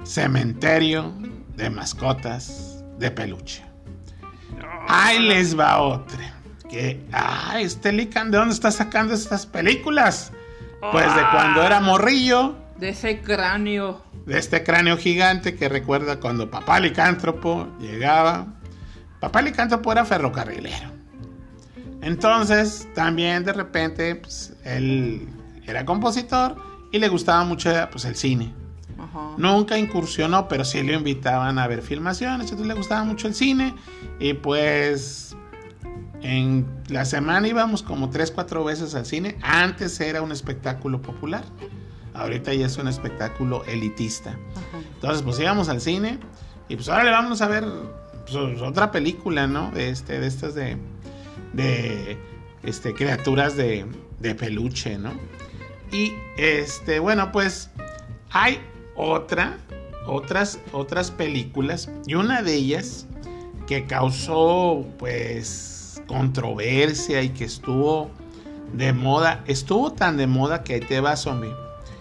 cementerio 0.04 1.14
de 1.56 1.70
mascotas 1.70 2.84
de 3.00 3.10
peluche. 3.10 3.66
Ahí 4.88 5.20
les 5.20 5.58
va 5.58 5.82
otra. 5.82 6.36
Que, 6.70 7.04
ah, 7.12 7.56
este 7.60 7.92
Lican, 7.92 8.30
¿de 8.30 8.38
dónde 8.38 8.54
está 8.54 8.72
sacando 8.72 9.14
estas 9.16 9.46
películas? 9.48 10.32
Pues 10.92 11.14
de 11.16 11.22
cuando 11.32 11.64
era 11.64 11.80
morrillo, 11.80 12.56
De 12.80 12.90
ese 12.90 13.22
cráneo. 13.22 14.02
de 14.26 14.38
este 14.38 14.64
cráneo 14.64 14.98
gigante 14.98 15.56
que 15.56 15.68
recuerda 15.68 16.20
cuando 16.20 16.50
papá 16.50 16.80
licántropo 16.80 17.68
llegaba. 17.80 18.48
Papá 19.20 19.42
licántropo 19.42 19.92
era 19.92 20.06
ferrocarrilero. 20.06 20.92
Entonces, 22.02 22.88
también 22.96 23.44
de 23.44 23.52
repente, 23.54 24.16
pues, 24.16 24.54
él 24.64 25.28
era 25.68 25.84
compositor 25.86 26.56
y 26.92 27.00
le 27.00 27.10
gustaba 27.10 27.44
mucho 27.44 27.70
pues, 27.92 28.06
el 28.06 28.16
cine. 28.16 28.54
Ajá. 28.98 29.34
Nunca 29.38 29.78
incursionó, 29.78 30.48
pero 30.48 30.64
sí 30.64 30.82
le 30.82 30.94
invitaban 30.94 31.60
a 31.60 31.68
ver 31.68 31.82
filmaciones. 31.82 32.46
Entonces 32.50 32.68
le 32.68 32.74
gustaba 32.74 33.04
mucho 33.04 33.28
el 33.28 33.36
cine. 33.36 33.76
Y 34.20 34.34
pues 34.34 35.36
en 36.22 36.66
la 36.88 37.06
semana 37.06 37.48
íbamos 37.48 37.84
como 37.84 38.10
3, 38.10 38.32
4 38.32 38.64
veces 38.64 38.96
al 38.96 39.06
cine. 39.06 39.38
Antes 39.42 40.00
era 40.00 40.22
un 40.22 40.32
espectáculo 40.32 41.02
popular. 41.02 41.44
Ahorita 42.20 42.54
ya 42.54 42.66
es 42.66 42.78
un 42.78 42.88
espectáculo 42.88 43.64
elitista. 43.66 44.32
Ajá. 44.32 44.84
Entonces 44.96 45.22
pues 45.22 45.40
íbamos 45.40 45.70
al 45.70 45.82
cine. 45.82 46.20
Y 46.68 46.76
pues 46.76 46.90
ahora 46.90 47.04
le 47.04 47.12
vamos 47.12 47.42
a 47.42 47.48
ver 47.48 47.66
pues, 48.26 48.62
otra 48.62 48.92
película, 48.92 49.48
¿no? 49.48 49.72
De, 49.72 49.90
este, 49.90 50.20
de 50.20 50.28
estas 50.28 50.54
de, 50.54 50.78
de 51.54 52.18
este, 52.64 52.94
criaturas 52.94 53.56
de, 53.56 53.86
de 54.20 54.36
peluche, 54.36 54.98
¿no? 54.98 55.12
Y 55.92 56.14
este, 56.38 57.00
bueno, 57.00 57.32
pues 57.32 57.72
hay 58.32 58.60
otra, 58.96 59.58
otras, 60.06 60.60
otras 60.72 61.10
películas 61.10 61.90
y 62.06 62.16
una 62.16 62.42
de 62.42 62.54
ellas 62.54 63.08
que 63.66 63.86
causó 63.86 64.86
pues 64.98 66.02
controversia 66.08 67.22
y 67.22 67.30
que 67.30 67.46
estuvo 67.46 68.12
de 68.74 68.94
moda, 68.94 69.44
estuvo 69.48 69.94
tan 69.94 70.18
de 70.18 70.28
moda 70.28 70.64
que 70.64 70.76
ahí 70.76 70.80
te 70.80 71.00
va 71.02 71.16
zombie. 71.16 71.54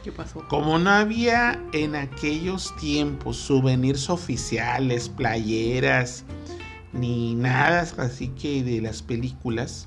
¿Qué 0.08 0.12
pasó? 0.12 0.42
Como 0.48 0.78
no 0.78 0.88
había 0.88 1.62
en 1.74 1.94
aquellos 1.94 2.74
tiempos 2.76 3.36
souvenirs 3.36 4.08
oficiales, 4.08 5.10
playeras, 5.10 6.24
ni 6.94 7.34
nada 7.34 7.86
así 7.98 8.28
que 8.28 8.62
de 8.64 8.80
las 8.80 9.02
películas, 9.02 9.86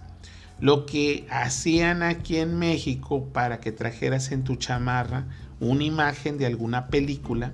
lo 0.60 0.86
que 0.86 1.26
hacían 1.32 2.04
aquí 2.04 2.38
en 2.38 2.60
México 2.60 3.30
para 3.34 3.60
que 3.62 3.72
trajeras 3.72 4.32
en 4.32 4.44
tu 4.44 4.58
chamarra 4.58 5.26
una 5.60 5.86
imagen 5.86 6.38
de 6.38 6.46
alguna 6.46 6.86
película, 6.90 7.52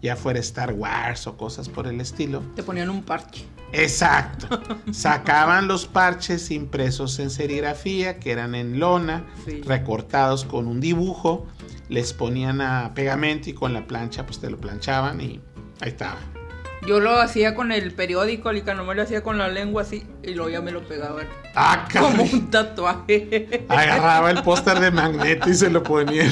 ya 0.00 0.16
fuera 0.16 0.38
Star 0.40 0.72
Wars 0.72 1.26
o 1.26 1.36
cosas 1.36 1.68
por 1.68 1.86
el 1.86 2.00
estilo. 2.00 2.40
Te 2.56 2.62
ponían 2.62 2.88
un 2.88 3.02
parche. 3.02 3.44
Exacto. 3.70 4.62
Sacaban 4.92 5.68
los 5.68 5.84
parches 5.86 6.50
impresos 6.50 7.18
en 7.18 7.28
serigrafía, 7.28 8.18
que 8.18 8.32
eran 8.32 8.54
en 8.54 8.80
lona, 8.80 9.26
Sí. 9.44 9.60
recortados 9.60 10.46
con 10.46 10.66
un 10.68 10.80
dibujo, 10.80 11.46
les 11.88 12.12
ponían 12.12 12.60
a 12.60 12.92
pegamento 12.94 13.50
y 13.50 13.54
con 13.54 13.72
la 13.72 13.86
plancha 13.86 14.26
pues 14.26 14.40
te 14.40 14.50
lo 14.50 14.58
planchaban 14.58 15.20
y 15.20 15.40
ahí 15.80 15.88
estaba. 15.90 16.18
Yo 16.86 17.00
lo 17.00 17.18
hacía 17.20 17.54
con 17.54 17.72
el 17.72 17.92
periódico, 17.92 18.52
Lica, 18.52 18.72
no 18.74 18.84
me 18.84 18.94
lo 18.94 19.02
hacía 19.02 19.22
con 19.22 19.36
la 19.36 19.48
lengua 19.48 19.82
así 19.82 20.06
y 20.22 20.34
luego 20.34 20.50
ya 20.50 20.60
me 20.60 20.70
lo 20.70 20.86
pegaban. 20.86 21.26
Ah, 21.54 21.88
Como 21.92 22.22
un 22.22 22.50
tatuaje. 22.50 23.66
Agarraba 23.68 24.30
el 24.30 24.42
póster 24.42 24.78
de 24.78 24.90
Magneto 24.90 25.50
y 25.50 25.54
se 25.54 25.70
lo 25.70 25.82
ponía. 25.82 26.30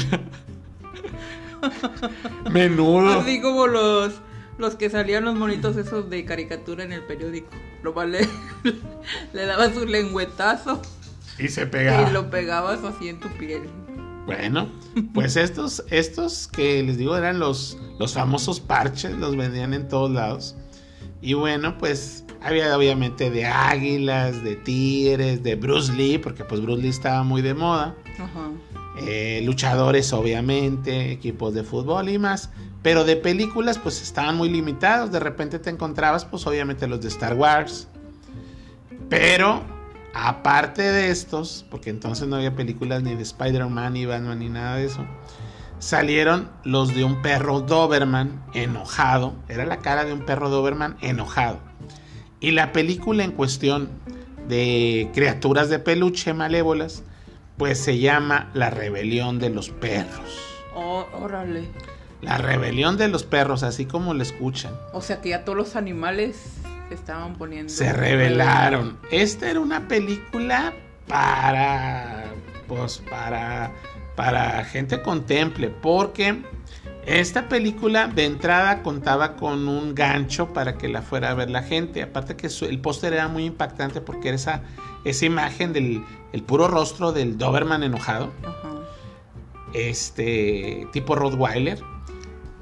Menudo. 2.51 3.21
Así 3.21 3.41
como 3.41 3.67
los, 3.67 4.15
los 4.59 4.77
que 4.77 4.89
salían 4.89 5.25
los 5.25 5.35
monitos 5.35 5.77
esos 5.77 6.09
de 6.11 6.25
caricatura 6.25 6.85
en 6.85 6.93
el 6.93 7.03
periódico. 7.03 7.49
Lo 7.83 8.05
le, 8.05 8.21
le 9.33 9.47
dabas 9.47 9.77
un 9.77 9.91
lengüetazo 9.91 10.81
Y 11.39 11.49
se 11.49 11.63
y 11.63 11.67
pegaba. 11.67 12.11
lo 12.11 12.31
pegabas 12.31 12.85
así 12.85 13.09
en 13.09 13.21
tu 13.21 13.29
piel. 13.31 13.63
Bueno, 14.27 14.69
pues 15.15 15.37
estos, 15.37 15.85
estos 15.91 16.49
que 16.49 16.83
les 16.83 16.99
digo 16.99 17.17
eran 17.17 17.39
los, 17.39 17.79
los 17.99 18.13
famosos 18.13 18.61
parches, 18.61 19.17
los 19.17 19.37
vendían 19.37 19.73
en 19.73 19.89
todos 19.89 20.11
lados. 20.11 20.57
Y 21.23 21.35
bueno, 21.35 21.79
pues 21.79 22.25
había 22.43 22.77
obviamente 22.77 23.31
de 23.31 23.47
águilas, 23.47 24.43
de 24.43 24.57
tigres, 24.57 25.43
de 25.43 25.55
Bruce 25.55 25.93
Lee, 25.93 26.19
porque 26.19 26.45
pues 26.45 26.61
Bruce 26.61 26.83
Lee 26.83 26.89
estaba 26.89 27.23
muy 27.23 27.41
de 27.41 27.55
moda. 27.55 27.95
Ajá. 28.19 28.51
Eh, 28.99 29.43
luchadores 29.45 30.13
obviamente, 30.13 31.13
equipos 31.13 31.55
de 31.55 31.63
fútbol 31.63 32.09
y 32.09 32.19
más. 32.19 32.51
Pero 32.83 33.05
de 33.05 33.17
películas 33.17 33.79
pues 33.79 34.03
estaban 34.03 34.37
muy 34.37 34.49
limitados. 34.49 35.13
De 35.13 35.21
repente 35.21 35.59
te 35.59 35.71
encontrabas 35.71 36.25
pues 36.25 36.47
obviamente 36.47 36.87
los 36.87 37.01
de 37.01 37.09
Star 37.09 37.35
Wars. 37.35 37.89
Pero 39.09 39.63
aparte 40.17 40.83
de 40.83 41.11
estos, 41.11 41.67
porque 41.71 41.91
entonces 41.91 42.27
no 42.27 42.37
había 42.37 42.55
películas 42.55 43.03
ni 43.03 43.15
de 43.15 43.23
Spider-Man, 43.23 43.93
ni 43.93 44.07
Batman, 44.07 44.39
ni 44.39 44.49
nada 44.49 44.77
de 44.77 44.87
eso. 44.87 45.05
Salieron 45.79 46.49
los 46.65 46.95
de 46.95 47.05
un 47.05 47.21
perro 47.21 47.61
Doberman 47.61 48.43
enojado. 48.55 49.35
Era 49.49 49.67
la 49.67 49.79
cara 49.79 50.05
de 50.05 50.15
un 50.15 50.25
perro 50.25 50.49
Doberman 50.49 50.97
enojado. 51.03 51.61
Y 52.41 52.53
la 52.53 52.73
película 52.73 53.25
en 53.25 53.33
cuestión 53.33 53.91
de 54.49 55.11
criaturas 55.13 55.69
de 55.69 55.79
peluche 55.81 56.33
malévolas, 56.33 57.03
pues 57.59 57.79
se 57.79 57.99
llama 57.99 58.51
La 58.55 58.71
rebelión 58.71 59.39
de 59.39 59.51
los 59.51 59.69
perros. 59.69 60.41
Oh, 60.75 61.05
órale. 61.13 61.69
La 62.23 62.39
rebelión 62.39 62.97
de 62.97 63.09
los 63.09 63.25
perros, 63.25 63.63
así 63.63 63.85
como 63.85 64.15
lo 64.15 64.23
escuchan. 64.23 64.73
O 64.95 65.03
sea 65.03 65.21
que 65.21 65.31
ya 65.31 65.45
todos 65.45 65.59
los 65.59 65.77
animales 65.77 66.55
se 66.89 66.95
estaban 66.95 67.35
poniendo. 67.35 67.73
Se 67.73 67.93
rebelaron. 67.93 68.99
Esta 69.11 69.51
era 69.51 69.61
una 69.61 69.89
película 69.89 70.73
para. 71.09 72.25
Pues 72.69 72.99
para. 73.11 73.73
Para 74.15 74.65
gente 74.65 75.03
contemple. 75.03 75.69
Porque 75.69 76.43
esta 77.05 77.49
película 77.49 78.09
de 78.09 78.25
entrada 78.25 78.83
contaba 78.83 79.37
con 79.37 79.69
un 79.69 79.95
gancho 79.95 80.53
para 80.55 80.79
que 80.79 80.89
la 80.89 81.03
fuera 81.03 81.31
a 81.31 81.35
ver 81.35 81.51
la 81.51 81.63
gente. 81.63 82.03
Aparte 82.03 82.35
que 82.37 82.49
su- 82.49 82.65
el 82.65 82.81
póster 82.81 83.13
era 83.13 83.29
muy 83.29 83.45
impactante 83.45 84.01
porque 84.01 84.29
era 84.29 84.37
esa, 84.37 84.63
esa 85.05 85.27
imagen 85.27 85.73
del 85.73 86.03
el 86.33 86.43
puro 86.43 86.67
rostro 86.67 87.13
del 87.13 87.37
Doberman 87.39 87.83
enojado. 87.83 88.33
Ajá. 88.43 88.71
Este 89.75 90.87
tipo 90.93 91.15
Rottweiler. 91.15 91.81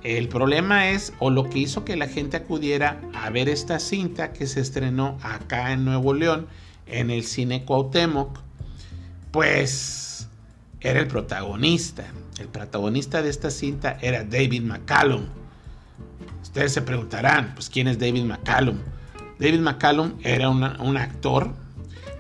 El 0.05 0.29
problema 0.29 0.91
es, 0.91 1.15
o 1.19 1.31
lo 1.31 1.49
que 1.49 1.61
hizo 1.61 1.87
que 1.87 1.97
la 1.97 2.07
gente 2.07 2.37
acudiera 2.37 3.01
a 3.15 3.31
ver 3.31 3.49
esta 3.49 3.79
cinta 3.81 4.35
que 4.35 4.47
se 4.47 4.61
estrenó 4.61 5.19
acá 5.23 5.73
en 5.73 5.87
Nuevo 5.87 6.13
León, 6.13 6.47
en 6.87 7.11
el 7.11 7.25
cine 7.25 7.65
Cuauhtémoc, 7.65 8.39
pues 9.31 10.29
era 10.83 11.01
el 11.01 11.07
protagonista. 11.07 12.05
El 12.39 12.49
protagonista 12.49 13.23
de 13.23 13.31
esta 13.31 13.51
cinta 13.51 13.97
era 14.03 14.25
David 14.25 14.65
McCallum. 14.65 15.25
Ustedes 16.43 16.73
se 16.73 16.83
preguntarán, 16.83 17.53
pues 17.55 17.71
quién 17.71 17.89
es 17.89 17.99
David 17.99 18.25
McCallum. 18.25 18.77
David 19.39 19.61
McCallum 19.61 20.13
era 20.23 20.51
un 20.51 20.97
actor, 20.99 21.55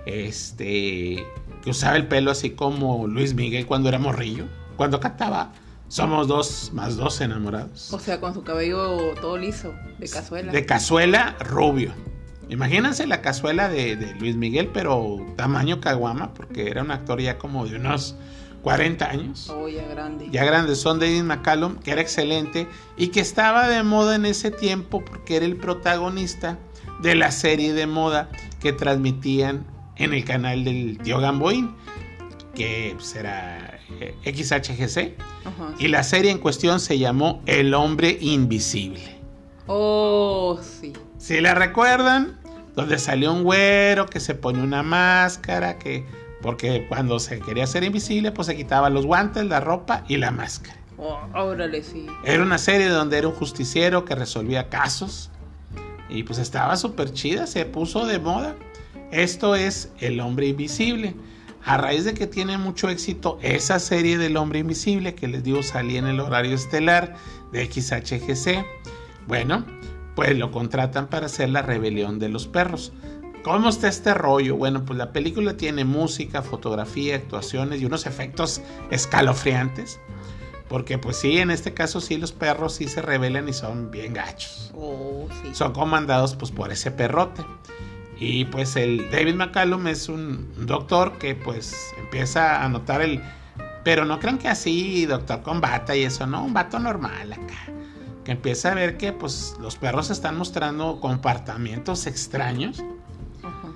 este, 0.07 1.23
que 1.63 1.71
usaba 1.71 1.97
el 1.97 2.07
pelo 2.07 2.31
así 2.31 2.51
como 2.51 3.07
Luis 3.07 3.35
Miguel 3.35 3.67
cuando 3.67 3.91
era 3.91 3.99
morrillo, 3.99 4.47
cuando 4.79 5.01
cantaba 5.01 5.53
Somos 5.95 6.27
dos 6.27 6.73
más 6.73 6.97
dos 6.97 7.21
enamorados. 7.21 7.93
O 7.93 8.01
sea, 8.01 8.19
con 8.19 8.35
su 8.35 8.43
cabello 8.43 9.15
todo 9.21 9.39
liso, 9.39 9.73
de 10.01 10.09
cazuela. 10.09 10.51
De 10.51 10.67
cazuela 10.67 11.37
rubio. 11.39 11.95
Imagínense 12.49 13.07
la 13.07 13.23
cazuela 13.23 13.69
de, 13.69 13.95
de 13.95 14.13
Luis 14.17 14.35
Miguel, 14.35 14.71
pero 14.75 15.25
tamaño 15.37 15.81
caguama, 15.81 16.35
porque 16.35 16.69
era 16.69 16.83
un 16.83 16.91
actor 16.91 17.21
ya 17.21 17.39
como 17.39 17.65
de 17.65 17.77
unos 17.77 18.17
40 18.65 19.09
años. 19.09 19.49
Oh, 19.51 19.69
ya 19.69 19.87
grande. 19.87 20.29
Ya 20.33 20.45
grandes 20.45 20.81
son 20.81 20.99
David 20.99 21.23
McCallum, 21.23 21.77
que 21.77 21.93
era 21.93 22.01
excelente 22.01 22.67
y 22.97 23.09
que 23.09 23.21
estaba 23.21 23.69
de 23.69 23.85
moda 23.85 24.17
en 24.17 24.27
ese 24.27 24.51
tiempo 24.51 25.05
porque 25.05 25.37
era 25.37 25.47
el 25.47 25.55
protagonista 25.55 26.59
de 27.03 27.15
la 27.15 27.31
serie 27.31 27.73
de 27.73 27.87
moda 27.87 28.31
que 28.59 28.73
transmitían 28.73 29.65
en 29.95 30.13
el 30.13 30.25
canal 30.25 30.65
del 30.65 30.99
tío 30.99 31.21
Gamboín, 31.21 31.73
que 32.53 32.95
pues, 32.97 33.15
era 33.15 33.74
XHGC. 34.25 35.15
Ajá. 35.45 35.75
Y 35.79 35.89
la 35.89 36.03
serie 36.03 36.31
en 36.31 36.39
cuestión 36.39 36.81
se 36.81 36.99
llamó 36.99 37.43
El 37.47 37.75
hombre 37.75 38.19
invisible. 38.21 39.19
Oh, 39.67 40.59
sí. 40.63 40.93
Si 41.19 41.41
la 41.41 41.55
recuerdan, 41.55 42.39
donde 42.77 42.99
salió 42.99 43.33
un 43.33 43.45
güero 43.45 44.07
que 44.07 44.21
se 44.21 44.35
pone 44.35 44.63
una 44.63 44.83
máscara, 44.83 45.79
que 45.79 46.05
porque 46.43 46.87
cuando 46.89 47.19
se 47.19 47.41
quería 47.41 47.67
ser 47.67 47.85
invisible, 47.85 48.31
pues 48.31 48.47
se 48.47 48.57
quitaba 48.57 48.91
los 48.91 49.07
guantes, 49.07 49.47
la 49.47 49.61
ropa 49.61 50.05
y 50.09 50.19
la 50.19 50.31
máscara. 50.31 50.77
Oh, 50.99 51.19
órale, 51.35 51.83
sí. 51.83 52.07
Era 52.25 52.43
una 52.43 52.59
serie 52.59 52.89
donde 52.89 53.19
era 53.19 53.29
un 53.29 53.35
justiciero 53.35 54.05
que 54.05 54.15
resolvía 54.15 54.69
casos 54.69 55.31
y 56.09 56.23
pues 56.23 56.39
estaba 56.39 56.77
súper 56.77 57.13
chida, 57.13 57.47
se 57.47 57.65
puso 57.65 58.07
de 58.07 58.19
moda. 58.19 58.55
Esto 59.11 59.55
es 59.57 59.91
El 60.01 60.21
hombre 60.21 60.49
invisible. 60.49 61.15
A 61.65 61.79
raíz 61.79 62.05
de 62.05 62.13
que 62.13 62.27
tiene 62.27 62.59
mucho 62.59 62.91
éxito 62.91 63.39
esa 63.41 63.79
serie 63.79 64.19
del 64.19 64.37
hombre 64.37 64.59
invisible 64.59 65.15
que 65.15 65.29
les 65.29 65.43
digo 65.43 65.63
salía 65.63 65.99
en 65.99 66.07
el 66.07 66.21
horario 66.21 66.55
estelar 66.55 67.17
de 67.53 67.65
XHGC, 67.65 68.67
bueno, 69.27 69.65
pues 70.15 70.37
lo 70.37 70.51
contratan 70.51 71.09
para 71.09 71.27
hacer 71.27 71.49
la 71.49 71.63
rebelión 71.63 72.19
de 72.19 72.29
los 72.29 72.47
perros. 72.47 72.93
¿Cómo 73.43 73.69
está 73.69 73.89
este 73.89 74.13
rollo? 74.15 74.57
Bueno, 74.57 74.85
pues 74.85 74.99
la 74.99 75.13
película 75.13 75.57
tiene 75.57 75.85
música, 75.85 76.43
fotografía, 76.43 77.17
actuaciones 77.17 77.81
y 77.81 77.87
unos 77.87 78.07
efectos 78.07 78.61
escalofriantes. 78.91 80.01
Porque 80.69 80.99
pues 80.99 81.17
sí, 81.17 81.39
en 81.39 81.51
este 81.51 81.75
caso 81.75 82.01
sí 82.01 82.17
los 82.17 82.33
perros 82.33 82.75
sí 82.75 82.89
se 82.89 83.03
rebelan 83.03 83.49
y 83.49 83.53
son 83.53 83.91
bien 83.91 84.15
gachos. 84.15 84.73
Oh, 84.75 85.29
sí. 85.43 85.55
Son 85.55 85.73
comandados 85.73 86.37
pues 86.37 86.51
por 86.51 86.73
ese 86.73 86.91
perrote. 86.91 87.43
Y 88.19 88.45
pues 88.47 88.77
el 88.77 89.11
David 89.11 89.35
McCallum 89.35 89.87
es 89.87 90.09
un 90.09 90.49
doctor 90.67 91.19
que 91.19 91.35
pues 91.35 91.93
empieza 91.99 92.65
a 92.65 92.69
notar 92.69 93.03
el... 93.03 93.21
Pero 93.83 94.05
no 94.05 94.19
crean 94.19 94.39
que 94.39 94.49
así, 94.49 95.05
doctor 95.05 95.43
con 95.43 95.61
bata 95.61 95.95
y 95.95 96.05
eso, 96.05 96.27
no, 96.27 96.45
un 96.45 96.55
vato 96.55 96.79
normal 96.79 97.33
acá. 97.33 97.73
Que 98.25 98.33
empieza 98.33 98.73
a 98.73 98.75
ver 98.75 98.97
que 98.97 99.13
pues 99.13 99.57
los 99.61 99.77
perros 99.77 100.11
están 100.11 100.39
mostrando 100.39 101.01
comportamientos 101.01 102.07
extraños. 102.07 102.83
Ajá. 103.43 103.69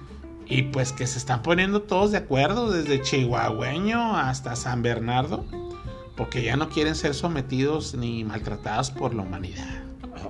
Y 0.46 0.62
pues 0.62 0.92
que 0.92 1.06
se 1.06 1.18
están 1.18 1.42
poniendo 1.42 1.82
todos 1.82 2.12
de 2.12 2.18
acuerdo, 2.18 2.70
desde 2.70 3.02
Chihuahueño 3.02 4.16
hasta 4.16 4.56
San 4.56 4.80
Bernardo, 4.80 5.44
porque 6.16 6.42
ya 6.42 6.56
no 6.56 6.70
quieren 6.70 6.94
ser 6.94 7.12
sometidos 7.12 7.94
ni 7.94 8.24
maltratados 8.24 8.90
por 8.90 9.14
la 9.14 9.22
humanidad. 9.22 9.82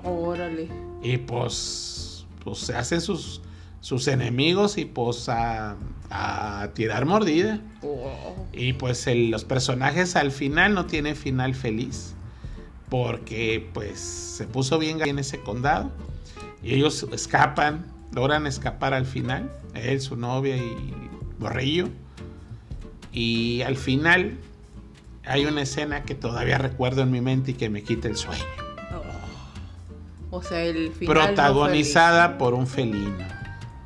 Órale. 0.02 0.68
Y 1.02 1.18
pues, 1.18 2.26
pues 2.42 2.58
se 2.58 2.74
hacen 2.74 3.00
sus, 3.00 3.40
sus 3.80 4.08
enemigos 4.08 4.76
y 4.78 4.84
pues 4.84 5.28
a, 5.28 5.76
a 6.10 6.68
tirar 6.74 7.04
mordida. 7.06 7.60
Oh. 7.82 8.46
Y 8.52 8.72
pues 8.74 9.06
el- 9.06 9.30
los 9.30 9.44
personajes 9.44 10.16
al 10.16 10.30
final 10.32 10.74
no 10.74 10.86
tienen 10.86 11.16
final 11.16 11.54
feliz. 11.54 12.14
Porque 12.90 13.68
pues 13.74 13.98
se 14.00 14.46
puso 14.46 14.78
bien 14.78 15.00
en 15.02 15.18
ese 15.18 15.40
condado. 15.40 15.90
Y 16.62 16.74
ellos 16.74 17.06
escapan, 17.12 17.84
logran 18.12 18.46
escapar 18.46 18.94
al 18.94 19.04
final. 19.06 19.50
Él, 19.74 20.00
su 20.00 20.16
novia 20.16 20.56
y 20.56 20.94
Borrillo. 21.38 21.88
Y 23.12 23.62
al 23.62 23.76
final 23.76 24.38
hay 25.26 25.44
una 25.44 25.62
escena 25.62 26.02
que 26.04 26.14
todavía 26.14 26.56
recuerdo 26.58 27.02
en 27.02 27.10
mi 27.10 27.20
mente 27.20 27.50
y 27.50 27.54
que 27.54 27.68
me 27.68 27.82
quita 27.82 28.08
el 28.08 28.16
sueño. 28.16 28.42
O 30.30 30.42
sea, 30.42 30.62
el 30.62 30.92
final. 30.92 31.14
no 31.16 31.20
Protagonizada 31.26 32.38
por 32.38 32.54
un 32.54 32.66
felino. 32.66 33.37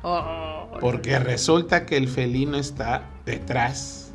Oh, 0.03 0.69
Porque 0.81 1.17
resulta 1.17 1.85
que 1.85 1.95
el 1.95 2.09
felino 2.09 2.57
está 2.57 3.09
detrás 3.25 4.11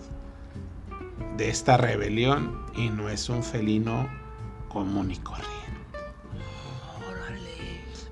de 1.39 1.49
esta 1.49 1.79
rebelión 1.79 2.67
y 2.77 2.91
no 2.91 3.09
es 3.09 3.29
un 3.31 3.43
felino 3.43 4.09
común 4.69 5.11
y 5.11 5.17
corriente. 5.17 5.57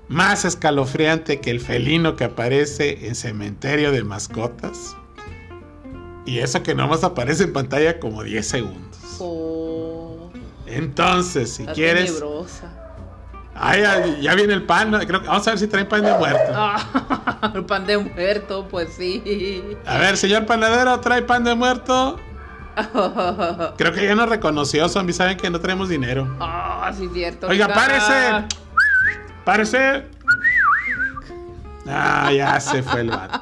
Más 0.07 0.45
escalofriante 0.45 1.39
que 1.39 1.51
el 1.51 1.59
felino 1.59 2.15
que 2.15 2.23
aparece 2.23 3.07
en 3.07 3.15
Cementerio 3.15 3.91
de 3.91 4.03
Mascotas. 4.03 4.95
Y 6.25 6.39
eso 6.39 6.63
que 6.63 6.73
nomás 6.73 7.03
aparece 7.03 7.43
en 7.43 7.53
pantalla 7.53 7.99
como 7.99 8.23
10 8.23 8.47
segundos. 8.47 9.17
Oh. 9.19 10.31
Entonces, 10.65 11.51
si 11.51 11.65
quieres... 11.65 12.05
tenebrosa. 12.05 12.76
Ay, 13.59 13.81
ya, 13.81 14.05
ya 14.19 14.35
viene 14.35 14.53
el 14.53 14.63
pan. 14.63 14.91
¿no? 14.91 14.99
Creo 14.99 15.21
que 15.21 15.27
vamos 15.27 15.47
a 15.47 15.51
ver 15.51 15.59
si 15.59 15.67
traen 15.67 15.87
pan 15.87 16.03
de 16.03 16.13
muerto. 16.13 16.75
El 17.53 17.65
pan 17.65 17.85
de 17.85 17.97
muerto, 17.97 18.67
pues 18.69 18.93
sí. 18.93 19.77
A 19.85 19.97
ver, 19.97 20.17
señor 20.17 20.45
panadero, 20.45 20.99
¿trae 20.99 21.21
pan 21.23 21.43
de 21.43 21.55
muerto? 21.55 22.19
Creo 23.77 23.91
que 23.91 24.05
ya 24.05 24.15
nos 24.15 24.29
reconoció, 24.29 24.87
zombie. 24.87 25.13
Saben 25.13 25.37
que 25.37 25.49
no 25.49 25.59
tenemos 25.59 25.89
dinero. 25.89 26.27
Ah, 26.39 26.91
sí, 26.95 27.09
cierto. 27.11 27.47
Oiga, 27.47 27.67
párese. 27.67 28.45
Párese. 29.43 30.05
Ah, 31.87 32.31
ya 32.31 32.59
se 32.59 32.83
fue 32.83 33.01
el 33.01 33.09
vato. 33.09 33.41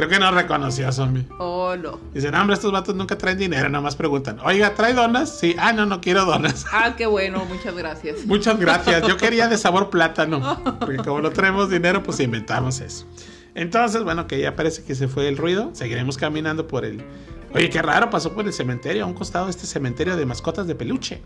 Creo 0.00 0.08
que 0.08 0.18
no 0.18 0.30
reconoció, 0.30 0.90
zombie. 0.92 1.26
Oh, 1.38 1.76
no. 1.76 2.00
Dicen, 2.14 2.34
hombre, 2.34 2.54
estos 2.54 2.72
vatos 2.72 2.94
nunca 2.94 3.18
traen 3.18 3.36
dinero, 3.36 3.68
nada 3.68 3.82
más 3.82 3.96
preguntan. 3.96 4.38
Oiga, 4.42 4.74
¿trae 4.74 4.94
donas? 4.94 5.38
Sí. 5.38 5.54
Ah, 5.58 5.74
no, 5.74 5.84
no 5.84 6.00
quiero 6.00 6.24
donas. 6.24 6.64
Ah, 6.72 6.94
qué 6.96 7.04
bueno, 7.04 7.44
muchas 7.44 7.76
gracias. 7.76 8.16
Muchas 8.24 8.58
gracias. 8.58 9.06
Yo 9.06 9.18
quería 9.18 9.46
de 9.46 9.58
sabor 9.58 9.90
plátano. 9.90 10.58
Porque 10.80 10.96
como 10.96 11.20
no 11.20 11.32
traemos 11.32 11.68
dinero, 11.68 12.02
pues 12.02 12.18
inventamos 12.20 12.80
eso. 12.80 13.04
Entonces, 13.54 14.02
bueno, 14.02 14.26
que 14.26 14.40
ya 14.40 14.56
parece 14.56 14.84
que 14.84 14.94
se 14.94 15.06
fue 15.06 15.28
el 15.28 15.36
ruido. 15.36 15.68
Seguiremos 15.74 16.16
caminando 16.16 16.66
por 16.66 16.86
el. 16.86 17.04
Oye, 17.52 17.68
qué 17.68 17.82
raro, 17.82 18.08
pasó 18.08 18.32
por 18.32 18.46
el 18.46 18.54
cementerio, 18.54 19.04
a 19.04 19.06
un 19.06 19.12
costado 19.12 19.44
de 19.44 19.50
este 19.50 19.66
cementerio 19.66 20.16
de 20.16 20.24
mascotas 20.24 20.66
de 20.66 20.76
peluche. 20.76 21.20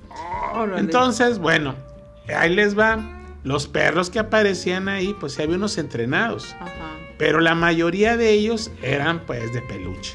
Órale. 0.53 0.81
Entonces, 0.81 1.39
bueno, 1.39 1.77
ahí 2.37 2.53
les 2.53 2.77
va. 2.77 3.21
Los 3.45 3.69
perros 3.69 4.11
que 4.11 4.19
aparecían 4.19 4.89
ahí, 4.89 5.15
pues 5.21 5.35
sí 5.35 5.43
había 5.43 5.55
unos 5.55 5.79
entrenados. 5.79 6.57
Ajá. 6.59 7.04
Pero 7.19 7.41
la 7.41 7.55
mayoría 7.55 8.17
de 8.17 8.31
ellos 8.31 8.71
eran 8.83 9.25
pues 9.27 9.53
de 9.53 9.63
peluche. 9.63 10.15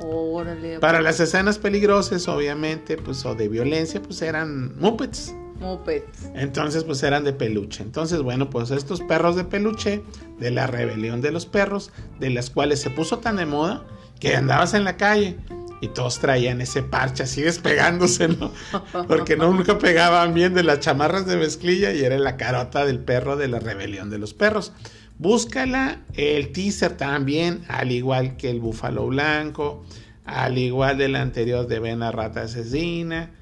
Órale. 0.00 0.78
Para 0.78 1.00
las 1.00 1.20
escenas 1.20 1.58
peligrosas, 1.58 2.28
obviamente, 2.28 2.96
pues, 2.96 3.24
o 3.26 3.34
de 3.34 3.48
violencia, 3.48 4.00
pues 4.00 4.22
eran 4.22 4.78
muppets. 4.78 5.34
Mopeds. 5.60 6.30
Entonces, 6.34 6.84
pues 6.84 7.02
eran 7.02 7.24
de 7.24 7.32
peluche. 7.32 7.82
Entonces, 7.82 8.22
bueno, 8.22 8.48
pues 8.48 8.70
estos 8.70 9.00
perros 9.02 9.36
de 9.36 9.44
peluche, 9.44 10.02
de 10.38 10.50
la 10.50 10.66
rebelión 10.66 11.20
de 11.20 11.32
los 11.32 11.46
perros, 11.46 11.90
de 12.20 12.30
las 12.30 12.50
cuales 12.50 12.80
se 12.80 12.90
puso 12.90 13.18
tan 13.18 13.36
de 13.36 13.46
moda 13.46 13.84
que 14.20 14.36
andabas 14.36 14.74
en 14.74 14.84
la 14.84 14.96
calle 14.96 15.36
y 15.80 15.88
todos 15.88 16.18
traían 16.18 16.60
ese 16.60 16.82
parche 16.82 17.24
así 17.24 17.42
despegándose, 17.42 18.28
¿no? 18.28 18.52
Porque 19.08 19.36
no, 19.36 19.52
nunca 19.52 19.78
pegaban 19.78 20.34
bien 20.34 20.54
de 20.54 20.62
las 20.62 20.80
chamarras 20.80 21.26
de 21.26 21.36
mezclilla 21.36 21.92
y 21.92 22.04
era 22.04 22.18
la 22.18 22.36
carota 22.36 22.84
del 22.84 22.98
perro 22.98 23.36
de 23.36 23.48
la 23.48 23.58
rebelión 23.58 24.10
de 24.10 24.18
los 24.18 24.34
perros. 24.34 24.72
Búscala, 25.18 26.04
el 26.14 26.52
teaser 26.52 26.96
también, 26.96 27.64
al 27.68 27.90
igual 27.90 28.36
que 28.36 28.50
el 28.50 28.60
búfalo 28.60 29.08
blanco, 29.08 29.84
al 30.24 30.58
igual 30.58 30.96
del 30.96 31.16
anterior 31.16 31.66
de 31.66 31.80
Ven 31.80 32.02
a 32.04 32.12
Rata 32.12 32.42
Asesina. 32.42 33.32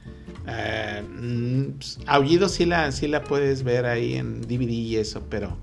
Eh, 0.48 1.02
mm, 1.02 2.06
Aullido 2.06 2.48
sí 2.48 2.64
la, 2.64 2.90
sí 2.92 3.08
la 3.08 3.24
puedes 3.24 3.62
ver 3.62 3.84
ahí 3.84 4.14
en 4.14 4.40
DVD 4.40 4.70
y 4.70 4.96
eso, 4.96 5.24
pero 5.28 5.58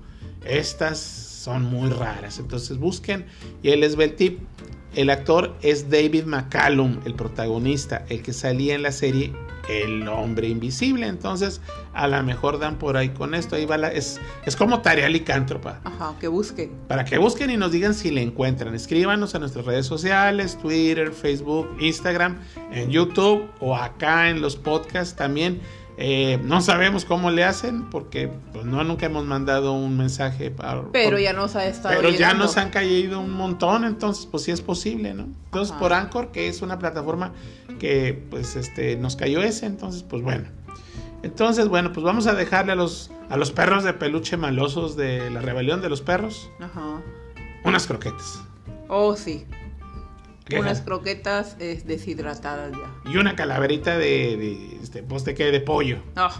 estas 0.46 0.98
son 0.98 1.64
muy 1.64 1.90
raras. 1.90 2.38
Entonces 2.38 2.78
busquen 2.78 3.26
y 3.62 3.70
él 3.70 3.80
les 3.80 3.96
ve 3.96 4.08
tip. 4.08 4.38
El 4.94 5.10
actor 5.10 5.56
es 5.62 5.90
David 5.90 6.26
McCallum, 6.26 7.00
el 7.04 7.14
protagonista, 7.14 8.04
el 8.08 8.22
que 8.22 8.32
salía 8.32 8.76
en 8.76 8.82
la 8.82 8.92
serie 8.92 9.32
El 9.68 10.06
Hombre 10.08 10.48
Invisible. 10.48 11.06
Entonces, 11.06 11.60
a 11.92 12.06
lo 12.08 12.22
mejor 12.22 12.58
dan 12.58 12.78
por 12.78 12.96
ahí 12.96 13.10
con 13.10 13.34
esto. 13.34 13.56
Ahí 13.56 13.64
va 13.66 13.76
la- 13.78 13.88
es, 13.92 14.20
es 14.46 14.56
como 14.56 14.80
tarea 14.82 15.08
licántropa. 15.08 15.80
Ajá, 15.84 16.14
que 16.20 16.28
busquen. 16.28 16.70
Para 16.88 17.04
que 17.04 17.18
busquen 17.18 17.50
y 17.50 17.56
nos 17.56 17.72
digan 17.72 17.94
si 17.94 18.10
le 18.10 18.22
encuentran. 18.22 18.74
Escríbanos 18.74 19.34
a 19.34 19.38
nuestras 19.38 19.64
redes 19.64 19.86
sociales, 19.86 20.58
Twitter, 20.60 21.12
Facebook, 21.12 21.68
Instagram, 21.80 22.38
en 22.72 22.90
YouTube 22.90 23.48
o 23.60 23.76
acá 23.76 24.30
en 24.30 24.40
los 24.40 24.56
podcasts 24.56 25.14
también. 25.16 25.60
Eh, 25.96 26.40
no 26.42 26.60
sabemos 26.60 27.04
cómo 27.04 27.30
le 27.30 27.44
hacen 27.44 27.84
porque 27.88 28.28
pues, 28.52 28.64
no 28.64 28.82
nunca 28.82 29.06
hemos 29.06 29.24
mandado 29.24 29.72
un 29.74 29.96
mensaje. 29.96 30.50
para- 30.50 30.82
Pero 30.92 31.10
por- 31.12 31.20
ya 31.20 31.32
nos 31.32 31.54
ha 31.54 31.66
estado 31.66 31.94
pero 31.96 32.10
ya 32.10 32.34
nos 32.34 32.56
han 32.56 32.70
caído 32.70 33.20
un 33.20 33.30
montón, 33.32 33.84
entonces 33.84 34.26
pues 34.26 34.42
sí 34.42 34.50
es 34.50 34.60
posible, 34.60 35.14
¿no? 35.14 35.28
Entonces 35.44 35.70
Ajá. 35.70 35.80
por 35.80 35.92
Anchor, 35.92 36.32
que 36.32 36.48
es 36.48 36.62
una 36.62 36.78
plataforma 36.80 37.32
que 37.78 38.20
pues 38.30 38.56
este 38.56 38.96
nos 38.96 39.14
cayó 39.14 39.40
ese, 39.42 39.66
entonces 39.66 40.02
pues 40.02 40.22
bueno. 40.22 40.48
Entonces, 41.22 41.68
bueno, 41.68 41.90
pues 41.92 42.04
vamos 42.04 42.26
a 42.26 42.34
dejarle 42.34 42.72
a 42.72 42.74
los 42.74 43.10
a 43.30 43.36
los 43.38 43.50
perros 43.52 43.84
de 43.84 43.94
peluche 43.94 44.36
malosos 44.36 44.96
de 44.96 45.30
la 45.30 45.40
rebelión 45.40 45.80
de 45.80 45.88
los 45.88 46.02
perros 46.02 46.50
Ajá. 46.60 47.00
unas 47.64 47.86
croquetas. 47.86 48.40
Oh, 48.88 49.16
sí. 49.16 49.46
¿Qué? 50.44 50.58
Unas 50.60 50.82
croquetas 50.82 51.56
deshidratadas 51.58 52.72
ya. 52.72 53.10
Y 53.10 53.16
una 53.16 53.34
calaverita 53.34 53.96
de, 53.96 54.36
de 54.36 54.78
este 54.82 55.02
pues 55.02 55.24
de 55.24 55.34
qué 55.34 55.50
de 55.50 55.60
pollo 55.60 55.98
Ah. 56.16 56.30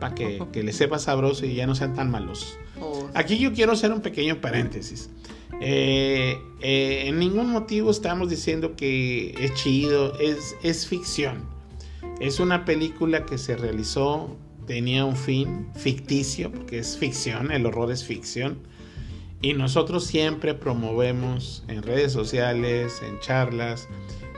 para 0.00 0.14
que, 0.14 0.42
que 0.52 0.62
le 0.62 0.72
sepa 0.72 0.98
sabroso 0.98 1.44
y 1.44 1.54
ya 1.54 1.66
no 1.66 1.74
sean 1.74 1.94
tan 1.94 2.10
malos. 2.10 2.56
Oh, 2.80 3.08
Aquí 3.14 3.38
yo 3.38 3.52
quiero 3.52 3.72
hacer 3.72 3.92
un 3.92 4.00
pequeño 4.00 4.40
paréntesis. 4.40 5.10
Eh, 5.60 6.38
eh, 6.62 7.02
en 7.06 7.18
ningún 7.18 7.50
motivo 7.50 7.90
estamos 7.90 8.30
diciendo 8.30 8.76
que 8.76 9.34
es 9.38 9.52
chido, 9.54 10.18
es, 10.18 10.56
es 10.62 10.86
ficción. 10.86 11.44
Es 12.18 12.40
una 12.40 12.64
película 12.64 13.26
que 13.26 13.36
se 13.36 13.56
realizó, 13.56 14.36
tenía 14.66 15.04
un 15.04 15.16
fin 15.16 15.68
ficticio, 15.74 16.50
porque 16.50 16.78
es 16.78 16.96
ficción, 16.96 17.50
el 17.52 17.66
horror 17.66 17.92
es 17.92 18.04
ficción. 18.04 18.58
Y 19.42 19.54
nosotros 19.54 20.04
siempre 20.04 20.54
promovemos 20.54 21.64
en 21.68 21.82
redes 21.82 22.12
sociales, 22.12 23.00
en 23.02 23.18
charlas 23.20 23.88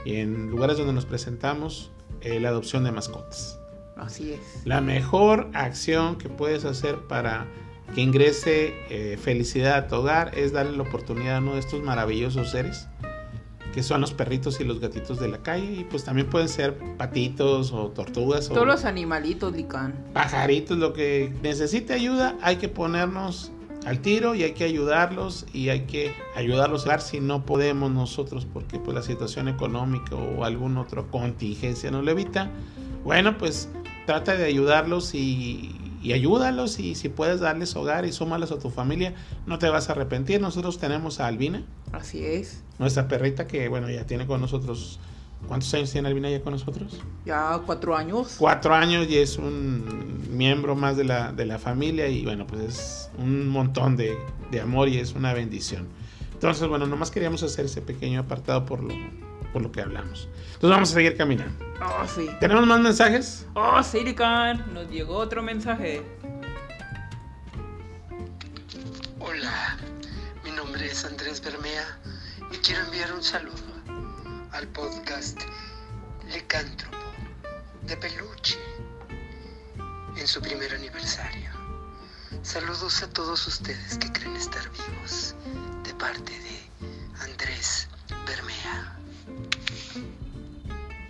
y 0.05 0.15
en 0.15 0.49
lugares 0.49 0.77
donde 0.77 0.93
nos 0.93 1.05
presentamos 1.05 1.91
eh, 2.21 2.39
la 2.39 2.49
adopción 2.49 2.83
de 2.85 2.91
mascotas. 2.91 3.59
así 3.97 4.33
es. 4.33 4.39
La 4.65 4.79
mejor 4.81 5.49
acción 5.53 6.17
que 6.17 6.29
puedes 6.29 6.63
hacer 6.65 6.99
para 7.07 7.47
que 7.93 8.01
ingrese 8.01 8.73
eh, 8.89 9.17
felicidad 9.21 9.75
a 9.75 9.87
tu 9.87 9.95
hogar 9.97 10.37
es 10.37 10.53
darle 10.53 10.75
la 10.77 10.83
oportunidad 10.83 11.37
a 11.37 11.39
uno 11.39 11.53
de 11.53 11.59
estos 11.59 11.83
maravillosos 11.83 12.51
seres 12.51 12.87
que 13.73 13.81
son 13.83 14.01
los 14.01 14.13
perritos 14.13 14.59
y 14.61 14.63
los 14.63 14.79
gatitos 14.79 15.19
de 15.19 15.27
la 15.27 15.39
calle 15.39 15.79
y 15.79 15.83
pues 15.83 16.03
también 16.03 16.29
pueden 16.29 16.47
ser 16.47 16.77
patitos 16.97 17.71
o 17.71 17.87
tortugas 17.89 18.49
o 18.49 18.53
Todos 18.53 18.67
los 18.67 18.85
animalitos, 18.85 19.51
Lican. 19.55 19.95
pajaritos, 20.13 20.77
lo 20.77 20.93
que 20.93 21.33
necesite 21.41 21.93
ayuda 21.93 22.37
hay 22.41 22.57
que 22.57 22.69
ponernos 22.69 23.51
al 23.85 23.99
tiro 23.99 24.35
y 24.35 24.43
hay 24.43 24.53
que 24.53 24.63
ayudarlos 24.63 25.45
y 25.53 25.69
hay 25.69 25.81
que 25.81 26.13
ayudarlos 26.35 26.87
a 26.87 26.99
si 26.99 27.19
no 27.19 27.45
podemos 27.45 27.91
nosotros 27.91 28.45
porque 28.51 28.79
pues 28.79 28.95
la 28.95 29.01
situación 29.01 29.47
económica 29.47 30.15
o 30.15 30.43
alguna 30.45 30.81
otra 30.81 31.03
contingencia 31.03 31.91
no 31.91 32.01
lo 32.01 32.11
evita. 32.11 32.49
Bueno, 33.03 33.37
pues 33.37 33.69
trata 34.05 34.35
de 34.35 34.45
ayudarlos 34.45 35.13
y, 35.15 35.75
y 36.01 36.13
ayúdalos 36.13 36.79
y 36.79 36.95
si 36.95 37.09
puedes 37.09 37.39
darles 37.39 37.75
hogar 37.75 38.05
y 38.05 38.11
súmalos 38.11 38.51
a 38.51 38.59
tu 38.59 38.69
familia, 38.69 39.15
no 39.45 39.59
te 39.59 39.69
vas 39.69 39.89
a 39.89 39.93
arrepentir. 39.93 40.39
Nosotros 40.39 40.77
tenemos 40.77 41.19
a 41.19 41.27
Albina, 41.27 41.63
Así 41.91 42.23
es. 42.25 42.63
nuestra 42.79 43.07
perrita 43.07 43.47
que 43.47 43.67
bueno, 43.69 43.89
ya 43.89 44.05
tiene 44.05 44.25
con 44.25 44.39
nosotros 44.41 44.99
¿Cuántos 45.47 45.73
años 45.73 45.91
tiene 45.91 46.07
Albina 46.07 46.29
ya 46.29 46.41
con 46.41 46.53
nosotros? 46.53 46.99
Ya 47.25 47.59
cuatro 47.65 47.95
años. 47.95 48.35
Cuatro 48.37 48.73
años 48.73 49.07
y 49.09 49.17
es 49.17 49.37
un 49.37 50.25
miembro 50.31 50.75
más 50.75 50.97
de 50.97 51.03
la, 51.03 51.31
de 51.31 51.45
la 51.45 51.59
familia 51.59 52.07
y 52.07 52.23
bueno, 52.23 52.47
pues 52.47 52.61
es 52.61 53.09
un 53.17 53.49
montón 53.49 53.95
de, 53.95 54.17
de 54.51 54.61
amor 54.61 54.87
y 54.89 54.97
es 54.97 55.13
una 55.13 55.33
bendición. 55.33 55.87
Entonces, 56.33 56.67
bueno, 56.67 56.87
nomás 56.87 57.11
queríamos 57.11 57.43
hacer 57.43 57.65
ese 57.65 57.81
pequeño 57.81 58.21
apartado 58.21 58.65
por 58.65 58.81
lo, 58.83 58.93
por 59.51 59.61
lo 59.61 59.71
que 59.71 59.81
hablamos. 59.81 60.27
Entonces 60.45 60.69
vamos 60.69 60.91
a 60.91 60.93
seguir 60.93 61.15
caminando. 61.15 61.53
Oh, 61.81 62.07
sí. 62.07 62.29
¿Tenemos 62.39 62.65
más 62.65 62.79
mensajes? 62.79 63.45
Oh, 63.53 63.81
sí, 63.83 64.03
Lican. 64.03 64.73
Nos 64.73 64.89
llegó 64.89 65.15
otro 65.17 65.43
mensaje. 65.43 66.01
Hola, 69.19 69.77
mi 70.43 70.51
nombre 70.51 70.85
es 70.85 71.05
Andrés 71.05 71.41
Bermea 71.41 71.99
y 72.51 72.57
quiero 72.57 72.83
enviar 72.85 73.13
un 73.13 73.23
saludo 73.23 73.72
al 74.53 74.67
podcast 74.67 75.39
Licántropo 76.31 76.97
de 77.83 77.97
Peluche 77.97 78.57
en 80.17 80.27
su 80.27 80.41
primer 80.41 80.73
aniversario. 80.73 81.49
Saludos 82.41 83.01
a 83.03 83.09
todos 83.09 83.45
ustedes 83.47 83.97
que 83.97 84.11
creen 84.11 84.35
estar 84.35 84.63
vivos 84.71 85.35
de 85.83 85.93
parte 85.95 86.31
de 86.31 86.59
Andrés 87.23 87.87
Bermea. 88.27 88.97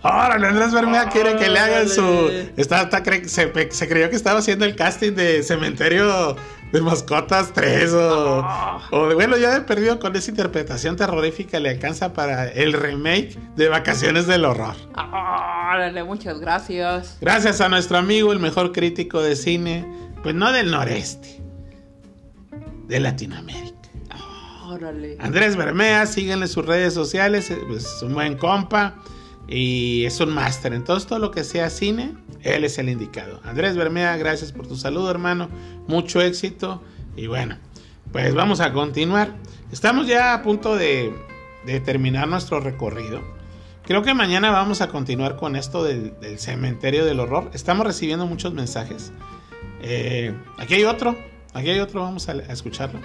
Órale, 0.02 0.46
Andrés 0.48 0.72
Bermea 0.72 1.08
quiere 1.08 1.36
que 1.36 1.48
le 1.48 1.58
hagan 1.58 1.88
su. 1.88 2.50
Está, 2.56 2.82
está 2.82 3.02
cre- 3.02 3.26
se, 3.26 3.46
pe- 3.48 3.70
se 3.72 3.88
creyó 3.88 4.10
que 4.10 4.16
estaba 4.16 4.40
haciendo 4.40 4.64
el 4.66 4.76
casting 4.76 5.12
de 5.12 5.42
Cementerio 5.42 6.36
de 6.74 6.80
Mascotas 6.82 7.52
3 7.52 7.92
o, 7.92 8.42
Ah. 8.44 8.80
o 8.90 9.06
de- 9.08 9.14
bueno, 9.14 9.36
ya 9.36 9.54
de 9.54 9.60
perdido 9.60 9.98
con 10.00 10.14
esa 10.16 10.28
interpretación 10.30 10.96
terrorífica 10.96 11.60
le 11.60 11.70
alcanza 11.70 12.12
para 12.12 12.48
el 12.48 12.72
remake 12.72 13.38
de 13.56 13.68
Vacaciones 13.68 14.26
del 14.26 14.44
Horror. 14.44 14.74
Ah, 14.94 15.70
Órale, 15.76 16.02
muchas 16.04 16.40
gracias. 16.40 17.16
Gracias 17.20 17.60
a 17.60 17.68
nuestro 17.68 17.96
amigo, 17.96 18.32
el 18.32 18.38
mejor 18.40 18.72
crítico 18.72 19.22
de 19.22 19.36
cine, 19.36 19.86
pues 20.22 20.34
no 20.34 20.50
del 20.52 20.70
noreste, 20.70 21.40
de 22.88 23.00
Latinoamérica. 23.00 23.74
Órale. 24.66 25.16
Andrés 25.20 25.56
Bermea, 25.56 26.06
síganle 26.06 26.48
sus 26.48 26.64
redes 26.66 26.92
sociales, 26.94 27.50
es 27.50 28.02
un 28.02 28.14
buen 28.14 28.36
compa 28.36 28.94
y 29.48 30.04
es 30.04 30.20
un 30.20 30.32
máster. 30.32 30.72
Entonces, 30.72 31.08
todo 31.08 31.18
lo 31.18 31.30
que 31.30 31.44
sea 31.44 31.70
cine, 31.70 32.14
él 32.42 32.64
es 32.64 32.78
el 32.78 32.88
indicado. 32.88 33.40
Andrés 33.44 33.76
Bermea, 33.76 34.16
gracias 34.16 34.52
por 34.52 34.66
tu 34.66 34.76
saludo, 34.76 35.10
hermano. 35.10 35.48
Mucho 35.86 36.20
éxito. 36.20 36.82
Y 37.16 37.26
bueno, 37.26 37.58
pues 38.12 38.34
vamos 38.34 38.60
a 38.60 38.72
continuar. 38.72 39.34
Estamos 39.70 40.06
ya 40.06 40.34
a 40.34 40.42
punto 40.42 40.76
de, 40.76 41.12
terminar 41.84 42.28
nuestro 42.28 42.60
recorrido. 42.60 43.22
Creo 43.82 44.02
que 44.02 44.14
mañana 44.14 44.50
vamos 44.50 44.80
a 44.80 44.88
continuar 44.88 45.36
con 45.36 45.56
esto 45.56 45.84
del, 45.84 46.14
cementerio 46.38 47.04
del 47.04 47.20
horror. 47.20 47.50
Estamos 47.52 47.86
recibiendo 47.86 48.26
muchos 48.26 48.54
mensajes. 48.54 49.12
Eh, 49.82 50.34
aquí 50.58 50.74
hay 50.74 50.84
otro. 50.84 51.16
Aquí 51.52 51.68
hay 51.70 51.80
otro. 51.80 52.00
Vamos 52.00 52.28
a 52.28 52.32
escucharlo. 52.32 53.00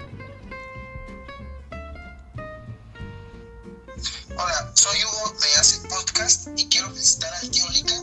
Acid 5.58 5.88
Podcast 5.88 6.48
y 6.56 6.66
quiero 6.68 6.88
felicitar 6.88 7.30
al 7.42 7.50
tío 7.50 7.64
Lica 7.70 7.94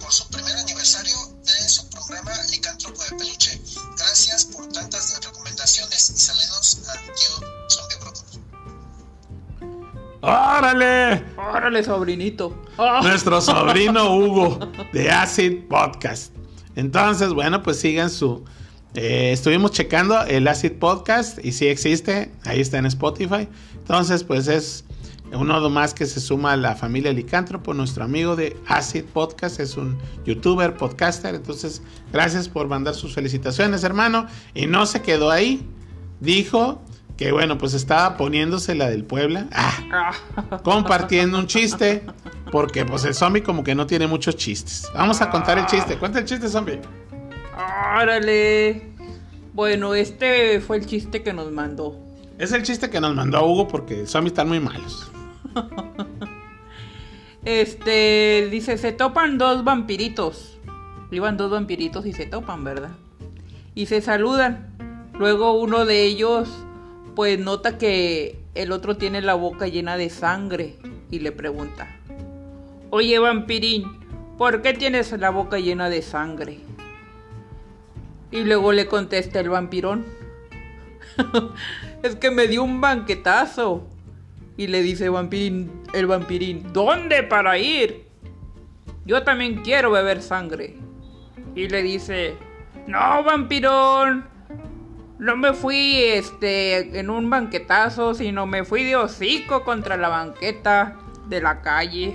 por 0.00 0.10
su 0.12 0.28
primer 0.30 0.56
aniversario 0.56 1.14
de 1.44 1.68
su 1.68 1.88
programa 1.90 2.32
Licántropo 2.50 3.00
de 3.04 3.10
Peluche. 3.10 3.60
Gracias 3.96 4.44
por 4.46 4.66
tantas 4.72 5.20
recomendaciones 5.24 6.10
y 6.10 6.18
saludos 6.18 6.80
al 6.88 6.98
tío 7.14 7.48
Zombie 7.68 7.96
Brócoli. 8.00 8.42
¡Órale! 10.22 11.24
Órale, 11.36 11.84
sobrinito. 11.84 12.60
Nuestro 13.02 13.40
sobrino 13.40 14.16
Hugo 14.16 14.58
de 14.92 15.10
Acid 15.12 15.68
Podcast. 15.68 16.32
Entonces, 16.74 17.32
bueno, 17.32 17.62
pues 17.62 17.78
sigan 17.78 18.10
su. 18.10 18.44
eh, 18.94 19.30
estuvimos 19.32 19.70
checando 19.70 20.20
el 20.24 20.48
Acid 20.48 20.72
Podcast 20.80 21.38
y 21.44 21.52
sí 21.52 21.68
existe, 21.68 22.32
ahí 22.44 22.60
está 22.60 22.78
en 22.78 22.86
Spotify. 22.86 23.48
Entonces, 23.76 24.24
pues 24.24 24.48
es 24.48 24.84
uno 25.32 25.70
más 25.70 25.94
que 25.94 26.06
se 26.06 26.20
suma 26.20 26.52
a 26.52 26.56
la 26.56 26.74
familia 26.74 27.12
Licántropo. 27.12 27.74
Nuestro 27.74 28.04
amigo 28.04 28.36
de 28.36 28.56
Acid 28.66 29.04
Podcast 29.04 29.58
es 29.60 29.76
un 29.76 29.98
youtuber, 30.24 30.76
podcaster. 30.76 31.34
Entonces, 31.34 31.82
gracias 32.12 32.48
por 32.48 32.68
mandar 32.68 32.94
sus 32.94 33.14
felicitaciones, 33.14 33.84
hermano. 33.84 34.26
Y 34.54 34.66
no 34.66 34.86
se 34.86 35.02
quedó 35.02 35.30
ahí. 35.30 35.66
Dijo 36.20 36.82
que, 37.16 37.32
bueno, 37.32 37.58
pues 37.58 37.74
estaba 37.74 38.16
poniéndose 38.16 38.74
la 38.74 38.90
del 38.90 39.04
Puebla. 39.04 39.48
Ah, 39.52 40.12
compartiendo 40.62 41.38
un 41.38 41.46
chiste. 41.46 42.02
Porque 42.52 42.84
pues 42.84 43.04
el 43.04 43.14
zombie 43.14 43.42
como 43.42 43.64
que 43.64 43.74
no 43.74 43.86
tiene 43.86 44.06
muchos 44.06 44.36
chistes. 44.36 44.88
Vamos 44.94 45.20
a 45.20 45.30
contar 45.30 45.58
el 45.58 45.66
chiste. 45.66 45.98
Cuenta 45.98 46.20
el 46.20 46.24
chiste, 46.24 46.48
zombie. 46.48 46.78
Órale. 48.00 48.92
Bueno, 49.52 49.94
este 49.94 50.60
fue 50.60 50.76
el 50.76 50.86
chiste 50.86 51.22
que 51.22 51.32
nos 51.32 51.50
mandó. 51.50 52.03
Es 52.38 52.52
el 52.52 52.62
chiste 52.62 52.90
que 52.90 53.00
nos 53.00 53.14
mandó 53.14 53.46
Hugo 53.46 53.68
porque 53.68 54.06
zombie 54.06 54.28
están 54.28 54.48
muy 54.48 54.60
malos. 54.60 55.10
Este 57.44 58.48
dice, 58.50 58.78
se 58.78 58.92
topan 58.92 59.36
dos 59.36 59.64
vampiritos. 59.64 60.58
Iban 61.10 61.36
dos 61.36 61.50
vampiritos 61.50 62.06
y 62.06 62.14
se 62.14 62.24
topan, 62.24 62.64
¿verdad? 62.64 62.92
Y 63.74 63.84
se 63.84 64.00
saludan. 64.00 64.74
Luego 65.12 65.52
uno 65.52 65.84
de 65.84 66.04
ellos 66.04 66.48
pues 67.14 67.38
nota 67.38 67.78
que 67.78 68.38
el 68.54 68.72
otro 68.72 68.96
tiene 68.96 69.20
la 69.20 69.34
boca 69.34 69.68
llena 69.68 69.96
de 69.96 70.10
sangre 70.10 70.76
y 71.10 71.20
le 71.20 71.32
pregunta, 71.32 71.88
Oye 72.90 73.18
vampirín, 73.18 73.84
¿por 74.36 74.62
qué 74.62 74.72
tienes 74.72 75.12
la 75.12 75.30
boca 75.30 75.58
llena 75.58 75.88
de 75.90 76.02
sangre? 76.02 76.58
Y 78.30 78.44
luego 78.44 78.72
le 78.72 78.86
contesta 78.86 79.40
el 79.40 79.48
vampirón, 79.48 80.04
es 82.04 82.16
que 82.16 82.30
me 82.30 82.46
dio 82.46 82.62
un 82.62 82.80
banquetazo. 82.80 83.88
Y 84.56 84.68
le 84.68 84.82
dice 84.82 85.08
vampirín, 85.08 85.82
el 85.94 86.06
vampirín, 86.06 86.72
¿dónde 86.72 87.24
para 87.24 87.58
ir? 87.58 88.06
Yo 89.04 89.24
también 89.24 89.62
quiero 89.62 89.90
beber 89.90 90.22
sangre. 90.22 90.76
Y 91.56 91.68
le 91.68 91.82
dice, 91.82 92.36
no, 92.86 93.24
vampirón, 93.24 94.28
no 95.18 95.36
me 95.36 95.54
fui 95.54 95.96
este 95.96 97.00
en 97.00 97.10
un 97.10 97.28
banquetazo, 97.30 98.14
sino 98.14 98.46
me 98.46 98.64
fui 98.64 98.84
de 98.84 98.96
hocico 98.96 99.64
contra 99.64 99.96
la 99.96 100.08
banqueta 100.08 100.98
de 101.26 101.40
la 101.40 101.62
calle. 101.62 102.14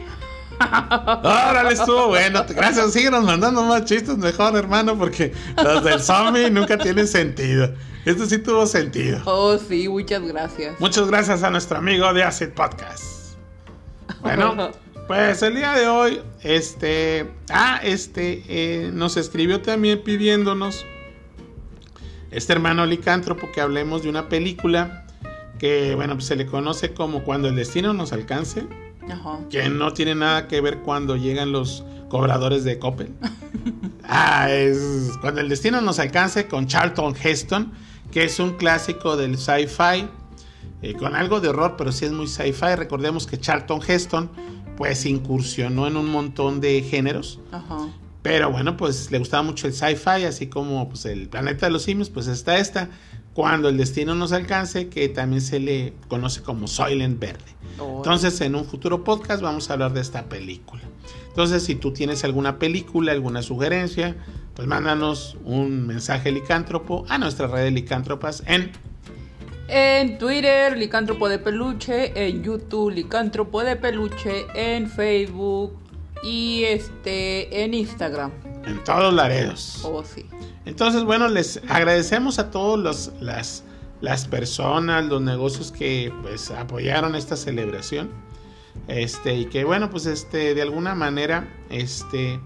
Órale, 0.59 1.73
estuvo 1.73 2.07
bueno. 2.07 2.45
Gracias, 2.49 2.93
síguenos 2.93 3.23
mandando 3.23 3.63
más 3.63 3.85
chistes 3.85 4.17
mejor, 4.17 4.55
hermano, 4.55 4.97
porque 4.97 5.33
los 5.63 5.83
del 5.83 6.01
zombie 6.01 6.49
nunca 6.49 6.77
tienen 6.77 7.07
sentido. 7.07 7.73
Esto 8.05 8.25
sí 8.25 8.37
tuvo 8.39 8.65
sentido. 8.65 9.21
Oh, 9.25 9.57
sí, 9.57 9.87
muchas 9.87 10.21
gracias. 10.23 10.79
Muchas 10.79 11.07
gracias 11.07 11.43
a 11.43 11.49
nuestro 11.49 11.77
amigo 11.77 12.11
de 12.13 12.23
Acid 12.23 12.49
Podcast. 12.49 13.35
Bueno, 14.21 14.71
pues 15.07 15.41
el 15.43 15.55
día 15.55 15.73
de 15.73 15.87
hoy, 15.87 16.21
este, 16.43 17.29
ah, 17.49 17.79
este, 17.83 18.43
eh, 18.47 18.91
nos 18.93 19.17
escribió 19.17 19.61
también 19.61 20.03
pidiéndonos, 20.03 20.85
este 22.31 22.53
hermano 22.53 22.85
licántropo, 22.85 23.51
que 23.51 23.61
hablemos 23.61 24.03
de 24.03 24.09
una 24.09 24.29
película 24.29 25.05
que, 25.57 25.95
bueno, 25.95 26.15
pues 26.15 26.25
se 26.25 26.35
le 26.35 26.45
conoce 26.45 26.93
como 26.93 27.23
Cuando 27.23 27.47
el 27.47 27.55
destino 27.55 27.93
nos 27.93 28.13
alcance, 28.13 28.65
Ajá. 29.11 29.39
que 29.49 29.69
no 29.69 29.93
tiene 29.93 30.15
nada 30.15 30.47
que 30.47 30.61
ver 30.61 30.79
cuando 30.79 31.15
llegan 31.15 31.51
los 31.51 31.83
cobradores 32.09 32.63
de 32.63 32.79
Coppel. 32.79 33.13
ah, 34.03 34.51
es 34.51 35.11
Cuando 35.21 35.41
el 35.41 35.49
destino 35.49 35.81
nos 35.81 35.99
alcance 35.99 36.47
con 36.47 36.67
Charlton 36.67 37.15
Heston, 37.21 37.71
que 38.11 38.23
es 38.23 38.39
un 38.39 38.53
clásico 38.57 39.15
del 39.17 39.37
sci-fi. 39.37 40.07
eh, 40.81 40.93
con 40.93 41.15
algo 41.15 41.39
de 41.39 41.49
horror, 41.49 41.75
pero 41.77 41.91
sí 41.91 42.05
es 42.05 42.11
muy 42.11 42.27
sci-fi. 42.27 42.75
Recordemos 42.75 43.27
que 43.27 43.39
Charlton 43.39 43.81
Heston, 43.85 44.31
pues 44.77 45.05
incursionó 45.05 45.87
en 45.87 45.97
un 45.97 46.09
montón 46.09 46.61
de 46.61 46.81
géneros. 46.81 47.39
Ajá. 47.51 47.89
Pero 48.21 48.51
bueno, 48.51 48.75
pues 48.75 49.11
le 49.11 49.19
gustaba 49.19 49.43
mucho 49.43 49.67
el 49.67 49.73
sci-fi, 49.73 50.25
así 50.25 50.47
como 50.47 50.89
pues, 50.89 51.05
el 51.05 51.29
planeta 51.29 51.67
de 51.67 51.71
los 51.71 51.83
simios, 51.83 52.09
pues 52.09 52.27
está 52.27 52.57
esta. 52.57 52.89
Cuando 53.33 53.69
el 53.69 53.77
destino 53.77 54.15
nos 54.15 54.31
alcance, 54.31 54.89
que 54.89 55.07
también 55.07 55.41
se 55.41 55.59
le 55.59 55.93
conoce 56.07 56.41
como 56.41 56.67
Soylent 56.67 57.19
Verde. 57.19 57.55
Oh, 57.77 57.97
Entonces, 57.97 58.41
en 58.41 58.55
un 58.55 58.65
futuro 58.65 59.03
podcast 59.03 59.41
vamos 59.41 59.69
a 59.69 59.73
hablar 59.73 59.93
de 59.93 60.01
esta 60.01 60.25
película. 60.25 60.81
Entonces, 61.27 61.63
si 61.63 61.75
tú 61.75 61.93
tienes 61.93 62.23
alguna 62.23 62.59
película, 62.59 63.11
alguna 63.11 63.41
sugerencia, 63.41 64.15
pues 64.55 64.67
mándanos 64.67 65.37
un 65.45 65.87
mensaje 65.87 66.31
licántropo 66.31 67.05
a 67.07 67.17
nuestra 67.17 67.47
red 67.47 67.63
de 67.63 67.71
licántropas 67.71 68.43
en 68.45 68.71
En 69.69 70.17
Twitter, 70.17 70.77
Licántropo 70.77 71.29
de 71.29 71.39
Peluche. 71.39 72.27
En 72.27 72.43
YouTube, 72.43 72.91
Licántropo 72.91 73.63
de 73.63 73.75
Peluche. 73.77 74.47
En 74.53 74.89
Facebook. 74.89 75.77
Y 76.23 76.63
este, 76.65 77.63
en 77.63 77.73
Instagram. 77.73 78.31
En 78.69 78.83
todos 78.83 79.13
laredos. 79.13 79.81
Oh, 79.83 80.03
sí. 80.03 80.25
Entonces, 80.65 81.03
bueno, 81.03 81.27
les 81.27 81.61
agradecemos 81.67 82.39
a 82.39 82.51
todos 82.51 82.79
los, 82.79 83.11
las, 83.19 83.63
las 84.01 84.27
personas, 84.27 85.05
los 85.05 85.21
negocios 85.21 85.71
que 85.71 86.13
pues 86.21 86.51
apoyaron 86.51 87.15
esta 87.15 87.35
celebración. 87.35 88.09
Este, 88.87 89.35
y 89.35 89.45
que 89.45 89.63
bueno, 89.63 89.89
pues 89.89 90.05
este, 90.05 90.53
de 90.55 90.61
alguna 90.61 90.95
manera, 90.95 91.47
este, 91.69 92.39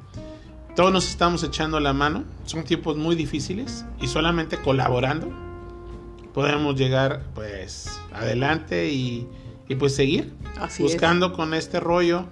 todos 0.76 0.92
nos 0.92 1.10
estamos 1.10 1.44
echando 1.44 1.80
la 1.80 1.94
mano. 1.94 2.24
Son 2.46 2.64
tiempos 2.64 2.98
muy 2.98 3.16
difíciles 3.16 3.86
y 4.02 4.08
solamente 4.08 4.58
colaborando 4.58 5.32
podemos 6.34 6.76
llegar 6.76 7.24
pues 7.36 8.00
adelante 8.12 8.90
y, 8.90 9.28
y, 9.68 9.76
pues 9.76 9.96
seguir 9.96 10.34
Así 10.60 10.84
buscando 10.84 11.34
con 11.34 11.54
este 11.54 11.80
rollo, 11.80 12.26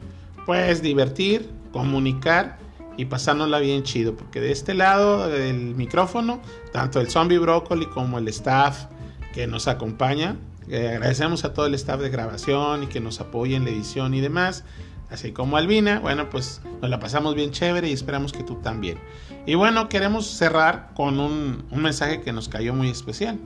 pues 0.45 0.81
divertir, 0.81 1.49
comunicar 1.71 2.57
y 2.97 3.05
pasárnosla 3.05 3.59
bien 3.59 3.83
chido. 3.83 4.15
Porque 4.15 4.39
de 4.39 4.51
este 4.51 4.73
lado 4.73 5.27
del 5.29 5.75
micrófono, 5.75 6.41
tanto 6.71 6.99
el 6.99 7.09
zombie 7.09 7.37
brócoli 7.37 7.85
como 7.85 8.17
el 8.17 8.27
staff 8.27 8.85
que 9.33 9.47
nos 9.47 9.67
acompaña, 9.67 10.35
eh, 10.69 10.89
agradecemos 10.89 11.43
a 11.45 11.53
todo 11.53 11.65
el 11.65 11.73
staff 11.75 11.99
de 11.99 12.09
grabación 12.09 12.83
y 12.83 12.87
que 12.87 12.99
nos 12.99 13.19
apoya 13.19 13.57
en 13.57 13.65
la 13.65 13.71
edición 13.71 14.13
y 14.13 14.21
demás. 14.21 14.63
Así 15.09 15.33
como 15.33 15.57
Albina, 15.57 15.99
bueno, 15.99 16.29
pues 16.29 16.61
nos 16.81 16.89
la 16.89 16.99
pasamos 16.99 17.35
bien 17.35 17.51
chévere 17.51 17.89
y 17.89 17.93
esperamos 17.93 18.31
que 18.31 18.43
tú 18.43 18.55
también. 18.55 18.97
Y 19.45 19.55
bueno, 19.55 19.89
queremos 19.89 20.25
cerrar 20.25 20.91
con 20.93 21.19
un, 21.19 21.65
un 21.69 21.81
mensaje 21.81 22.21
que 22.21 22.31
nos 22.31 22.47
cayó 22.47 22.73
muy 22.73 22.89
especial. 22.89 23.37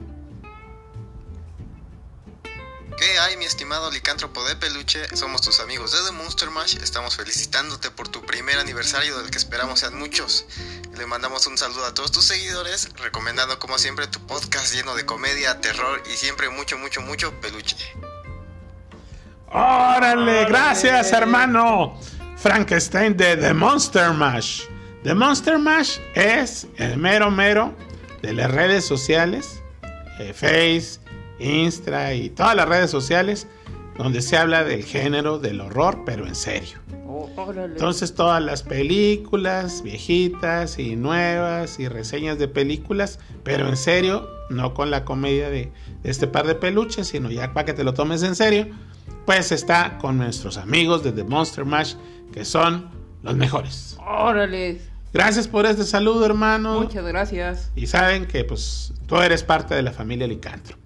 ¿Qué 2.96 3.18
hay, 3.18 3.36
mi 3.36 3.44
estimado 3.44 3.90
licántropo 3.90 4.42
de 4.48 4.56
peluche? 4.56 5.14
Somos 5.14 5.42
tus 5.42 5.60
amigos 5.60 5.92
de 5.92 5.98
The 6.06 6.12
Monster 6.12 6.50
Mash. 6.50 6.76
Estamos 6.76 7.16
felicitándote 7.16 7.90
por 7.90 8.08
tu 8.08 8.22
primer 8.22 8.58
aniversario, 8.58 9.18
del 9.18 9.30
que 9.30 9.36
esperamos 9.36 9.80
sean 9.80 9.98
muchos. 9.98 10.46
Le 10.96 11.04
mandamos 11.04 11.46
un 11.46 11.58
saludo 11.58 11.84
a 11.84 11.92
todos 11.92 12.10
tus 12.10 12.24
seguidores, 12.24 12.88
recomendando 12.96 13.58
como 13.58 13.76
siempre 13.76 14.06
tu 14.06 14.18
podcast 14.26 14.74
lleno 14.74 14.94
de 14.94 15.04
comedia, 15.04 15.60
terror 15.60 16.02
y 16.10 16.16
siempre 16.16 16.48
mucho, 16.48 16.78
mucho, 16.78 17.02
mucho 17.02 17.38
peluche. 17.42 17.76
¡Órale! 19.48 20.46
Gracias, 20.46 21.12
hermano. 21.12 22.00
Frankenstein 22.38 23.14
de 23.14 23.36
The 23.36 23.52
Monster 23.52 24.12
Mash. 24.12 24.62
The 25.02 25.14
Monster 25.14 25.58
Mash 25.58 25.98
es 26.14 26.66
el 26.76 26.96
mero 26.96 27.30
mero 27.30 27.76
de 28.22 28.32
las 28.32 28.50
redes 28.50 28.86
sociales, 28.86 29.60
eh, 30.18 30.32
Face, 30.32 30.98
Insta 31.38 32.14
y 32.14 32.30
todas 32.30 32.56
las 32.56 32.68
redes 32.68 32.90
sociales 32.90 33.46
donde 33.96 34.20
se 34.20 34.36
habla 34.36 34.64
del 34.64 34.84
género 34.84 35.38
del 35.38 35.60
horror, 35.60 36.02
pero 36.04 36.26
en 36.26 36.34
serio. 36.34 36.78
Oh. 37.06 37.30
Entonces 37.54 38.14
todas 38.14 38.42
las 38.42 38.62
películas 38.62 39.82
viejitas 39.82 40.78
y 40.78 40.96
nuevas 40.96 41.78
y 41.78 41.88
reseñas 41.88 42.38
de 42.38 42.48
películas, 42.48 43.18
pero 43.42 43.68
en 43.68 43.76
serio, 43.76 44.28
no 44.50 44.74
con 44.74 44.90
la 44.90 45.04
comedia 45.04 45.48
de, 45.48 45.72
de 46.02 46.10
este 46.10 46.26
par 46.26 46.46
de 46.46 46.54
peluches, 46.54 47.08
sino 47.08 47.30
ya 47.30 47.52
para 47.52 47.64
que 47.64 47.72
te 47.72 47.84
lo 47.84 47.94
tomes 47.94 48.22
en 48.22 48.34
serio, 48.34 48.68
pues 49.24 49.50
está 49.50 49.98
con 49.98 50.18
nuestros 50.18 50.58
amigos 50.58 51.02
de 51.02 51.12
The 51.12 51.24
Monster 51.24 51.64
Mash, 51.64 51.94
que 52.32 52.44
son 52.44 52.90
los 53.22 53.36
mejores. 53.36 53.96
Órale. 54.06 54.80
Gracias 55.12 55.48
por 55.48 55.64
este 55.64 55.84
saludo, 55.84 56.26
hermano. 56.26 56.80
Muchas 56.80 57.04
gracias. 57.04 57.72
Y 57.74 57.86
saben 57.86 58.26
que 58.26 58.44
pues 58.44 58.92
tú 59.06 59.16
eres 59.16 59.42
parte 59.42 59.74
de 59.74 59.82
la 59.82 59.92
familia 59.92 60.26
Licántropa. 60.26 60.85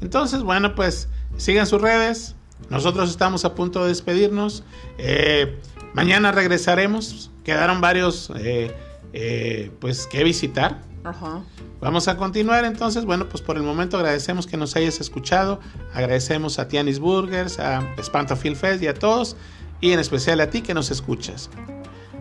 Entonces, 0.00 0.42
bueno, 0.42 0.74
pues 0.74 1.08
sigan 1.36 1.66
sus 1.66 1.80
redes, 1.80 2.34
nosotros 2.68 3.10
estamos 3.10 3.44
a 3.44 3.54
punto 3.54 3.82
de 3.82 3.88
despedirnos. 3.88 4.62
Eh, 4.98 5.58
mañana 5.94 6.32
regresaremos. 6.32 7.30
Quedaron 7.44 7.80
varios 7.80 8.30
eh, 8.36 8.74
eh, 9.12 9.70
pues 9.80 10.06
que 10.06 10.22
visitar. 10.22 10.82
Ajá. 11.04 11.42
Vamos 11.80 12.08
a 12.08 12.16
continuar 12.16 12.64
entonces. 12.64 13.04
Bueno, 13.04 13.28
pues 13.28 13.42
por 13.42 13.56
el 13.56 13.62
momento 13.62 13.96
agradecemos 13.96 14.46
que 14.46 14.56
nos 14.56 14.76
hayas 14.76 15.00
escuchado. 15.00 15.60
Agradecemos 15.94 16.58
a 16.58 16.68
Tianis 16.68 16.98
Burgers, 16.98 17.58
a 17.58 17.94
Espanto 17.96 18.36
Film 18.36 18.54
Fest 18.54 18.82
y 18.82 18.88
a 18.88 18.94
todos. 18.94 19.36
Y 19.80 19.92
en 19.92 19.98
especial 19.98 20.40
a 20.40 20.50
ti 20.50 20.60
que 20.60 20.74
nos 20.74 20.90
escuchas. 20.90 21.48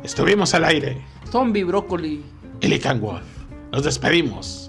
Estuvimos 0.04 0.54
al 0.54 0.64
aire. 0.64 1.06
Zombie 1.30 1.66
Brócoli. 1.66 2.24
Y 2.62 2.68
Lican 2.68 3.02
Wolf. 3.02 3.24
Nos 3.72 3.84
despedimos. 3.84 4.69